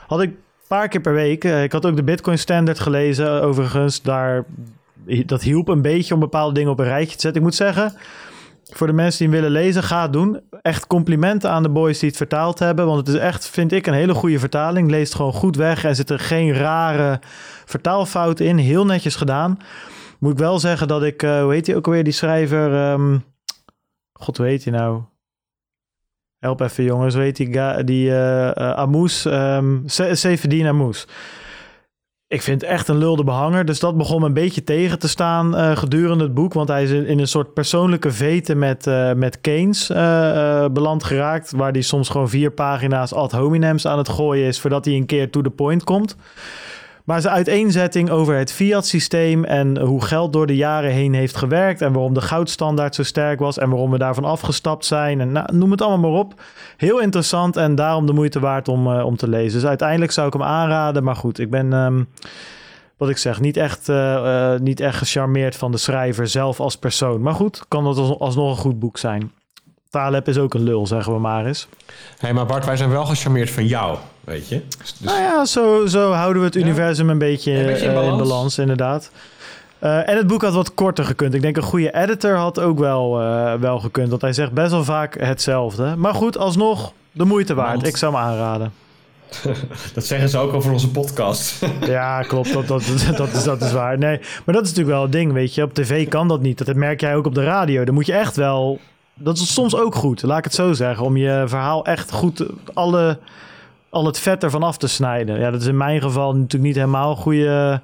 [0.06, 0.36] Had ik een
[0.68, 1.44] paar keer per week.
[1.44, 4.02] eh, ik had ook de Bitcoin Standard gelezen, overigens.
[4.02, 4.44] Daar,
[5.26, 7.40] dat hielp een beetje om bepaalde dingen op een rijtje te zetten.
[7.40, 7.92] Ik moet zeggen,
[8.70, 10.40] voor de mensen die hem willen lezen, ga het doen.
[10.62, 12.86] Echt complimenten aan de boys die het vertaald hebben.
[12.86, 14.90] Want het is echt, vind ik, een hele goede vertaling.
[14.90, 17.20] Leest gewoon goed weg en zit er geen rare
[17.64, 18.56] vertaalfouten in.
[18.56, 19.58] Heel netjes gedaan.
[20.24, 22.74] Moet ik wel zeggen dat ik, eh, hoe heet hij ook alweer, die schrijver?
[22.74, 23.18] ehm,
[24.12, 25.02] God, hoe heet hij nou?
[26.38, 31.06] Help even jongens, heet die, die eh eh, Amoes, um, Sefedin Amoes.
[32.26, 35.08] Ik vind het echt een lulde behanger, dus dat begon me een beetje tegen te
[35.08, 36.52] staan gedurende het boek.
[36.52, 39.86] Want hij is in, een soort persoonlijke vete met, eh, met Keynes
[40.72, 41.52] beland geraakt.
[41.56, 45.06] Waar hij soms gewoon vier pagina's ad hominems aan het gooien is voordat hij een
[45.06, 46.16] keer to the point komt.
[47.04, 51.82] Maar zijn uiteenzetting over het fiat-systeem en hoe geld door de jaren heen heeft gewerkt
[51.82, 55.56] en waarom de goudstandaard zo sterk was en waarom we daarvan afgestapt zijn en nou,
[55.56, 56.40] noem het allemaal maar op.
[56.76, 59.60] Heel interessant en daarom de moeite waard om, eh, om te lezen.
[59.60, 62.04] Dus uiteindelijk zou ik hem aanraden, maar goed, ik ben, ehm,
[62.96, 66.76] wat ik zeg, niet echt, eh, eh, niet echt gecharmeerd van de schrijver zelf als
[66.76, 67.20] persoon.
[67.20, 69.32] Maar goed, kan dat als, alsnog een goed boek zijn.
[69.94, 71.68] Taleb is ook een lul, zeggen we maar eens.
[72.18, 74.60] Hé, maar Bart, wij zijn wel gecharmeerd van jou, weet je.
[74.78, 77.94] Dus, dus- Nou ja, zo, zo houden we het universum een beetje, Een beetje in
[77.96, 78.58] eh, in balans.
[78.58, 79.10] inderdaad.
[79.78, 81.34] Eh, en het boek had wat korter gekund.
[81.34, 84.08] Ik denk een goede editor had ook wel, eh, wel gekund.
[84.08, 85.94] Want hij zegt best wel vaak hetzelfde.
[85.96, 87.74] Maar goed, alsnog de moeite waard.
[87.74, 88.72] Want- Ik zou hem aanraden.
[89.94, 91.66] dat zeggen ze ook over onze podcast.
[91.86, 92.52] Ja, klopt.
[92.52, 92.82] Dat, dat,
[93.16, 93.98] dat, is, dat is waar.
[93.98, 95.62] Nee, maar dat is natuurlijk wel het ding, weet je.
[95.62, 96.66] Op tv kan dat niet.
[96.66, 97.84] Dat merk jij ook op de radio.
[97.84, 98.78] Dan moet je echt wel...
[99.14, 101.04] Dat is soms ook goed, laat ik het zo zeggen.
[101.04, 102.46] Om je verhaal echt goed...
[102.74, 103.18] Alle,
[103.90, 105.38] al het vet ervan af te snijden.
[105.40, 107.80] Ja, dat is in mijn geval natuurlijk niet helemaal een goede...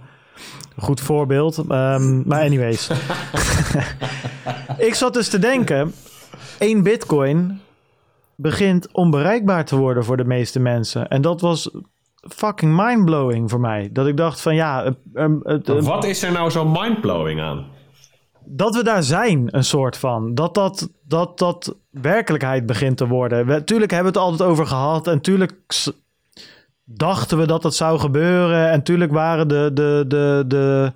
[0.79, 1.59] Goed voorbeeld.
[1.69, 2.91] Ehm, maar anyways.
[4.89, 5.93] ik zat dus te denken...
[6.59, 7.61] één bitcoin
[8.37, 11.09] begint onbereikbaar te worden voor de meeste mensen.
[11.09, 11.71] En dat was
[12.21, 13.89] fucking mindblowing voor mij.
[13.93, 14.95] Dat ik dacht van ja,
[15.43, 17.65] het- Wat is er nou zo mindblowing aan?
[18.53, 20.35] Dat we daar zijn, een soort van.
[20.35, 23.65] Dat dat, dat, dat werkelijkheid begint te worden.
[23.65, 25.07] Tuurlijk hebben we het altijd over gehad.
[25.07, 25.53] En tuurlijk
[26.85, 28.71] dachten we dat dat zou gebeuren.
[28.71, 30.93] En tuurlijk waren de, de, de, de...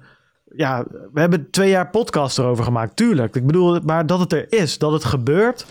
[0.57, 2.97] Ja, we hebben twee jaar podcast erover gemaakt.
[2.97, 3.37] Tuurlijk.
[3.37, 4.79] Ik bedoel, maar dat het er is.
[4.79, 5.67] Dat het gebeurt.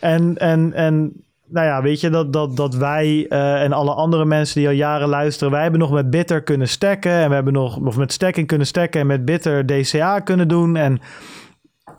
[0.00, 1.24] En, en, en
[1.54, 4.74] nou ja, weet je, dat, dat, dat wij uh, en alle andere mensen die al
[4.74, 8.12] jaren luisteren, wij hebben nog met Bitter kunnen stekken en we hebben nog of met
[8.12, 11.00] stekking kunnen stekken en met Bitter DCA kunnen doen en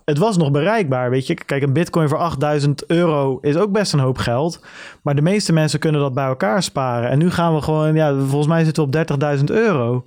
[0.06, 1.34] het was nog bereikbaar, weet je.
[1.34, 4.60] Kijk, een bitcoin voor 8000 euro is ook best een hoop geld.
[5.02, 7.10] Maar de meeste mensen kunnen dat bij elkaar sparen.
[7.10, 10.06] En nu gaan we gewoon, ja, volgens mij zitten we op 30.000 euro.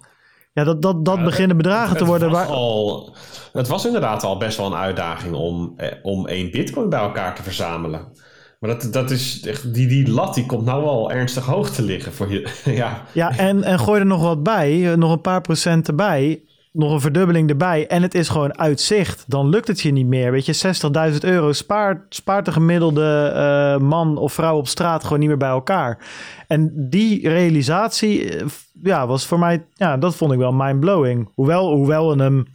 [0.53, 2.31] Ja, dat, dat, dat beginnen bedragen te worden.
[2.31, 2.47] Waar...
[2.47, 3.15] Al,
[3.53, 7.35] het was inderdaad al best wel een uitdaging om, eh, om één bitcoin bij elkaar
[7.35, 8.13] te verzamelen.
[8.59, 12.13] Maar dat, dat is, die, die lat die komt nou wel ernstig hoog te liggen
[12.13, 12.49] voor je.
[12.65, 16.43] ja, ja en, en gooi er nog wat bij, nog een paar procent erbij
[16.79, 20.31] nog een verdubbeling erbij en het is gewoon uitzicht, dan lukt het je niet meer.
[20.31, 25.19] Weet je, 60.000 euro spaart, spaart de gemiddelde uh, man of vrouw op straat gewoon
[25.19, 25.99] niet meer bij elkaar.
[26.47, 28.47] En die realisatie, eh,
[28.83, 31.29] ja, was voor mij, ja, dat vond ik wel mind-blowing.
[31.35, 32.47] Hoewel, hoewel we hem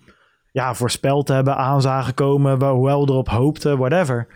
[0.53, 4.27] ja, voorspeld hebben, aan zagen komen, hoewel we erop hoopten, whatever.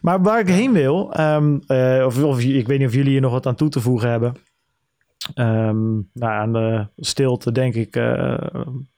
[0.00, 3.20] Maar waar ik heen wil, um, uh, of, of ik weet niet of jullie hier
[3.20, 4.34] nog wat aan toe te voegen hebben.
[5.34, 8.38] Um, nou, aan de stilte denk ik uh,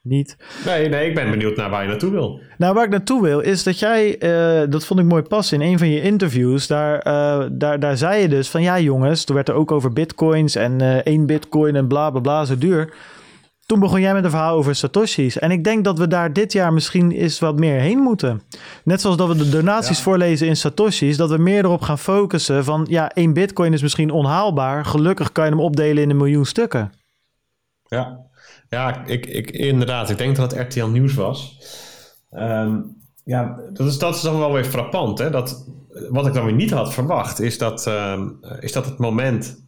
[0.02, 0.36] niet.
[0.64, 2.40] Nee, nee, ik ben benieuwd naar waar je naartoe wil.
[2.58, 5.70] Nou, waar ik naartoe wil is dat jij, uh, dat vond ik mooi passen in
[5.70, 6.66] een van je interviews.
[6.66, 9.92] Daar, uh, daar, daar zei je dus van ja jongens, toen werd er ook over
[9.92, 12.94] bitcoins en één bitcoin en bla bla bla zo duur.
[13.66, 15.38] Toen begon jij met een verhaal over Satoshi's.
[15.38, 18.42] En ik denk dat we daar dit jaar misschien eens wat meer heen moeten.
[18.84, 22.64] Net zoals dat we de donaties voorlezen in Satoshi's, dat we meer erop gaan focussen
[22.64, 24.84] van ja, één bitcoin is misschien onhaalbaar.
[24.84, 26.92] Gelukkig kan je hem opdelen in een miljoen stukken.
[27.82, 28.26] Ja,
[28.68, 30.10] ja ik, ik, inderdaad.
[30.10, 31.58] Ik denk dat het RTL Nieuws was.
[32.32, 35.18] Um, ja, dat is, dat is dan wel weer frappant.
[35.18, 35.30] Hè?
[35.30, 35.66] Dat,
[36.08, 39.65] wat ik dan weer niet had verwacht, is dat, um, is dat het moment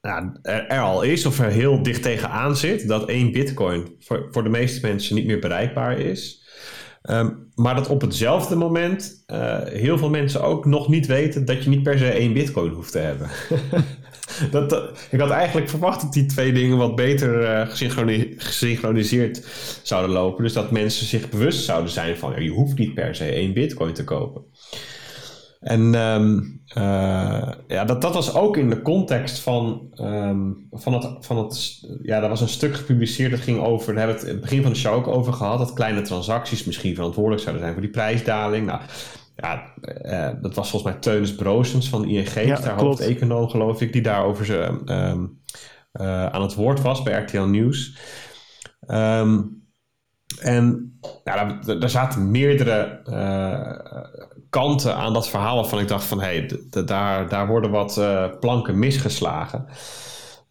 [0.00, 4.42] nou, er, al is of er heel dicht tegenaan zit dat één bitcoin voor, voor
[4.42, 6.48] de meeste mensen niet meer bereikbaar is.
[7.02, 11.64] Ehm, maar dat op hetzelfde moment uh, heel veel mensen ook nog niet weten dat
[11.64, 13.28] je niet per se één bitcoin hoeft te hebben.
[14.68, 14.72] dat,
[15.10, 17.66] ik had eigenlijk verwacht dat die twee dingen wat beter uh,
[18.36, 19.46] gesynchroniseerd
[19.82, 20.44] zouden lopen.
[20.44, 23.52] Dus dat mensen zich bewust zouden zijn van ja, je hoeft niet per se één
[23.52, 24.42] bitcoin te kopen.
[25.60, 31.26] En um, uh, ja, dat, dat was ook in de context van, um, van, het,
[31.26, 31.80] van het.
[32.02, 33.30] Ja, daar was een stuk gepubliceerd.
[33.30, 33.94] Dat ging over.
[33.94, 35.58] Daar hebben we het in het begin van de show ook over gehad.
[35.58, 38.66] Dat kleine transacties misschien verantwoordelijk zouden zijn voor die prijsdaling.
[38.66, 38.80] Nou,
[39.36, 42.44] ja, uh, dat was volgens mij Teunis Broosens van ING.
[42.44, 43.92] Ja, daar hoofdeconoom, geloof ik.
[43.92, 45.40] Die daarover ze, um,
[46.00, 47.98] uh, aan het woord was bij RTL Nieuws.
[50.40, 53.02] En ja, daar, daar zaten meerdere
[54.50, 56.20] kanten aan dat verhaal waarvan ik dacht van...
[56.20, 59.66] hé, hey, daar, daar worden wat uh, planken misgeslagen.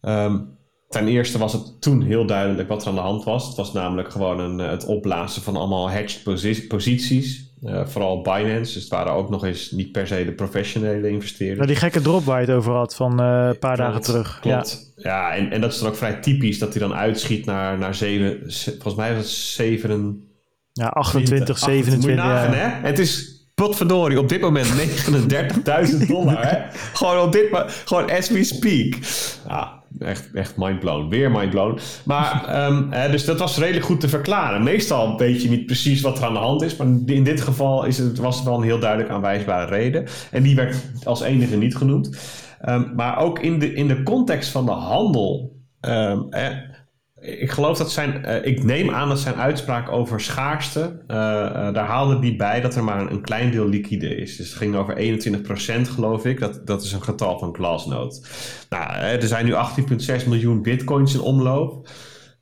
[0.02, 0.58] Um,
[0.88, 3.46] ten eerste was het toen heel duidelijk wat er aan de hand was.
[3.46, 7.48] Het was namelijk gewoon een, het opblazen van allemaal hedged posities.
[7.62, 8.72] Uh, vooral Binance.
[8.72, 11.58] Dus het waren ook nog eens niet per se de professionele investeerders.
[11.58, 14.38] Nou, die gekke drop waar je het over had van uh, een paar dagen terug.
[14.40, 14.92] Klopt.
[14.96, 17.78] Ja, ja en, en dat is dan ook vrij typisch dat hij dan uitschiet naar,
[17.78, 20.24] naar zeven, volgens mij was het zeven...
[20.72, 22.24] Ja, 28, 27.
[22.24, 22.52] ja.
[22.52, 22.88] hè?
[22.88, 23.29] Het is
[23.60, 24.72] potverdorie, op dit moment
[26.00, 26.48] 39.000 dollar.
[26.48, 26.58] Hè?
[26.92, 27.48] Gewoon op dit
[27.84, 28.94] gewoon as we speak.
[29.48, 31.08] Ja, echt, echt mindblown.
[31.08, 31.78] Weer mindblown.
[32.04, 34.62] Maar, um, hè, dus dat was redelijk goed te verklaren.
[34.62, 36.76] Meestal weet je niet precies wat er aan de hand is.
[36.76, 40.06] Maar in dit geval is het, was het wel een heel duidelijk aanwijsbare reden.
[40.30, 42.18] En die werd als enige niet genoemd.
[42.68, 45.52] Um, maar ook in de, in de context van de handel.
[45.80, 46.28] Um,
[47.20, 51.72] ik geloof dat zijn, uh, ik neem aan dat zijn uitspraak over schaarste, uh, uh,
[51.72, 54.36] daar haalde die bij dat er maar een, een, klein deel liquide is.
[54.36, 58.20] Dus het ging over 21% geloof ik, dat, dat is een getal van Glassnode.
[58.68, 61.88] Nou, er zijn nu 18,6 miljoen bitcoins in omloop.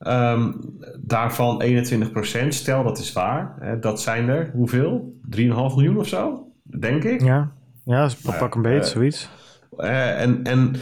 [0.00, 0.60] Um,
[1.00, 5.18] daarvan 21%, stel dat is waar, hè, dat zijn er hoeveel?
[5.36, 7.22] 3,5 miljoen of zo, denk ik.
[7.22, 7.52] Ja,
[7.84, 9.28] ja pak een beetje, zoiets.
[9.76, 10.74] en en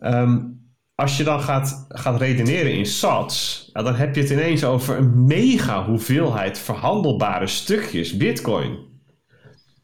[0.00, 0.59] um,
[1.00, 5.24] als je dan gaat, gaat redeneren in sats, dan heb je het ineens over een
[5.26, 8.78] mega hoeveelheid verhandelbare stukjes bitcoin.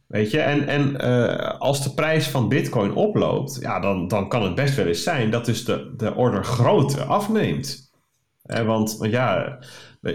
[0.06, 4.42] Weet je, en, en uh, als de prijs van bitcoin oploopt, ja, dan, dan kan
[4.42, 7.90] het best wel eens zijn dat dus de, de order grootte afneemt.
[8.42, 9.58] Eh, want, want ja,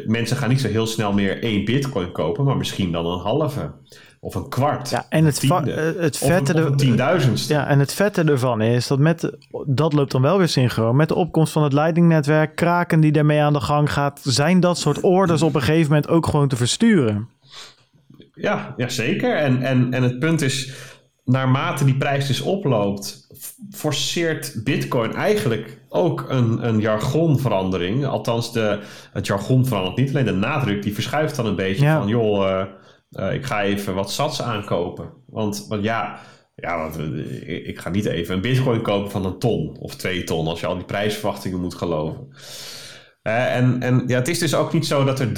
[0.06, 3.74] mensen gaan niet zo heel snel meer één bitcoin kopen, maar misschien dan een halve.
[4.24, 4.90] Of een kwart.
[4.90, 7.54] Ja, en het, tiende, eh, het vette of, of tienduizendste.
[7.54, 10.96] Ja, en het vette ervan is dat met, dat loopt dan wel weer synchroon.
[10.96, 14.78] Met de opkomst van het Lightning-netwerk, Kraken die daarmee aan de gang gaat, zijn dat
[14.78, 17.30] soort orders op een gegeven moment ook gewoon te versturen.
[18.34, 19.36] Ja, ja zeker.
[19.36, 20.74] En, en, en het punt is,
[21.26, 23.28] naarmate die prijs dus oploopt,
[23.72, 28.06] forceert Bitcoin eigenlijk ook een, een jargonverandering.
[28.06, 28.80] Althans, de,
[29.14, 32.48] het jargon verandert niet, alleen de nadruk die verschuift dan een beetje van, joh.
[32.48, 32.64] Uh,
[33.20, 35.14] uh, ik ga even wat sats aankopen.
[35.26, 36.20] Want, want ja,
[36.56, 40.24] Ja, want eh, ik ga niet even een bitcoin kopen van een ton of twee
[40.24, 42.28] ton als je al die prijsverwachtingen moet geloven.
[43.24, 45.34] Uh, en, en ja, het is dus ook niet zo dat er 3,5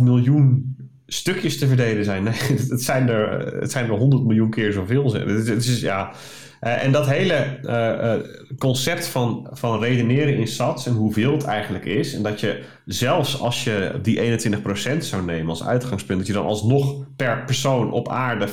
[0.00, 0.76] miljoen
[1.06, 2.22] stukjes te verdelen zijn.
[2.22, 2.34] Nee,
[2.68, 5.12] het zijn er, het zijn er 100 miljoen keer zoveel.
[5.12, 6.12] Het is, ja,
[6.60, 8.12] uh, en dat hele uh, uh,
[8.58, 12.14] concept van, van redeneren in sats en hoeveel het eigenlijk is.
[12.14, 14.38] En dat je zelfs als je die
[14.96, 18.48] 21% zou nemen als uitgangspunt, dat je dan alsnog per persoon op aarde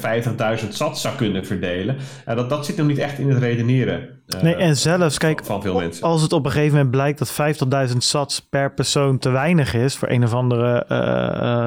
[0.61, 1.97] 50.000 sats zou kunnen verdelen.
[2.25, 4.09] dat, dat zit nog niet echt in het redeneren.
[4.41, 6.03] nee, en zelfs, kijk, van veel mensen.
[6.03, 9.95] als het op een gegeven moment blijkt dat 50.000 sats per persoon te weinig is,
[9.95, 10.85] voor een of andere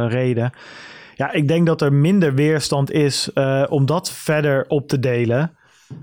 [0.08, 0.52] reden.
[1.14, 3.30] Ja, ik denk dat er minder weerstand is
[3.68, 5.58] om dat verder op te delen.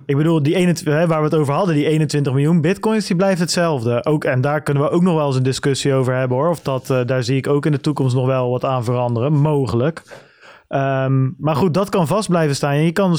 [0.08, 3.40] Ik bedoel, die 21, waar we het over hadden, die 21 miljoen bitcoins, die blijft
[3.40, 4.06] hetzelfde.
[4.06, 6.50] Ook, en daar kunnen we ook nog wel eens een discussie over hebben hoor.
[6.50, 9.34] Of dat, uh, daar zie ik ook in de toekomst nog wel wat aan veranderen.
[9.34, 10.26] Mogelijk.
[10.70, 12.78] Um, maar goed, dat kan vast blijven staan.
[12.78, 13.18] Je kan,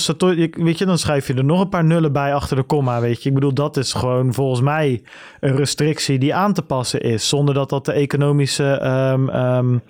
[0.51, 3.23] weet je, dan schrijf je er nog een paar nullen bij achter de komma, weet
[3.23, 3.29] je.
[3.29, 5.03] Ik bedoel, dat is gewoon volgens mij
[5.41, 7.29] een restrictie die aan te passen is.
[7.29, 8.83] Zonder dat dat de economische
[9.13, 9.83] um, um,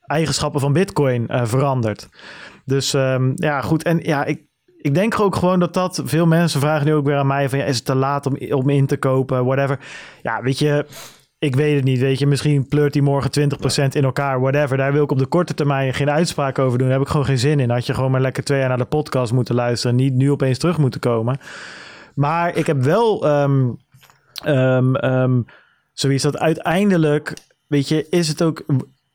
[0.00, 2.08] eigenschappen van bitcoin uh, verandert.
[2.64, 2.90] Dus
[3.34, 3.82] ja, goed.
[3.82, 4.47] En ja, ik,
[4.80, 6.02] ik denk ook gewoon dat dat...
[6.04, 7.58] Veel mensen vragen nu ook weer aan mij van...
[7.58, 9.78] Ja, is het te laat om, om in te kopen, whatever.
[10.22, 10.86] Ja, weet je...
[11.40, 12.26] Ik weet het niet, weet je.
[12.26, 13.50] Misschien pleurt hij morgen
[13.84, 14.76] 20% in elkaar, whatever.
[14.76, 16.88] Daar wil ik op de korte termijn geen uitspraak over doen.
[16.88, 17.70] Daar heb ik gewoon geen zin in.
[17.70, 19.96] Had je gewoon maar lekker twee jaar naar de podcast moeten luisteren.
[19.96, 21.38] Niet nu opeens terug moeten komen.
[22.14, 23.78] Maar ik heb wel um,
[25.92, 27.34] zoiets dat uiteindelijk...
[27.66, 28.64] Weet je, is het ook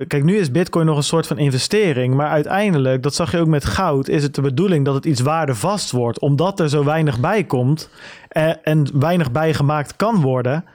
[0.07, 2.15] Kijk, nu is Bitcoin nog een soort van investering.
[2.15, 5.21] Maar uiteindelijk, dat zag je ook met goud, is het de bedoeling dat het iets
[5.21, 6.19] waardevast wordt.
[6.19, 7.89] Omdat er zo weinig bij komt
[8.27, 10.65] en, en weinig bijgemaakt kan worden.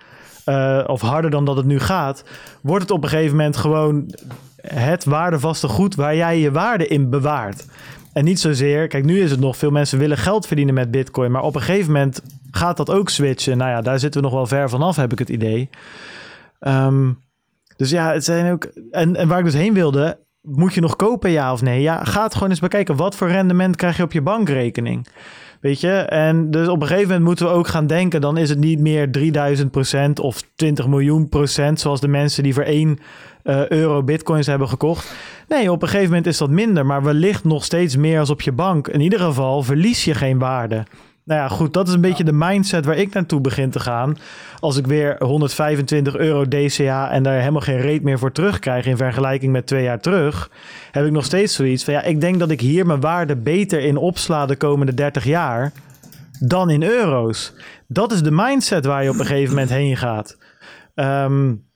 [0.46, 2.24] Uh, of harder dan dat het nu gaat,
[2.60, 4.14] wordt het op een gegeven moment gewoon
[4.60, 7.66] het waardevaste goed waar jij je waarde in bewaart.
[8.12, 11.30] En niet zozeer, kijk, nu is het nog, veel mensen willen geld verdienen met Bitcoin.
[11.30, 13.58] Maar op een gegeven moment gaat dat ook switchen.
[13.58, 15.68] Nou ja, daar zitten we nog wel ver vanaf, heb ik het idee.
[16.60, 17.18] Um,
[17.78, 18.64] dus ja, het zijn ook.
[18.90, 21.80] En, en waar ik dus heen wilde, moet je nog kopen, ja of nee?
[21.80, 22.96] Ja, ga het gewoon eens bekijken.
[22.96, 25.06] Wat voor rendement krijg je op je bankrekening?
[25.60, 25.90] Weet je?
[25.90, 28.80] En dus op een gegeven moment moeten we ook gaan denken: dan is het niet
[28.80, 32.98] meer 3000 procent of 20 miljoen procent, zoals de mensen die voor 1
[33.44, 35.14] uh, euro bitcoins hebben gekocht.
[35.48, 38.40] Nee, op een gegeven moment is dat minder, maar wellicht nog steeds meer als op
[38.40, 38.88] je bank.
[38.88, 40.84] In ieder geval verlies je geen waarde.
[41.28, 44.16] Nou ja, goed, dat is een beetje de mindset waar ik naartoe begin te gaan.
[44.60, 48.96] Als ik weer 125 euro DCA en daar helemaal geen reet meer voor terugkrijg in
[48.96, 50.50] vergelijking met twee jaar terug,
[50.90, 53.80] heb ik nog steeds zoiets van ja, ik denk dat ik hier mijn waarde beter
[53.80, 55.72] in opsla de komende 30 jaar
[56.40, 57.52] dan in euro's.
[57.86, 60.38] Dat is de mindset waar je op een gegeven moment heen gaat.
[60.94, 61.67] Um,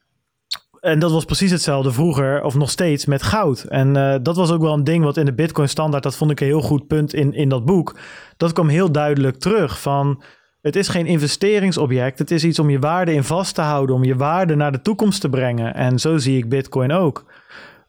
[0.83, 3.63] en dat was precies hetzelfde vroeger, of nog steeds, met goud.
[3.63, 6.31] En uh, dat was ook wel een ding wat in de Bitcoin standaard, dat vond
[6.31, 7.99] ik een heel goed punt in, in dat boek.
[8.37, 10.23] Dat kwam heel duidelijk terug van,
[10.61, 14.05] het is geen investeringsobject, het is iets om je waarde in vast te houden, om
[14.05, 15.75] je waarde naar de toekomst te brengen.
[15.75, 17.25] En zo zie ik Bitcoin ook.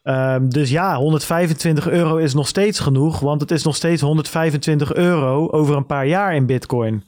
[0.02, 4.94] Um, dus ja, 125 euro is nog steeds genoeg, want het is nog steeds 125
[4.94, 7.04] euro over een paar jaar in Bitcoin.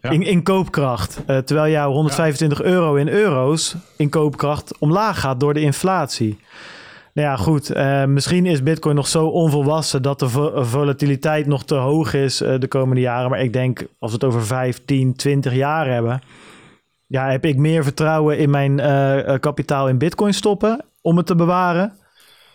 [0.00, 1.20] In, in koopkracht.
[1.26, 6.38] Uh, terwijl jouw 125 euro in euro's in koopkracht omlaag gaat door de inflatie.
[7.12, 7.76] Nou ja, goed.
[7.76, 10.28] Uh, misschien is Bitcoin nog zo onvolwassen dat de
[10.64, 13.30] volatiliteit nog te hoog is uh, de komende jaren.
[13.30, 16.20] Maar ik denk, als we het over 5, 10, 20 jaar hebben.
[17.06, 18.76] Ja, heb ik meer vertrouwen in mijn
[19.40, 21.92] kapitaal in Bitcoin stoppen om het te bewaren.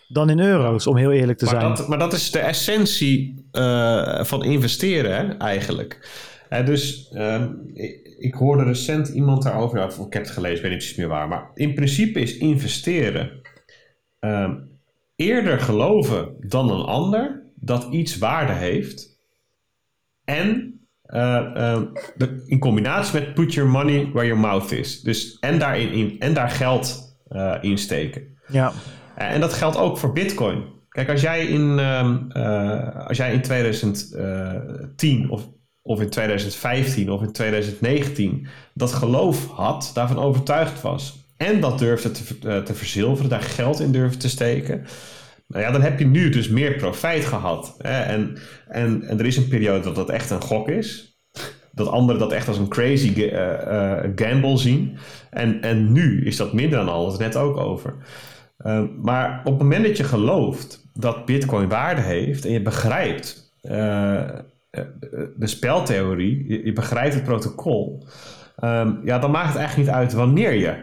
[0.08, 1.74] Dan in euro's, om heel eerlijk te maar zijn.
[1.74, 3.48] Dat, maar dat is de essentie
[4.22, 5.98] van investeren, hè, eigenlijk.
[6.50, 7.44] Uh, dus uh,
[7.74, 11.08] ik, ik, hoorde recent iemand daarover, ja, ik heb het gelezen, weet niet precies meer
[11.08, 13.40] waar, maar in principe is investeren
[14.20, 14.52] uh,
[15.16, 19.18] eerder geloven dan een ander dat iets waarde heeft
[20.24, 21.84] en eh, ehm,
[22.16, 25.00] de, in combinatie met put your money where your mouth is.
[25.00, 28.22] Dus en, daarin, in, en daar geld uh, in steken.
[28.48, 28.72] Ja.
[29.14, 30.64] en dat geldt ook voor bitcoin.
[30.88, 31.78] Kijk, als jij in,
[33.06, 35.48] als jij in 2010 of
[35.86, 42.10] of in 2015 of in 2019 dat geloof had, daarvan overtuigd was en dat durfde
[42.10, 44.86] te, uh, te verzilveren, daar geld in durfde te steken,
[45.46, 47.74] nou ja, dan heb je nu dus meer profijt gehad.
[47.78, 48.00] Hè?
[48.00, 48.36] En,
[48.68, 51.18] en, en er is een periode dat dat echt een gok is.
[51.72, 54.96] Dat anderen dat echt als een crazy uh, uh, gamble zien.
[55.30, 57.94] En, en nu is dat minder dan alles, net ook over.
[58.58, 63.54] Uh, maar op het moment dat je gelooft dat Bitcoin waarde heeft en je begrijpt
[63.60, 64.28] eh,
[65.36, 68.06] de speltheorie, je, begrijpt het protocol,
[68.56, 70.74] ehm, ja, dan maakt het eigenlijk niet uit wanneer je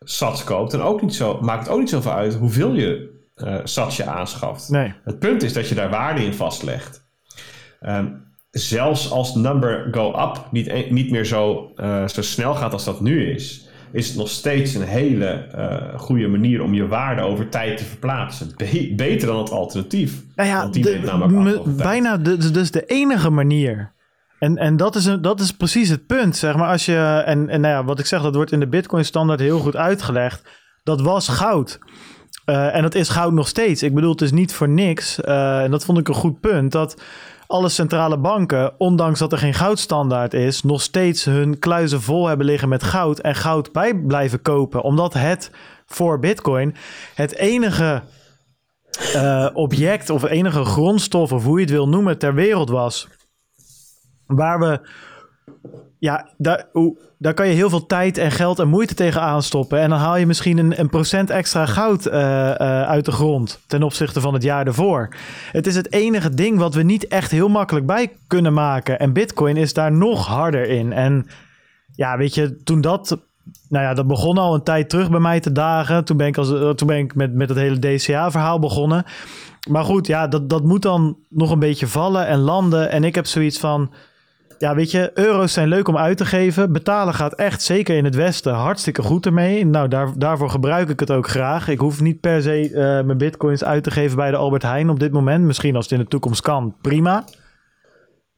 [0.00, 0.72] sats koopt.
[0.72, 4.04] En ook niet zo, maakt het ook niet zoveel uit hoeveel je uh, sats je
[4.04, 4.68] aanschaft.
[4.68, 4.92] Nee.
[5.04, 7.04] Het punt is dat je daar waarde in vastlegt.
[7.80, 12.72] Um, zelfs als number go up niet, e- niet meer zo, uh, zo snel gaat
[12.72, 16.86] als dat nu is, is het nog steeds een hele uh, goede manier om je
[16.86, 18.52] waarde over tijd te verplaatsen.
[18.56, 20.22] Be beter dan het alternatief.
[20.34, 23.92] Nou ja, de, bijna de, dus de enige manier.
[24.38, 26.68] En, en dat, is een, dat is precies het punt, zeg maar.
[26.68, 29.58] Als je, en, en nou ja, wat ik zeg, dat wordt in de Bitcoin-standaard heel
[29.58, 30.48] goed uitgelegd.
[30.82, 31.78] Dat was goud.
[32.46, 33.82] Uh, en dat is goud nog steeds.
[33.82, 35.18] Ik bedoel, het is niet voor niks.
[35.24, 36.72] Uh, en dat vond ik een goed punt.
[36.72, 37.02] Dat
[37.52, 42.46] alle centrale banken, ondanks dat er geen goudstandaard is, nog steeds hun kluizen vol hebben
[42.46, 44.82] liggen met goud en goud bij blijven kopen.
[44.82, 45.50] Omdat het
[45.86, 46.74] voor Bitcoin
[47.14, 48.02] het enige
[49.14, 53.08] uh, object of enige grondstof, of hoe je het wil noemen, ter wereld was.
[54.26, 54.88] Waar we
[56.02, 56.66] ja, daar,
[57.18, 59.80] daar kan je heel veel tijd en geld en moeite tegen aanstoppen.
[59.80, 63.60] En dan haal je misschien een, een procent extra goud uh, uh, uit de grond
[63.66, 65.08] ten opzichte van het jaar ervoor.
[65.52, 68.98] Het is het enige ding wat we niet echt heel makkelijk bij kunnen maken.
[68.98, 70.92] En Bitcoin is daar nog harder in.
[70.92, 71.26] En
[71.94, 73.18] ja, weet je, toen dat.
[73.68, 76.04] Nou ja, dat begon al een tijd terug bij mij te dagen.
[76.04, 79.04] Toen ben ik, als, toen ben ik met, met het hele DCA-verhaal begonnen.
[79.68, 82.90] Maar goed, ja, dat, dat moet dan nog een beetje vallen en landen.
[82.90, 83.92] En ik heb zoiets van
[84.62, 86.72] ja, weet je, euro's zijn leuk om uit te geven.
[86.72, 89.66] Betalen gaat echt, zeker in het Westen, hartstikke goed ermee.
[89.66, 91.68] Nou, daar, daarvoor gebruik ik het ook graag.
[91.68, 94.90] Ik hoef niet per se uh, mijn bitcoins uit te geven bij de Albert Heijn
[94.90, 95.44] op dit moment.
[95.44, 97.24] Misschien als het in de toekomst kan, prima.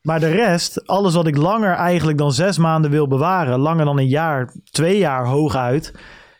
[0.02, 3.98] Maar de rest, alles wat ik langer eigenlijk dan zes maanden wil bewaren, langer dan
[3.98, 5.94] een jaar, twee jaar hooguit,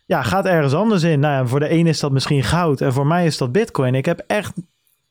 [0.06, 1.20] ja, gaat ergens anders in.
[1.20, 3.94] Nou ja, voor de een is dat misschien goud en voor mij is dat bitcoin.
[3.94, 4.52] Ik heb echt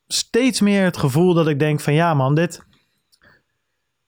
[0.07, 2.71] steeds meer het gevoel dat ik denk van ja man, dit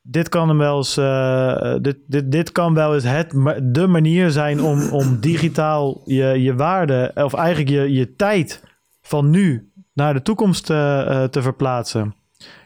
[0.07, 3.31] dit kan hem wel eens, uh, dit, dit, dit kan wel eens het,
[3.63, 8.63] de manier zijn om, om digitaal je, je waarde, of eigenlijk je, je tijd
[9.01, 12.15] van nu naar de toekomst uh, te verplaatsen.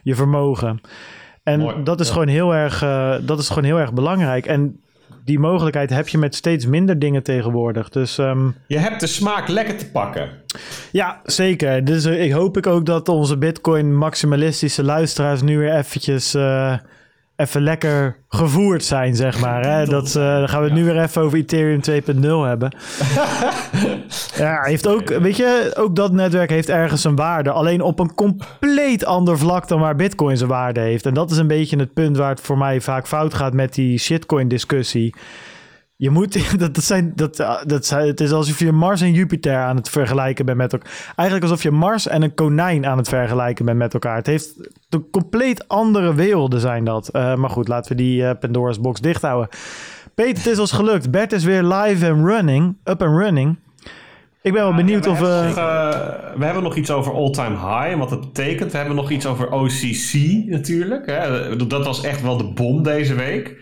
[0.02, 0.80] Je vermogen.
[1.42, 4.46] En dat, is gewoon heel erg, uh, dat is gewoon heel erg belangrijk.
[4.46, 4.80] En
[5.24, 7.88] die mogelijkheid heb je met steeds minder dingen tegenwoordig.
[7.88, 10.28] Dus, um, je hebt de smaak lekker te pakken.
[10.92, 11.84] Ja, zeker.
[11.84, 16.34] Dus ik hoop ik ook dat onze Bitcoin maximalistische luisteraars nu weer eventjes
[17.40, 19.66] even lekker gevoerd zijn, zeg maar.
[19.66, 19.84] Hè?
[19.84, 22.76] Dat, uh, dan gaan we het nu weer even over Ethereum 2.0 hebben.
[24.44, 27.50] ja, heeft ook, weet je, ook dat netwerk heeft ergens een waarde.
[27.50, 31.06] Alleen op een compleet ander vlak dan waar Bitcoin zijn waarde heeft.
[31.06, 33.74] En dat is een beetje het punt waar het voor mij vaak fout gaat met
[33.74, 35.14] die shitcoin-discussie.
[36.00, 37.36] Je moet, dat, dat zijn, dat,
[37.66, 41.12] dat zijn, het is alsof je Mars en Jupiter aan het vergelijken bent met elkaar.
[41.16, 44.16] Eigenlijk alsof je Mars en een konijn aan het vergelijken bent met elkaar.
[44.16, 47.10] Het heeft de compleet andere werelden zijn dat.
[47.12, 49.48] Uh, maar goed, laten we die uh, Pandora's box dicht houden.
[50.14, 51.10] Peter, het is ons gelukt.
[51.10, 53.58] Bert is weer live en running, up and running.
[54.42, 55.28] Ik ben wel benieuwd ja, we of...
[55.28, 55.54] Uh...
[56.36, 58.72] we hebben nog iets over all-time high en wat dat betekent.
[58.72, 60.12] We hebben nog iets over OCC
[60.46, 61.06] natuurlijk.
[61.06, 61.56] Hè.
[61.66, 63.56] Dat was echt wel de bom deze week.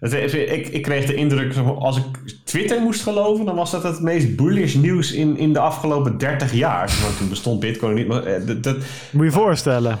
[0.00, 2.04] Ik, ik kreeg de indruk, als ik
[2.44, 6.52] Twitter moest geloven, dan was dat het meest bullish nieuws in, in de afgelopen 30
[6.52, 6.98] jaar.
[7.02, 8.06] Want toen bestond Bitcoin niet.
[8.06, 8.76] Maar, eh, dat, dat,
[9.12, 9.98] Moet je voorstellen.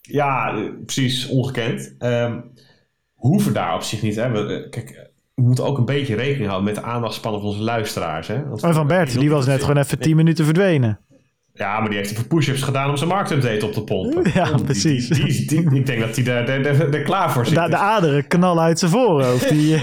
[0.00, 0.54] Ja,
[0.84, 1.94] precies, ongekend.
[1.98, 2.50] Um,
[3.14, 4.16] hoeven daar op zich niet.
[4.16, 4.30] Hè.
[4.30, 7.62] We, eh, kijk, we moeten ook een beetje rekening houden met de aandachtspannen van onze
[7.62, 8.28] luisteraars.
[8.28, 8.48] Hè?
[8.48, 11.00] Want van Bert, die was net gewoon even 10 minuten verdwenen.
[11.54, 14.30] Ja, maar die heeft even push-ups gedaan om zijn marktupdate op te pompen.
[14.34, 15.08] Ja, precies.
[15.08, 17.54] Die, die, ik denk dat hij er, klaar voor zit.
[17.54, 19.48] De, de aderen knallen uit zijn voorhoofd.
[19.48, 19.80] Die, ja.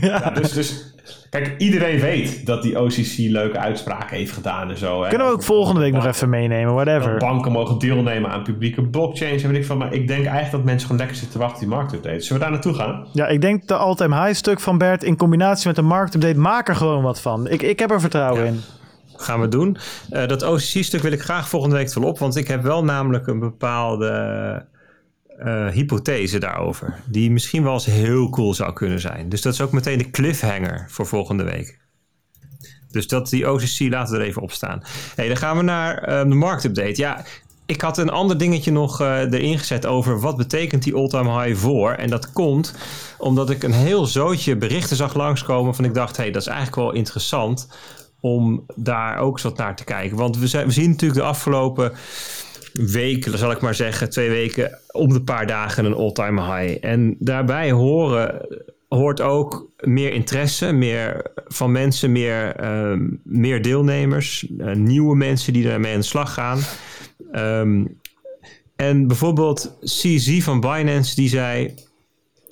[0.00, 0.30] ja.
[0.30, 0.94] dus, dus
[1.30, 5.02] kijk, iedereen weet dat die OCC leuke uitspraken heeft gedaan en zo.
[5.02, 5.08] Hè.
[5.08, 7.16] Kunnen we ook volgende week nog even meenemen, whatever.
[7.16, 9.78] banken mogen deelnemen aan publieke blockchains en weet ik van.
[9.78, 12.20] Maar ik denk eigenlijk dat mensen gewoon lekker zitten te wachten die marktupdate.
[12.20, 13.06] Zullen we daar naartoe gaan?
[13.12, 16.68] Ja, ik denk de all-time high stuk van Bert in combinatie met de marktupdate maak
[16.68, 17.48] er gewoon wat van.
[17.48, 18.60] Ik, ik heb er vertrouwen in
[19.16, 19.76] gaan we doen.
[20.10, 23.26] Uh, dat OCC-stuk wil ik graag volgende week wel op, want ik heb wel namelijk
[23.26, 24.64] een bepaalde
[25.38, 29.28] uh, hypothese daarover, die misschien wel eens heel cool zou kunnen zijn.
[29.28, 31.80] Dus dat is ook meteen de cliffhanger voor volgende week.
[32.90, 34.82] Dus dat die OCC laten we er even op staan.
[35.14, 37.00] Hey, dan gaan we naar uh, de marktupdate.
[37.00, 37.24] Ja,
[37.66, 41.60] ik had een ander dingetje nog uh, erin gezet over wat betekent die all-time high
[41.60, 41.92] voor.
[41.92, 42.74] En dat komt
[43.18, 46.76] omdat ik een heel zootje berichten zag langskomen van ik dacht, hey, dat is eigenlijk
[46.76, 47.68] wel interessant
[48.22, 50.16] om daar ook wat naar te kijken.
[50.16, 51.92] Want we, zijn, we zien natuurlijk de afgelopen
[52.72, 56.78] weken, zal ik maar zeggen, twee weken om de paar dagen een all-time high.
[56.80, 58.46] En daarbij horen,
[58.88, 65.64] hoort ook meer interesse, meer van mensen, meer, uh, meer deelnemers, uh, nieuwe mensen die
[65.64, 66.58] daarmee aan de slag gaan.
[67.34, 68.00] Um,
[68.76, 71.74] en bijvoorbeeld CZ van Binance die zei,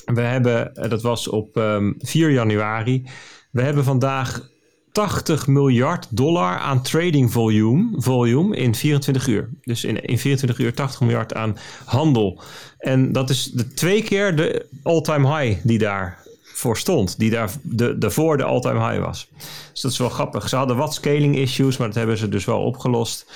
[0.05, 3.03] we hebben, dat was op um, ehm, 4 januari,
[3.51, 4.49] we hebben vandaag
[4.93, 9.49] 80 miljard dollar aan trading volume, volume in 24 uur.
[9.63, 12.41] Dus in, in 24 uur 80 miljard aan handel.
[12.79, 17.19] En dat is de twee keer de all-time high die daarvoor stond.
[17.19, 19.29] Die daar de, daarvoor de all-time high was.
[19.73, 20.49] Dus dat is wel grappig.
[20.49, 23.31] Ze hadden wat scaling issues, maar dat hebben ze dus wel opgelost.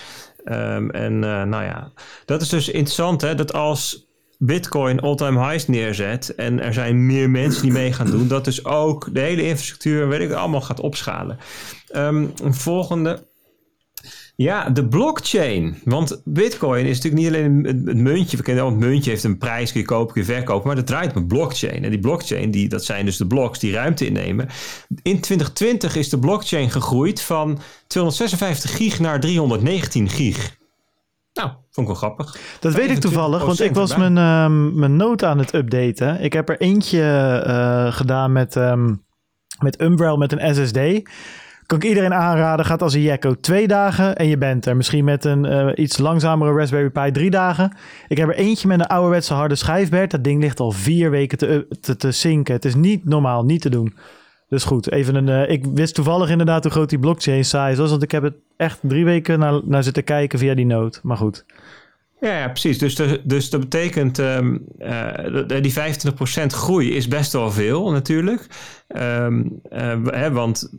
[0.45, 1.91] Um, en uh, nou ja,
[2.25, 4.04] dat is dus interessant hè, dat als
[4.47, 8.65] Bitcoin all-time highs neerzet en er zijn meer mensen die mee gaan doen, dat dus
[8.65, 11.39] ook de hele infrastructuur, weet ik, allemaal gaat opschalen.
[11.97, 13.27] Um, een volgende.
[14.37, 15.81] Ja, de blockchain.
[15.85, 18.37] Want Bitcoin is natuurlijk niet alleen het, muntje.
[18.37, 20.67] We kennen al, het muntje heeft een prijs, kun je kopen, kun je verkopen.
[20.67, 21.85] Maar dat draait met blockchain.
[21.85, 24.49] En die blockchain, die, dat zijn dus de blocks die ruimte innemen.
[25.03, 30.57] In 2020 is de blockchain gegroeid van 256 gig naar 319 gig.
[31.35, 32.37] Nou, vond ik wel grappig.
[32.61, 36.21] Dat weet ik toevallig, want ik was mijn, uh, mijn note aan het updaten.
[36.21, 37.01] Ik heb er eentje
[37.47, 39.05] uh, gedaan met, um,
[39.59, 41.09] met Umbrel met een SSD.
[41.67, 44.77] Kan ik iedereen aanraden, gaat als een Jacko twee dagen en je bent er.
[44.77, 47.77] Misschien met een uh, iets langzamere Raspberry Pi drie dagen.
[48.09, 50.11] Ik heb er eentje met een ouderwetse harde schijfbed.
[50.11, 52.55] Dat ding ligt al vier weken te, te, te zinken.
[52.55, 53.95] Het is niet normaal, niet te doen.
[54.49, 55.29] Dus goed, even een.
[55.29, 57.91] Uh, ik wist toevallig inderdaad hoe groot die blockchain size was.
[57.91, 61.01] Want ik heb het echt drie weken naar, naar zitten kijken via die note.
[61.03, 61.45] Maar goed.
[62.21, 62.79] Ja, ja precies.
[62.79, 68.47] Dus, dus dat betekent um, uh, die 25% groei is best wel veel natuurlijk.
[68.97, 70.71] Um, uh, hè, want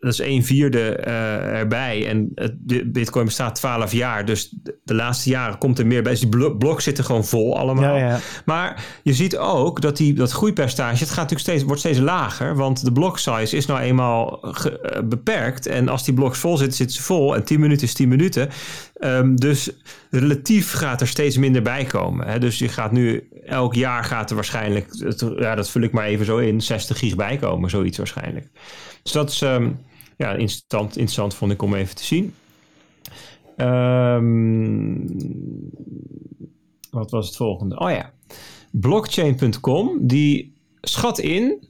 [0.00, 2.08] dat is een vierde uh, erbij.
[2.08, 2.54] En het,
[2.92, 4.24] Bitcoin bestaat 12 jaar.
[4.24, 4.54] Dus
[4.84, 6.12] de, laatste jaren komt er meer bij.
[6.12, 7.96] Dus die blok, zitten gewoon vol allemaal.
[7.96, 8.18] Ja, ja.
[8.44, 10.98] Maar je ziet ook dat die, dat groeipercentage...
[10.98, 12.56] het gaat natuurlijk steeds, wordt steeds lager.
[12.56, 15.66] Want de block size is nou eenmaal ge, uh, beperkt.
[15.66, 17.34] En als die bloks vol zitten, zitten ze vol.
[17.34, 18.48] En 10 minuten is 10 minuten.
[19.00, 19.70] Um, dus
[20.10, 22.26] relatief gaat er steeds minder bij komen.
[22.26, 22.38] Hè?
[22.38, 23.28] Dus je gaat nu...
[23.44, 24.86] Elk jaar gaat er waarschijnlijk...
[25.38, 26.60] Ja, dat vul ik maar even zo in.
[26.60, 28.48] 60 gig bijkomen, zoiets waarschijnlijk.
[29.02, 29.40] Dus dat is...
[29.40, 29.78] Um,
[30.16, 32.34] ja, interessant, interessant vond ik om even te zien.
[33.56, 35.06] Um,
[36.90, 37.78] wat was het volgende?
[37.78, 38.12] Oh ja,
[38.70, 41.68] blockchain.com die schat in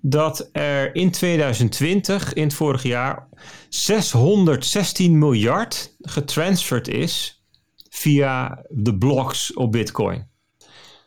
[0.00, 3.28] dat er in 2020, in het vorige jaar,
[3.68, 7.44] 616 miljard getransferd is
[7.90, 10.28] via de blocks op Bitcoin.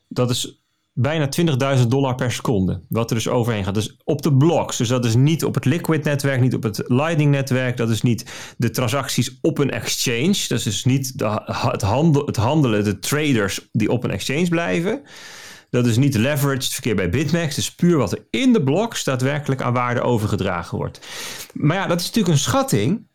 [0.07, 0.61] Dat is
[0.95, 1.29] bijna
[1.77, 2.81] 20.000 dollar per seconde.
[2.89, 3.73] Wat er dus overheen gaat.
[3.73, 4.77] Dus op de blocks.
[4.77, 7.77] Dus dat is niet op het Liquid netwerk, niet op het Lightning netwerk.
[7.77, 10.45] Dat is niet de transacties op een exchange.
[10.47, 11.13] Dat is dus niet
[12.25, 15.01] het handelen, de traders die op een exchange blijven.
[15.73, 17.55] Dat is niet leveraged verkeer bij BitMEX.
[17.55, 20.99] Het is puur wat er in de blocks daadwerkelijk aan waarde overgedragen wordt.
[21.53, 23.07] Maar ja, dat is natuurlijk een schatting.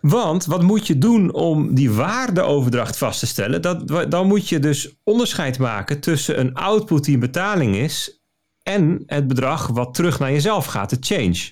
[0.00, 3.62] Want wat moet je doen om die waardeoverdracht vast te stellen?
[3.62, 8.22] Dat, dan moet je dus onderscheid maken tussen een output die een betaling is
[8.62, 11.50] en het bedrag wat terug naar jezelf gaat, de change.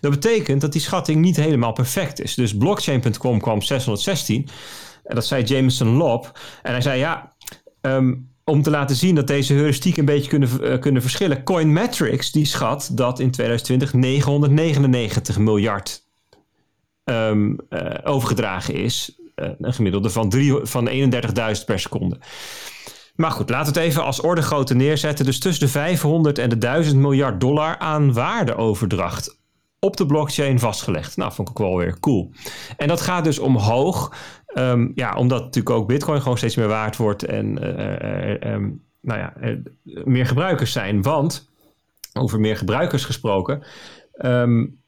[0.00, 2.34] Dat betekent dat die schatting niet helemaal perfect is.
[2.34, 4.48] Dus blockchain.com kwam 616.
[5.04, 6.38] En dat zei Jameson Lobb.
[6.62, 7.32] En hij zei ja,
[7.80, 11.42] um, om te laten zien dat deze heuristiek een beetje kunnen, uh, kunnen verschillen.
[11.42, 16.02] Coinmetrics die schat dat in 2020 999 miljard
[17.04, 19.18] um, uh, overgedragen is.
[19.36, 22.18] Uh, een gemiddelde van, van 31.000 per seconde.
[23.14, 25.24] Maar goed, laten we het even als ordegrootte neerzetten.
[25.24, 29.38] Dus tussen de 500 en de 1000 miljard dollar aan waardeoverdracht
[29.84, 31.16] op de blockchain vastgelegd.
[31.16, 32.30] Nou, vond ik wel weer cool.
[32.76, 34.16] En dat gaat dus omhoog.
[34.54, 39.18] Um, ja, omdat natuurlijk ook Bitcoin gewoon steeds meer waard wordt en uh, um, nou
[39.18, 39.34] ja,
[40.04, 41.02] meer gebruikers zijn.
[41.02, 41.50] Want,
[42.12, 43.62] over meer gebruikers gesproken,
[44.24, 44.80] um,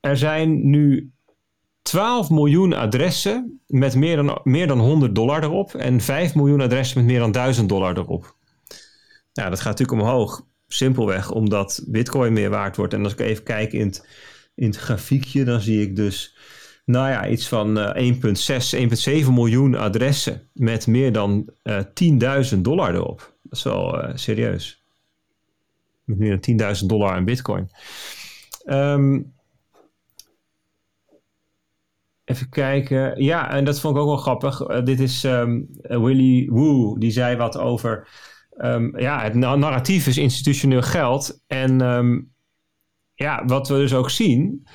[0.00, 1.12] er zijn nu
[1.82, 6.98] 12 miljoen adressen met meer dan, meer dan 100 dollar erop en 5 miljoen adressen
[6.98, 8.34] met meer dan 1000 dollar erop.
[9.32, 10.46] Nou, dat gaat natuurlijk omhoog.
[10.66, 12.94] Simpelweg omdat Bitcoin meer waard wordt.
[12.94, 14.08] En als ik even kijk in het,
[14.54, 16.36] in het grafiekje, dan zie ik dus
[16.88, 21.80] nou ja, iets van uh, 1,6, 1,7 miljoen adressen met meer dan uh,
[22.54, 23.34] 10.000 dollar erop.
[23.42, 24.82] Dat is wel uh, serieus.
[26.04, 27.70] Met meer dan 10.000 dollar aan Bitcoin.
[28.66, 29.32] Um,
[32.24, 33.22] Even kijken.
[33.22, 34.82] Ja, en dat vond ik ook wel grappig.
[34.82, 38.08] Dit is um, Willy Woo, die zei wat over.
[38.58, 41.42] Um, ja, het narratief is institutioneel geld.
[41.46, 41.78] En
[43.14, 44.66] ja, wat we dus ook zien,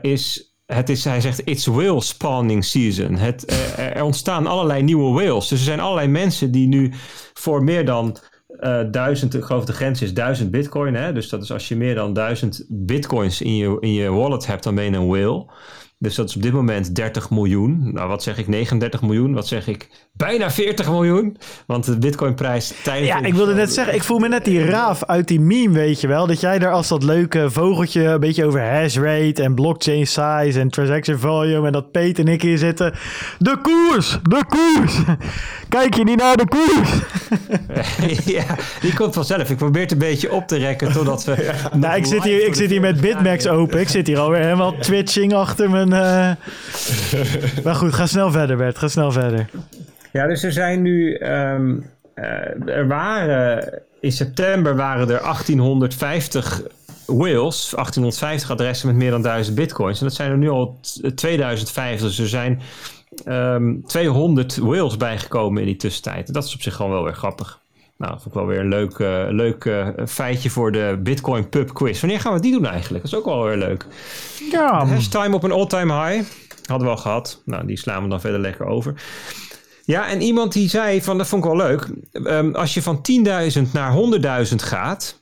[0.00, 0.48] is.
[0.72, 3.14] Het is, hij zegt, it's whale spawning season.
[3.14, 5.48] Het, uh, er ontstaan allerlei nieuwe whales.
[5.48, 6.92] Dus er zijn allerlei mensen die nu
[7.34, 8.16] voor meer dan
[8.60, 10.94] uh, duizend, ik geloof de grens is duizend bitcoin.
[10.94, 11.12] Hè?
[11.12, 14.62] Dus dat is als je meer dan duizend bitcoins in je, in je wallet hebt,
[14.62, 15.46] dan ben je een whale.
[16.00, 17.92] Dus dat is op dit moment 30 miljoen.
[17.92, 18.48] Nou, wat zeg ik?
[18.48, 19.34] 39 miljoen.
[19.34, 19.88] Wat zeg ik?
[20.12, 21.36] Bijna 40 miljoen.
[21.66, 23.08] Want de bitcoinprijs tijdens...
[23.08, 26.00] Ja, ik wilde net zeggen, ik voel me net die raaf uit die meme, weet
[26.00, 26.26] je wel.
[26.26, 30.60] Dat jij er als dat leuke vogeltje een beetje over hash rate en blockchain size
[30.60, 32.94] en transaction volume en dat Peet en ik hier zitten.
[33.38, 34.98] De koers, de koers.
[35.68, 36.90] Kijk je niet naar de koers?
[38.36, 38.44] ja,
[38.80, 39.50] die komt vanzelf.
[39.50, 41.54] Ik probeer het een beetje op te rekken totdat we...
[41.72, 43.80] nou, ik zit, hier, ik zit hier met Bitmax open.
[43.80, 45.90] Ik zit hier alweer helemaal twitching achter mijn...
[45.90, 46.30] Uh...
[47.64, 49.48] maar goed, ga snel verder Bert, ga snel verder.
[50.12, 51.18] Ja, dus er zijn nu.
[51.20, 53.82] Um, uh, er waren.
[54.00, 56.62] In september waren er 1850
[57.06, 60.00] whales, 1850 adressen met meer dan 1000 bitcoins.
[60.00, 60.80] En dat zijn er nu al
[61.14, 62.06] 2050.
[62.06, 62.60] Dus er zijn
[63.24, 66.32] um, ehm, 200 whales bijgekomen in die tussentijd.
[66.32, 67.60] Dat is op zich gewoon wel weer grappig.
[67.96, 71.48] Nou, dat vond ik wel weer een leuk, uh, leuk uh, feitje voor de Bitcoin
[71.48, 72.00] Pub Quiz.
[72.00, 73.04] Wanneer gaan we die doen eigenlijk?
[73.04, 73.86] Dat is ook wel weer leuk.
[74.50, 74.86] Ja.
[74.86, 76.30] Hashtime op een all-time high.
[76.64, 77.42] Hadden we al gehad.
[77.44, 79.02] Nou, die slaan we dan verder lekker over.
[79.84, 81.88] Ja, en iemand die zei van, dat vond ik wel leuk.
[82.12, 83.00] Um, als je van
[83.66, 83.94] 10.000 naar
[84.48, 85.20] 100.000 gaat,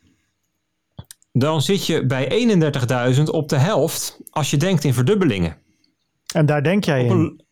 [1.32, 2.58] dan zit je bij
[3.16, 5.56] 31.000 op de helft als je denkt in verdubbelingen.
[6.34, 7.45] En daar denk jij in?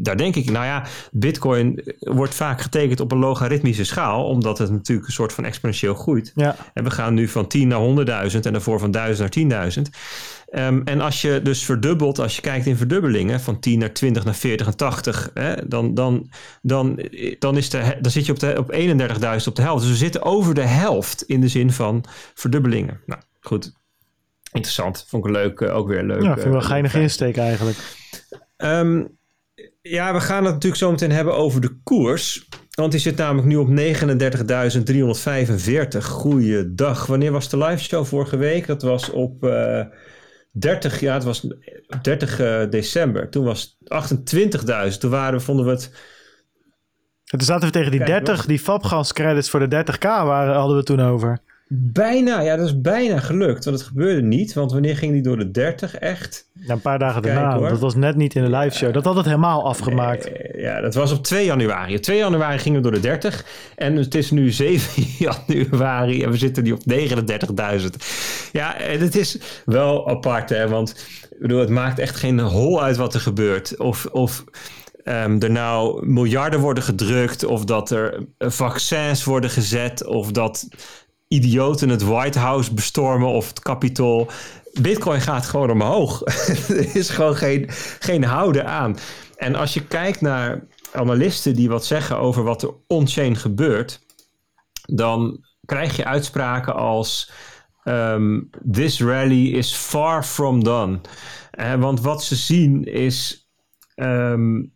[0.00, 4.70] Daar denk ik, nou ja, Bitcoin wordt vaak getekend op een logaritmische schaal, omdat het
[4.70, 6.32] natuurlijk een soort van exponentieel groeit.
[6.34, 6.56] Ja.
[6.74, 9.82] En we gaan nu van 10 naar 100.000 en daarvoor van 1000 naar 10.000.
[10.54, 14.24] Um, en als je dus verdubbelt, als je kijkt in verdubbelingen van 10 naar 20
[14.24, 16.30] naar 40 en 80, hè, dan, dan,
[16.62, 17.00] dan,
[17.38, 19.82] dan, is de, dan zit je op, de, op 31.000 op de helft.
[19.82, 22.04] Dus we zitten over de helft in de zin van
[22.34, 23.00] verdubbelingen.
[23.06, 23.72] Nou, goed.
[24.52, 25.04] Interessant.
[25.08, 26.22] Vond ik leuk, uh, ook weer leuk.
[26.22, 27.78] Ja, vind ik wel een geinige insteek eigenlijk.
[28.56, 29.18] Um,
[29.82, 32.48] ja, we gaan het natuurlijk zo meteen hebben over de koers.
[32.70, 33.72] Want die zit namelijk nu op 39.345.
[35.98, 37.06] Goeiedag.
[37.06, 38.66] Wanneer was de live show vorige week?
[38.66, 39.86] Dat was op uh, eh,
[40.52, 41.46] 30, ja, het was
[42.02, 43.30] 30 uh, december.
[43.30, 44.34] Toen was het
[44.92, 44.98] 28.000.
[44.98, 45.90] Toen waren, vonden we het...
[47.24, 50.54] En toen zaten we tegen die Kijk, 30, die Fabgas credits voor de 30k waren,
[50.54, 51.38] hadden we toen over.
[51.74, 53.64] Bijna, ja, dat is bijna gelukt.
[53.64, 54.52] Want het gebeurde niet.
[54.52, 56.48] Want wanneer ging die door de 30 echt?
[56.52, 57.58] Ja, een paar dagen daarna.
[57.58, 58.92] Dat was net niet in de live show.
[58.92, 60.30] Dat had het helemaal afgemaakt.
[60.54, 61.96] ja, dat was op 2 januari.
[61.96, 63.44] Op 2 januari gingen we door de 30.
[63.76, 66.22] En het is nu 7 januari.
[66.22, 67.86] En we zitten nu op 39.000.
[68.52, 70.68] Ja, en het is wel apart, hè.
[70.68, 71.06] Want
[71.38, 73.78] bedoel, het maakt echt geen hol uit wat er gebeurt.
[73.78, 74.06] Of...
[74.06, 74.44] of
[75.04, 80.68] um, er nou miljarden worden gedrukt, of dat er vaccins worden gezet, of dat
[81.32, 84.30] idioten het White House bestormen of het Capitool.
[84.80, 86.22] Bitcoin gaat gewoon omhoog.
[86.68, 87.66] er is gewoon geen,
[87.98, 88.96] geen houden aan.
[89.36, 94.00] En als je kijkt naar analisten die wat zeggen over wat er on-chain gebeurt,
[94.86, 97.30] dan krijg je uitspraken als:
[97.84, 101.00] um, This rally is far from done.
[101.60, 103.46] Uh, want wat ze zien is.
[103.96, 104.71] Um,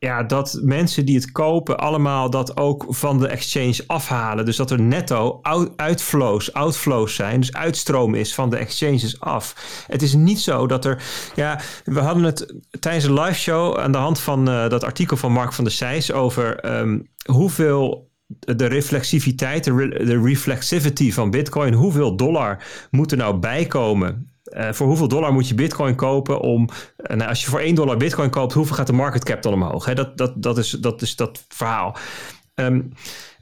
[0.00, 4.44] ja, dat mensen die het kopen allemaal dat ook van de exchange afhalen.
[4.44, 5.40] Dus dat er netto
[5.76, 9.54] uitflows, outflows zijn, dus uitstroom is van de exchanges af.
[9.86, 11.02] Het is niet zo dat er,
[11.34, 15.16] ja, we hadden het tijdens de live show aan de hand van uh, dat artikel
[15.16, 21.72] van Mark van der Seijs over um, hoeveel de reflexiviteit, de, re reflexivity van Bitcoin,
[21.72, 26.68] hoeveel dollar moet er nou bijkomen uh, voor hoeveel dollar moet je bitcoin kopen om...
[26.96, 29.52] Uh, nou, als je voor 1 dollar bitcoin koopt, hoeveel gaat de market cap dan
[29.52, 29.84] omhoog?
[29.84, 29.94] Hè?
[29.94, 31.96] Dat, dat, dat, is, dat is dat verhaal.
[32.54, 32.92] Um,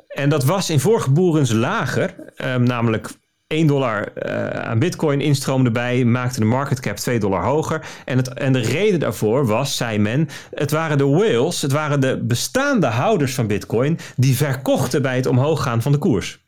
[0.08, 2.14] en dat was in vorige boerens lager,
[2.44, 3.10] um, namelijk
[3.46, 7.86] 1 dollar uh, aan bitcoin instroom erbij, maakte de market cap 2 dollar hoger.
[8.04, 12.00] En, het, en de reden daarvoor was, zei men, het waren de whales, het waren
[12.00, 16.47] de bestaande houders van bitcoin, die verkochten bij het omhoog gaan van de koers.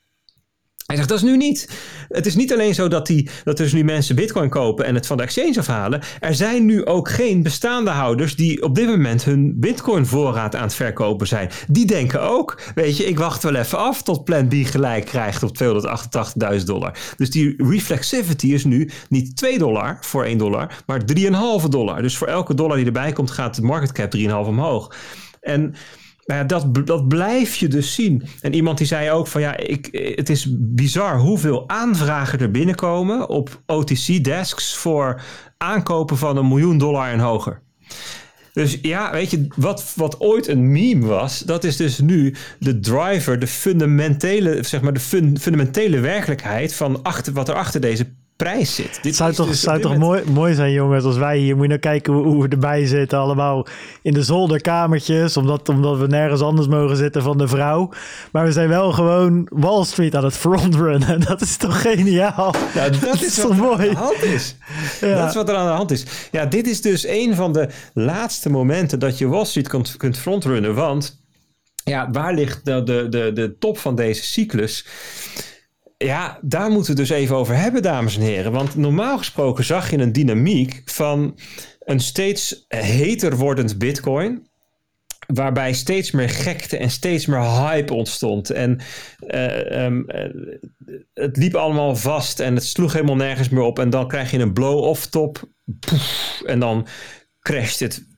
[0.91, 1.69] Hij zegt, dat is nu niet.
[2.09, 5.07] Het is niet alleen zo dat, die, dat dus nu mensen bitcoin kopen en het
[5.07, 6.01] van de exchange afhalen.
[6.21, 10.63] Er zijn nu ook geen bestaande houders die op dit moment hun bitcoin voorraad aan
[10.63, 11.51] het verkopen zijn.
[11.69, 15.43] Die denken ook, weet je, ik wacht wel even af tot plan B gelijk krijgt
[15.43, 15.57] op
[16.59, 16.99] 288.000 dollar.
[17.17, 21.01] Dus die reflexivity is nu niet 2 dollar voor 1 dollar, maar
[21.63, 22.03] 3,5 dollar.
[22.03, 24.95] Dus voor elke dollar die erbij komt gaat de market cap 3,5 omhoog.
[25.41, 25.75] En
[26.31, 28.23] nou ja, dat, dat blijf je dus zien.
[28.41, 33.29] En iemand die zei ook van ja, ik, het is bizar hoeveel aanvragen er binnenkomen
[33.29, 35.23] op OTC-desks voor
[35.57, 37.63] aankopen van een miljoen dollar en hoger.
[38.53, 42.81] Dus ja, weet je, wat, wat ooit een meme was, dat is dus nu de
[42.81, 45.01] driver, de fundamentele, zeg maar, de
[45.41, 48.99] fundamentele werkelijkheid van achter, wat er achter deze prijs zit.
[49.03, 51.55] Dit zou toch, dus zou toch mooi, mooi zijn, jongens, als wij hier...
[51.55, 53.19] Moet je nou kijken hoe, hoe, we erbij zitten.
[53.19, 53.67] Allemaal
[54.03, 57.91] in de zolderkamertjes, omdat, omdat we nergens anders mogen zitten van de vrouw.
[58.33, 61.21] Maar we zijn wel gewoon Wall Street aan het frontrunnen.
[61.21, 62.55] Dat is toch geniaal?
[63.01, 63.89] Dat, is, toch mooi?
[63.89, 64.57] aan de hand is.
[65.01, 65.17] Ja.
[65.17, 66.05] Dat is wat er aan de hand is.
[66.31, 70.19] Ja, dit is dus een van de laatste momenten dat je Wall Street kunt, kunt
[70.19, 70.75] frontrunnen.
[70.75, 71.23] Want
[71.85, 74.87] ja, waar ligt de, de, de, de top van deze cyclus?
[76.05, 78.53] Ja, daar moeten we dus even over hebben, dames en heren.
[78.53, 81.39] Want normaal gesproken zag je een dynamiek van
[81.81, 84.49] een steeds heter wordend Bitcoin.
[85.27, 88.51] Waarbij steeds meer gekte en steeds meer hype ontstond.
[88.51, 88.81] En
[89.21, 90.05] uh, um,
[91.15, 93.79] het liep allemaal vast en het sloeg helemaal nergens meer op.
[93.79, 95.43] En dan krijg je een blow-off top.
[96.47, 96.87] en dan
[97.41, 98.10] crasht het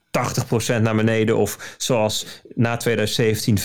[0.78, 3.58] 80% naar beneden of zoals na 2017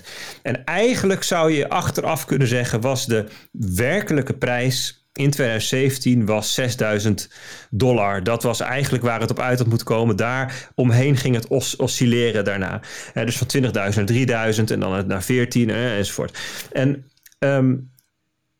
[0.00, 0.04] 85%.
[0.42, 7.28] En eigenlijk zou je achteraf kunnen zeggen was de werkelijke prijs in 2017 was 6000
[7.70, 8.22] dollar.
[8.22, 10.16] Dat was eigenlijk waar het op uit had moeten komen.
[10.16, 12.80] Daar omheen ging het os oscilleren daarna.
[13.14, 16.38] dus van 20.000 naar 3000 en dan naar 14 enzovoort.
[16.72, 17.91] En um,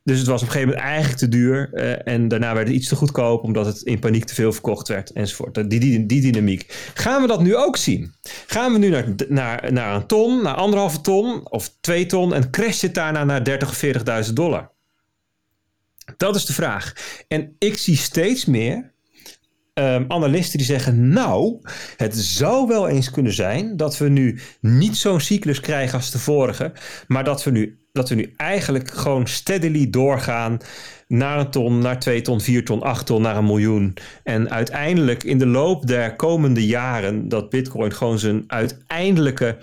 [0.05, 1.71] dus het was op een gegeven moment eigenlijk te duur.
[1.73, 4.89] Uh, en daarna werd het iets te goedkoop, omdat het in paniek te veel verkocht
[4.89, 5.71] werd, enzovoort.
[5.71, 6.91] Die, die, die dynamiek.
[6.95, 8.15] Gaan we dat nu ook zien?
[8.47, 12.51] Gaan we nu naar, naar, naar een ton, naar anderhalve ton of twee ton en
[12.51, 13.85] crasht het daarna naar 30 of
[14.27, 14.71] 40.000 dollar?
[16.17, 16.93] Dat is de vraag.
[17.29, 18.93] En ik zie steeds meer
[19.75, 21.59] um, analisten die zeggen: Nou,
[21.97, 26.19] het zou wel eens kunnen zijn dat we nu niet zo'n cyclus krijgen als de
[26.19, 26.73] vorige,
[27.07, 30.59] maar dat we nu dat we nu eigenlijk gewoon steadily doorgaan
[31.09, 33.95] naar een ton, naar twee ton, vier ton, acht ton, naar een miljoen.
[34.25, 39.57] En uiteindelijk in de loop der komende jaren dat Bitcoin gewoon zijn uiteindelijke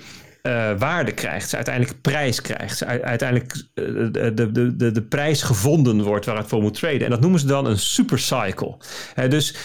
[0.44, 6.04] uh, waarde krijgt, zijn uiteindelijke prijs krijgt, uiteindelijk uh, de, de, de, de prijs gevonden
[6.04, 7.04] wordt waar het voor moet traden.
[7.04, 8.78] En dat noemen ze dan een supercycle.
[9.30, 9.56] Dus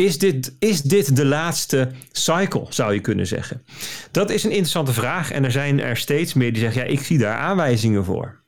[0.00, 3.62] is dit, is dit de laatste cycle, zou je kunnen zeggen?
[4.10, 7.00] Dat is een interessante vraag en er zijn er steeds meer die zeggen, ja, ik
[7.00, 8.40] zie daar aanwijzingen voor.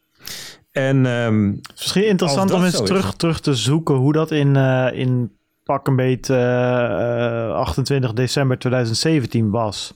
[0.70, 5.32] En, um, Misschien interessant om eens terug, terug te zoeken hoe dat in, uh, in
[5.64, 9.94] pak een beet uh, 28 december 2017 was.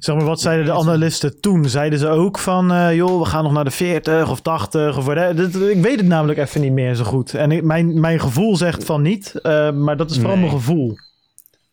[0.00, 1.68] Zeg maar, wat zeiden de analisten toen?
[1.68, 5.04] Zeiden ze ook van, uh, joh, we gaan nog naar de 40 of 80 of
[5.04, 5.70] whatever.
[5.70, 7.34] Ik weet het namelijk even niet meer zo goed.
[7.34, 10.44] En mijn, mijn gevoel zegt van niet, uh, maar dat is vooral nee.
[10.44, 10.96] mijn gevoel.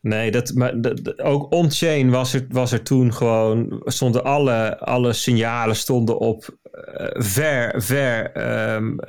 [0.02, 5.14] Nee, dat, maar dat, ook on-chain was er, was er toen gewoon, stonden alle, alle
[5.14, 8.32] signalen stonden op uh, ver, ver
[8.76, 9.00] um,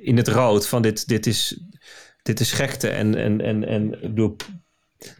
[0.00, 1.60] in het rood van dit, dit, is,
[2.22, 2.88] dit is gekte.
[2.88, 4.36] En, en, en, en ik bedoel,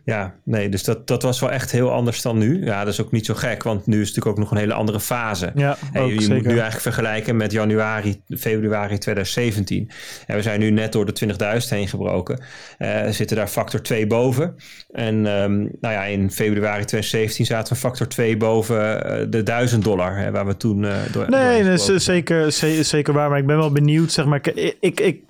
[0.04, 2.64] ja, nee, dus dat, dat was wel echt heel anders dan nu.
[2.64, 4.64] Ja, dat is ook niet zo gek, want nu is het natuurlijk ook nog een
[4.68, 5.52] hele andere fase.
[5.54, 9.90] Ja, je moet nu eigenlijk vergelijken met januari, februari 2017.
[10.26, 12.42] En we zijn nu net door de 20.000 heen gebroken.
[12.78, 14.56] Uh, zitten daar factor 2 boven.
[14.90, 19.84] En um, nou ja, in februari 2017 zaten we factor 2 boven uh, de 1000
[19.84, 21.30] dollar, hè, waar we toen uh, door.
[21.30, 22.52] Nee, dat is zeker,
[22.84, 23.28] zeker waar.
[23.28, 24.40] Maar ik ben wel benieuwd, zeg maar.
[24.42, 25.22] Ik, ik, ik,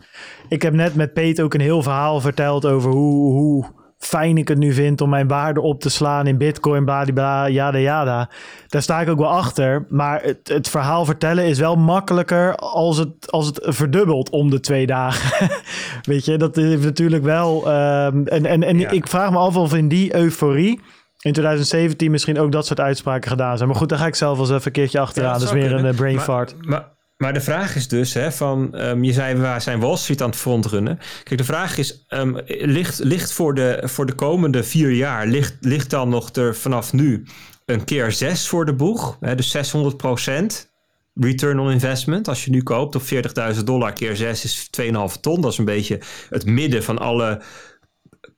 [0.49, 3.33] ik heb net met Peet ook een heel verhaal verteld over hoe.
[3.33, 7.49] hoe fijn ik het nu vind om mijn waarde op te slaan in bitcoin, bladibla,
[7.49, 8.31] yada yada.
[8.69, 9.87] Daar sta ik ook wel achter.
[9.89, 14.61] Maar het, het verhaal vertellen is wel makkelijker als het, als het verdubbelt om de
[14.61, 15.51] twee dagen.
[16.03, 17.73] Weet je, dat is natuurlijk wel...
[17.73, 20.81] Um, en en, en ik vraag me af of in die euforie
[21.21, 23.69] in 2017 misschien ook dat soort uitspraken gedaan zijn.
[23.69, 25.33] Maar goed, daar ga ik zelf wel eens even een keertje achteraan.
[25.33, 26.55] Ja, dat is weer een uh, brain fart.
[26.61, 26.94] maar
[27.25, 30.29] maar de vraag is dus, hè, van, um, je zei waar zijn Wall Street aan
[30.29, 30.99] het frontrunnen.
[31.23, 35.57] Kijk, de vraag is, um, ligt, ligt voor, de, voor de komende vier jaar, ligt,
[35.61, 37.27] ligt dan nog er vanaf nu
[37.65, 39.17] een keer zes voor de boeg?
[39.21, 40.71] Hè, dus 600%
[41.15, 42.29] return on investment.
[42.29, 43.03] Als je nu koopt op
[43.57, 45.41] 40.000 dollar keer 6 is 2,5 ton.
[45.41, 47.43] Dat is een beetje het midden van alle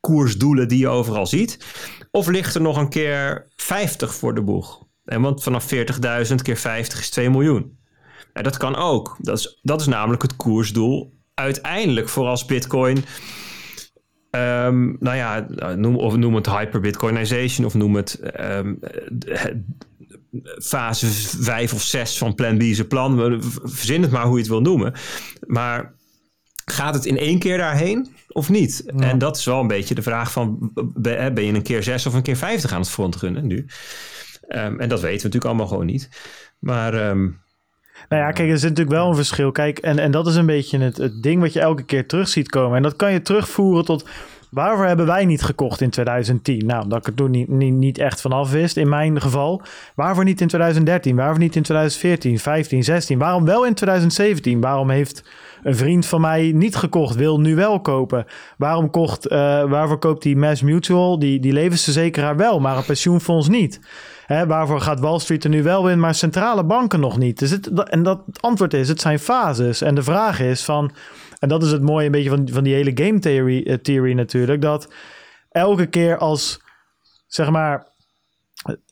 [0.01, 1.59] koersdoelen die je overal ziet.
[2.11, 4.85] Of ligt er nog een keer 50 voor de boeg?
[5.05, 5.75] En want vanaf
[6.29, 7.76] 40.000 keer 50 is 2 miljoen.
[8.37, 9.17] Ja, dat kan ook.
[9.19, 12.97] Dat is, dat is namelijk het koersdoel uiteindelijk voor als Bitcoin.
[14.31, 18.79] Um, nou ja, noem, of noem het hyper-Bitcoinization of noem het um,
[20.63, 21.07] fase
[21.43, 23.43] 5 of 6 van Plan B zijn plan.
[23.63, 24.93] Verzin het maar hoe je het wil noemen.
[25.47, 25.95] Maar
[26.65, 28.85] gaat het in één keer daarheen of niet?
[28.97, 30.71] En dat is wel een beetje de vraag van
[31.03, 33.67] ben je een keer 6 of een keer 50 aan het frontrunnen nu?
[34.49, 36.09] Um, en dat weten we natuurlijk allemaal gewoon niet.
[36.59, 37.17] Maar
[38.09, 39.53] nou ja, kijk, er zit natuurlijk wel een verschil.
[39.53, 42.29] Kijk, en, en dat is een beetje het, het ding wat je elke keer terug
[42.29, 42.77] ziet komen.
[42.77, 44.05] En dat kan je terugvoeren tot
[44.51, 46.67] Waarvoor hebben wij niet gekocht in 2010?
[46.67, 49.63] Nou, dat ik er toen niet, niet, niet echt vanaf wist, in mijn geval.
[49.95, 51.17] Waarvoor niet in 2013?
[51.17, 53.19] Waarvoor niet in 2014, 15, 16?
[53.19, 54.61] Waarom wel in 2017?
[54.61, 55.25] Waarom heeft
[55.63, 58.27] een vriend van mij niet gekocht, wil nu wel kopen?
[58.57, 59.33] Waarom kocht, uh,
[59.65, 63.81] waarvoor koopt die Mass Mutual, die, die levensverzekeraar wel, maar een pensioenfonds niet?
[64.27, 67.39] Hè, waarvoor gaat Wall Street er nu wel in, maar centrale banken nog niet?
[67.39, 69.81] Dus het, en dat antwoord is, het zijn fases.
[69.81, 70.93] En de vraag is van,
[71.39, 74.13] en dat is het mooie een beetje van, van die hele game theory, uh, theory
[74.13, 74.93] natuurlijk, dat
[75.51, 76.61] elke keer als,
[77.27, 77.87] zeg maar,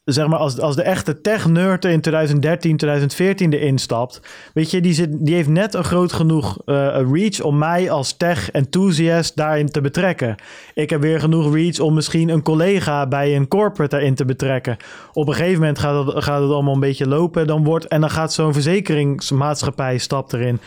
[0.04, 4.20] zeg maar, als, als de echte tech-nerd in 2013, 2014 erin stapt,
[4.54, 8.16] weet je, die, zit, die heeft net een groot genoeg uh, reach om mij als
[8.16, 10.34] tech-enthusiast daarin te betrekken.
[10.74, 14.76] Ik heb weer genoeg reach om misschien een collega bij een corporate daarin te betrekken.
[15.12, 18.00] Op een gegeven moment gaat het, gaat het allemaal een beetje lopen, dan wordt, en
[18.00, 20.60] dan gaat zo'n verzekeringsmaatschappij stap erin.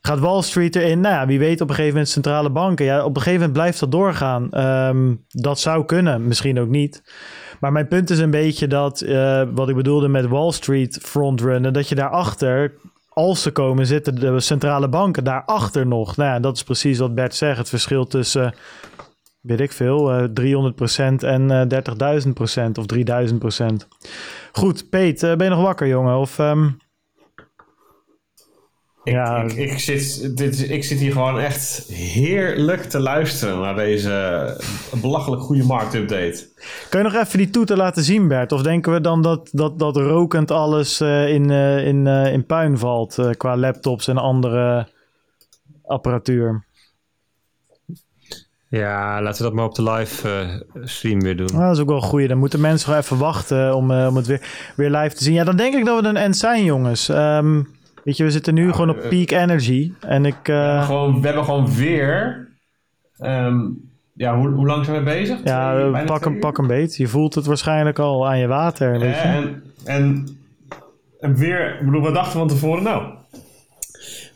[0.00, 1.00] Gaat Wall Street erin?
[1.00, 2.84] Nou ja, wie weet op een gegeven moment centrale banken.
[2.84, 4.48] Ja, op een gegeven moment blijft dat doorgaan.
[4.88, 7.02] Um, dat zou kunnen, misschien ook niet.
[7.62, 11.72] Maar mijn punt is een beetje dat, uh, wat ik bedoelde met Wall Street frontrunnen,
[11.72, 12.74] dat je daarachter,
[13.08, 16.16] als ze komen, zitten de centrale banken daarachter nog.
[16.16, 17.58] Nou ja, dat is precies wat Bert zegt.
[17.58, 18.54] Het verschil tussen,
[19.40, 23.88] weet ik veel, uh, 300% en 30.000% of 3000%.
[24.52, 26.16] Goed, Peet, ben je nog wakker, jongen?
[26.16, 26.38] Of...
[26.38, 26.80] Um...
[29.04, 29.42] Ik, ja.
[29.42, 34.60] ik, ik, zit, dit, ik zit hier gewoon echt heerlijk te luisteren naar deze
[35.00, 36.48] belachelijk goede marktupdate.
[36.88, 38.52] Kun je nog even die toeter laten zien, Bert?
[38.52, 42.46] Of denken we dan dat, dat, dat rokend alles uh, in, uh, in, uh, in
[42.46, 44.88] puin valt qua laptops en andere
[45.84, 46.64] apparatuur?
[48.68, 51.50] Ja, laten we dat maar op de live stream weer doen.
[51.50, 52.28] Ah, dat is ook wel goed.
[52.28, 55.34] Dan moeten mensen gewoon even wachten om, om het weer, weer live te zien.
[55.34, 57.08] Ja, dan denk ik dat we een end zijn, jongens.
[57.08, 59.92] Um, Weet je, we zitten nu nou, gewoon op peak energy.
[60.00, 62.48] En ik, we, hebben gewoon, we hebben gewoon weer.
[63.20, 65.38] Um, ja, hoe, hoe lang zijn we bezig?
[65.44, 66.96] Ja, twee, pak, een, pak een beet.
[66.96, 68.98] Je voelt het waarschijnlijk al aan je water.
[68.98, 69.20] Weet je?
[69.20, 70.28] En, en,
[71.20, 73.02] en weer, ik bedoel, we dachten van tevoren, nou,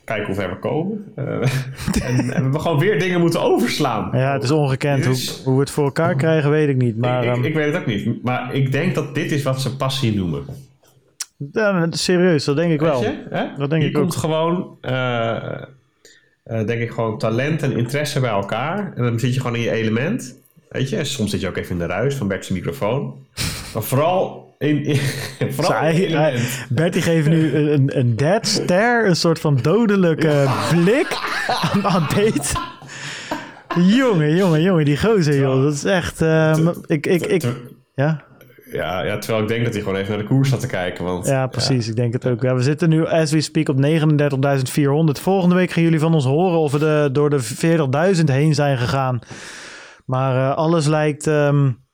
[0.04, 1.12] kijken hoe ver we komen.
[1.18, 1.24] Uh,
[2.02, 4.08] en, en, we hebben gewoon weer dingen moeten overslaan.
[4.12, 5.04] Ja, het is ongekend.
[5.04, 6.96] Dus, hoe, hoe we het voor elkaar krijgen, weet ik niet.
[6.96, 7.44] Maar, ik, ik, um...
[7.44, 8.22] ik, weet het ook niet.
[8.22, 10.44] Maar ik denk dat dit is wat ze passie noemen.
[11.52, 13.02] Ja, serieus, dat denk ik wel.
[13.02, 14.20] Je, dat denk je ik komt ook.
[14.20, 15.62] gewoon, uh,
[16.46, 18.92] uh, denk ik, gewoon talent en interesse bij elkaar.
[18.96, 20.40] En dan zit je gewoon in je element.
[20.68, 23.26] Weet je, soms zit je ook even in de ruis van Bert's microfoon.
[23.74, 24.98] Maar vooral in, in
[25.54, 31.18] vooral in geeft nu een, een dead stare, een soort van dodelijke blik
[31.72, 32.06] aan, aan
[33.74, 35.62] jongen, jongen, jongen, die gozer, joh.
[35.62, 36.22] Dat is echt...
[36.22, 37.44] Uh, ik, ik, ik,
[37.94, 38.24] ja?
[38.70, 41.04] Ja, ja, terwijl ik denk dat hij gewoon even naar de koers zat te kijken.
[41.04, 41.84] Want, ja, precies.
[41.84, 41.90] Ja.
[41.90, 42.42] Ik denk het ook.
[42.42, 45.22] Ja, we zitten nu, as we speak, op 39.400.
[45.22, 48.78] Volgende week gaan jullie van ons horen of we de, door de 40.000 heen zijn
[48.78, 49.18] gegaan.
[50.04, 51.26] Maar uh, alles lijkt...
[51.26, 51.84] Um,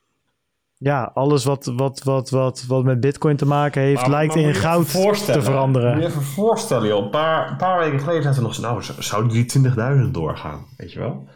[0.83, 4.45] ja, alles wat, wat, wat, wat, wat met bitcoin te maken heeft, maar, lijkt maar
[4.45, 4.91] in goud
[5.25, 5.93] te veranderen.
[5.93, 7.05] Moet je even voorstellen, joh.
[7.05, 10.67] Een paar, een paar weken geleden zaten we nog zo, nou, zouden die 20.000 doorgaan?
[10.77, 11.29] Weet je wel?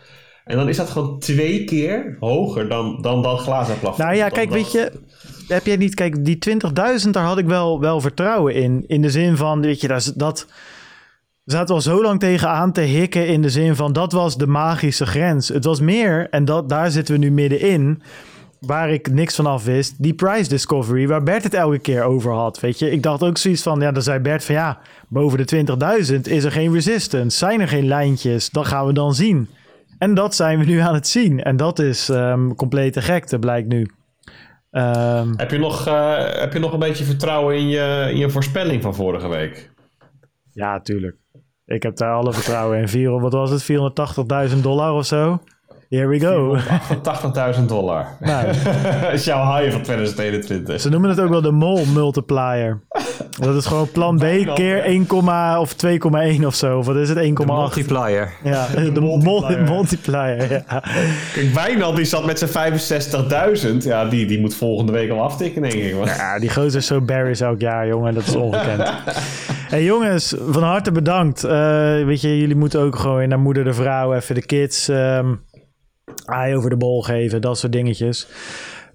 [0.47, 4.03] En dan is dat gewoon twee keer hoger dan, dan dat glazen plafond.
[4.03, 4.93] Nou ja, kijk, dan, weet je,
[5.49, 6.39] heb jij niet, kijk, die
[7.05, 8.85] 20.000, daar had ik wel, wel vertrouwen in.
[8.87, 10.47] In de zin van, weet je, dat, dat
[11.45, 13.27] zaten al zo lang tegenaan te hikken.
[13.27, 15.49] In de zin van, dat was de magische grens.
[15.49, 18.03] Het was meer, en dat, daar zitten we nu middenin.
[18.61, 22.33] Waar ik niks van af wist, die price discovery, waar Bert het elke keer over
[22.33, 22.61] had.
[22.61, 24.79] Weet je, ik dacht ook zoiets van, ja, dan zei Bert van ja,
[25.09, 25.65] boven de
[26.15, 29.49] 20.000 is er geen resistance, zijn er geen lijntjes, dat gaan we dan zien.
[29.99, 31.43] En dat zijn we nu aan het zien.
[31.43, 33.87] En dat is um, complete gekte, blijkt nu.
[34.71, 38.31] Um, heb, je nog, uh, heb je nog een beetje vertrouwen in je, in je
[38.31, 39.71] voorspelling van vorige week?
[40.53, 41.17] Ja, tuurlijk.
[41.67, 42.89] Ik heb daar alle vertrouwen in.
[42.89, 43.63] Vier, wat was het?
[44.53, 45.41] 480.000 dollar of zo?
[45.89, 46.57] Here we go.
[47.59, 48.17] 88.000 dollar.
[48.21, 48.47] Nou.
[49.13, 50.81] is jouw high van 2021.
[50.81, 52.81] Ze noemen het ook wel de mol multiplier.
[53.39, 55.11] Dat is gewoon plan B keer 1,
[55.59, 56.83] of 2,1 of zo.
[56.83, 57.19] Wat is het?
[57.19, 57.25] 1,8.
[57.45, 58.33] multiplier.
[58.45, 59.63] Ja, de, de multiplier.
[59.63, 60.83] multiplier ja.
[61.35, 62.81] Kijk, Wijnald die zat met zijn
[63.73, 63.77] 65.000.
[63.79, 66.05] Ja, die, die moet volgende week al aftikken, denk ik.
[66.05, 68.15] Ja, die gozer is zo Barry's elk jaar, jongen.
[68.15, 68.93] Dat is ongekend.
[69.73, 71.45] hey, jongens, van harte bedankt.
[71.45, 71.51] Uh,
[72.05, 74.89] weet je, jullie moeten ook gewoon naar moeder de vrouw even de kids...
[74.89, 75.45] Um,
[76.27, 78.29] aai over de bol geven, dat soort dingetjes.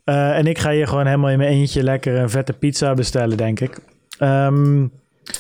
[0.06, 3.38] Uh, en ik ga hier gewoon helemaal in mijn eentje lekker een vette pizza bestellen,
[3.38, 3.80] denk ik.
[4.20, 4.92] Um,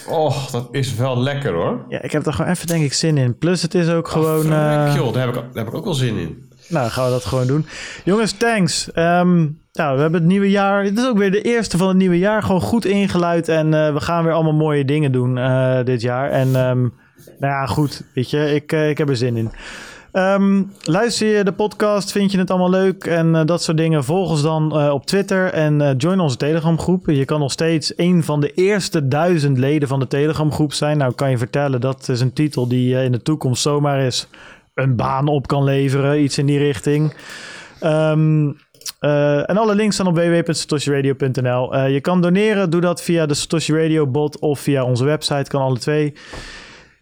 [0.08, 1.86] oh, dat is wel lekker hoor.
[1.90, 3.38] Ja, ik heb er gewoon even denk ik zin in.
[3.38, 4.46] Plus het is ook oh, gewoon...
[4.46, 6.50] Uh, joh, daar heb, ik, daar heb ik ook wel zin in.
[6.68, 7.66] Nou, gaan we dat gewoon doen.
[8.04, 8.90] Jongens, thanks.
[8.96, 10.84] Um, nou, we hebben het nieuwe jaar.
[10.84, 12.44] Het is ook weer de eerste van het nieuwe jaar.
[12.44, 13.50] Gewoon goed ingeluid.
[13.50, 16.30] En uh, we gaan weer allemaal mooie dingen doen uh, dit jaar.
[16.30, 16.94] En um,
[17.40, 18.04] nou ja, goed.
[18.14, 19.52] Weet je, ik, ik heb er zin in.
[20.12, 24.04] Ehm, luister je de podcast, vind je het allemaal leuk en eh, dat soort dingen?
[24.04, 27.10] Volg ons dan eh, op Twitter en eh, join onze Telegram groep.
[27.10, 30.98] Je kan nog steeds een van de eerste duizend leden van de Telegram groep zijn.
[30.98, 34.28] Nou kan je vertellen, dat is een titel die in de toekomst zomaar eens
[34.74, 36.24] een baan op kan leveren.
[36.24, 37.14] Iets in die richting.
[39.02, 41.78] Uh, en alle links staan op www.satoshiradio.nl.
[41.86, 45.62] Je kan doneren, doe dat via de Satoshi Radio bot of via onze website, kan
[45.62, 46.14] alle twee.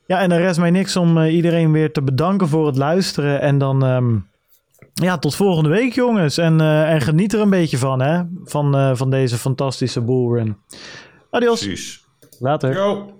[0.09, 3.41] Ja, en er rest mij niks om uh, iedereen weer te bedanken voor het luisteren.
[3.41, 4.27] En dan, um,
[4.93, 6.37] ja, tot volgende week jongens.
[6.37, 10.57] En, en geniet er een beetje van, hè, van, van deze fantastische bullrun.
[11.29, 11.63] Adios.
[11.63, 12.03] Precies.
[12.39, 12.73] Later.
[12.73, 13.13] Yo.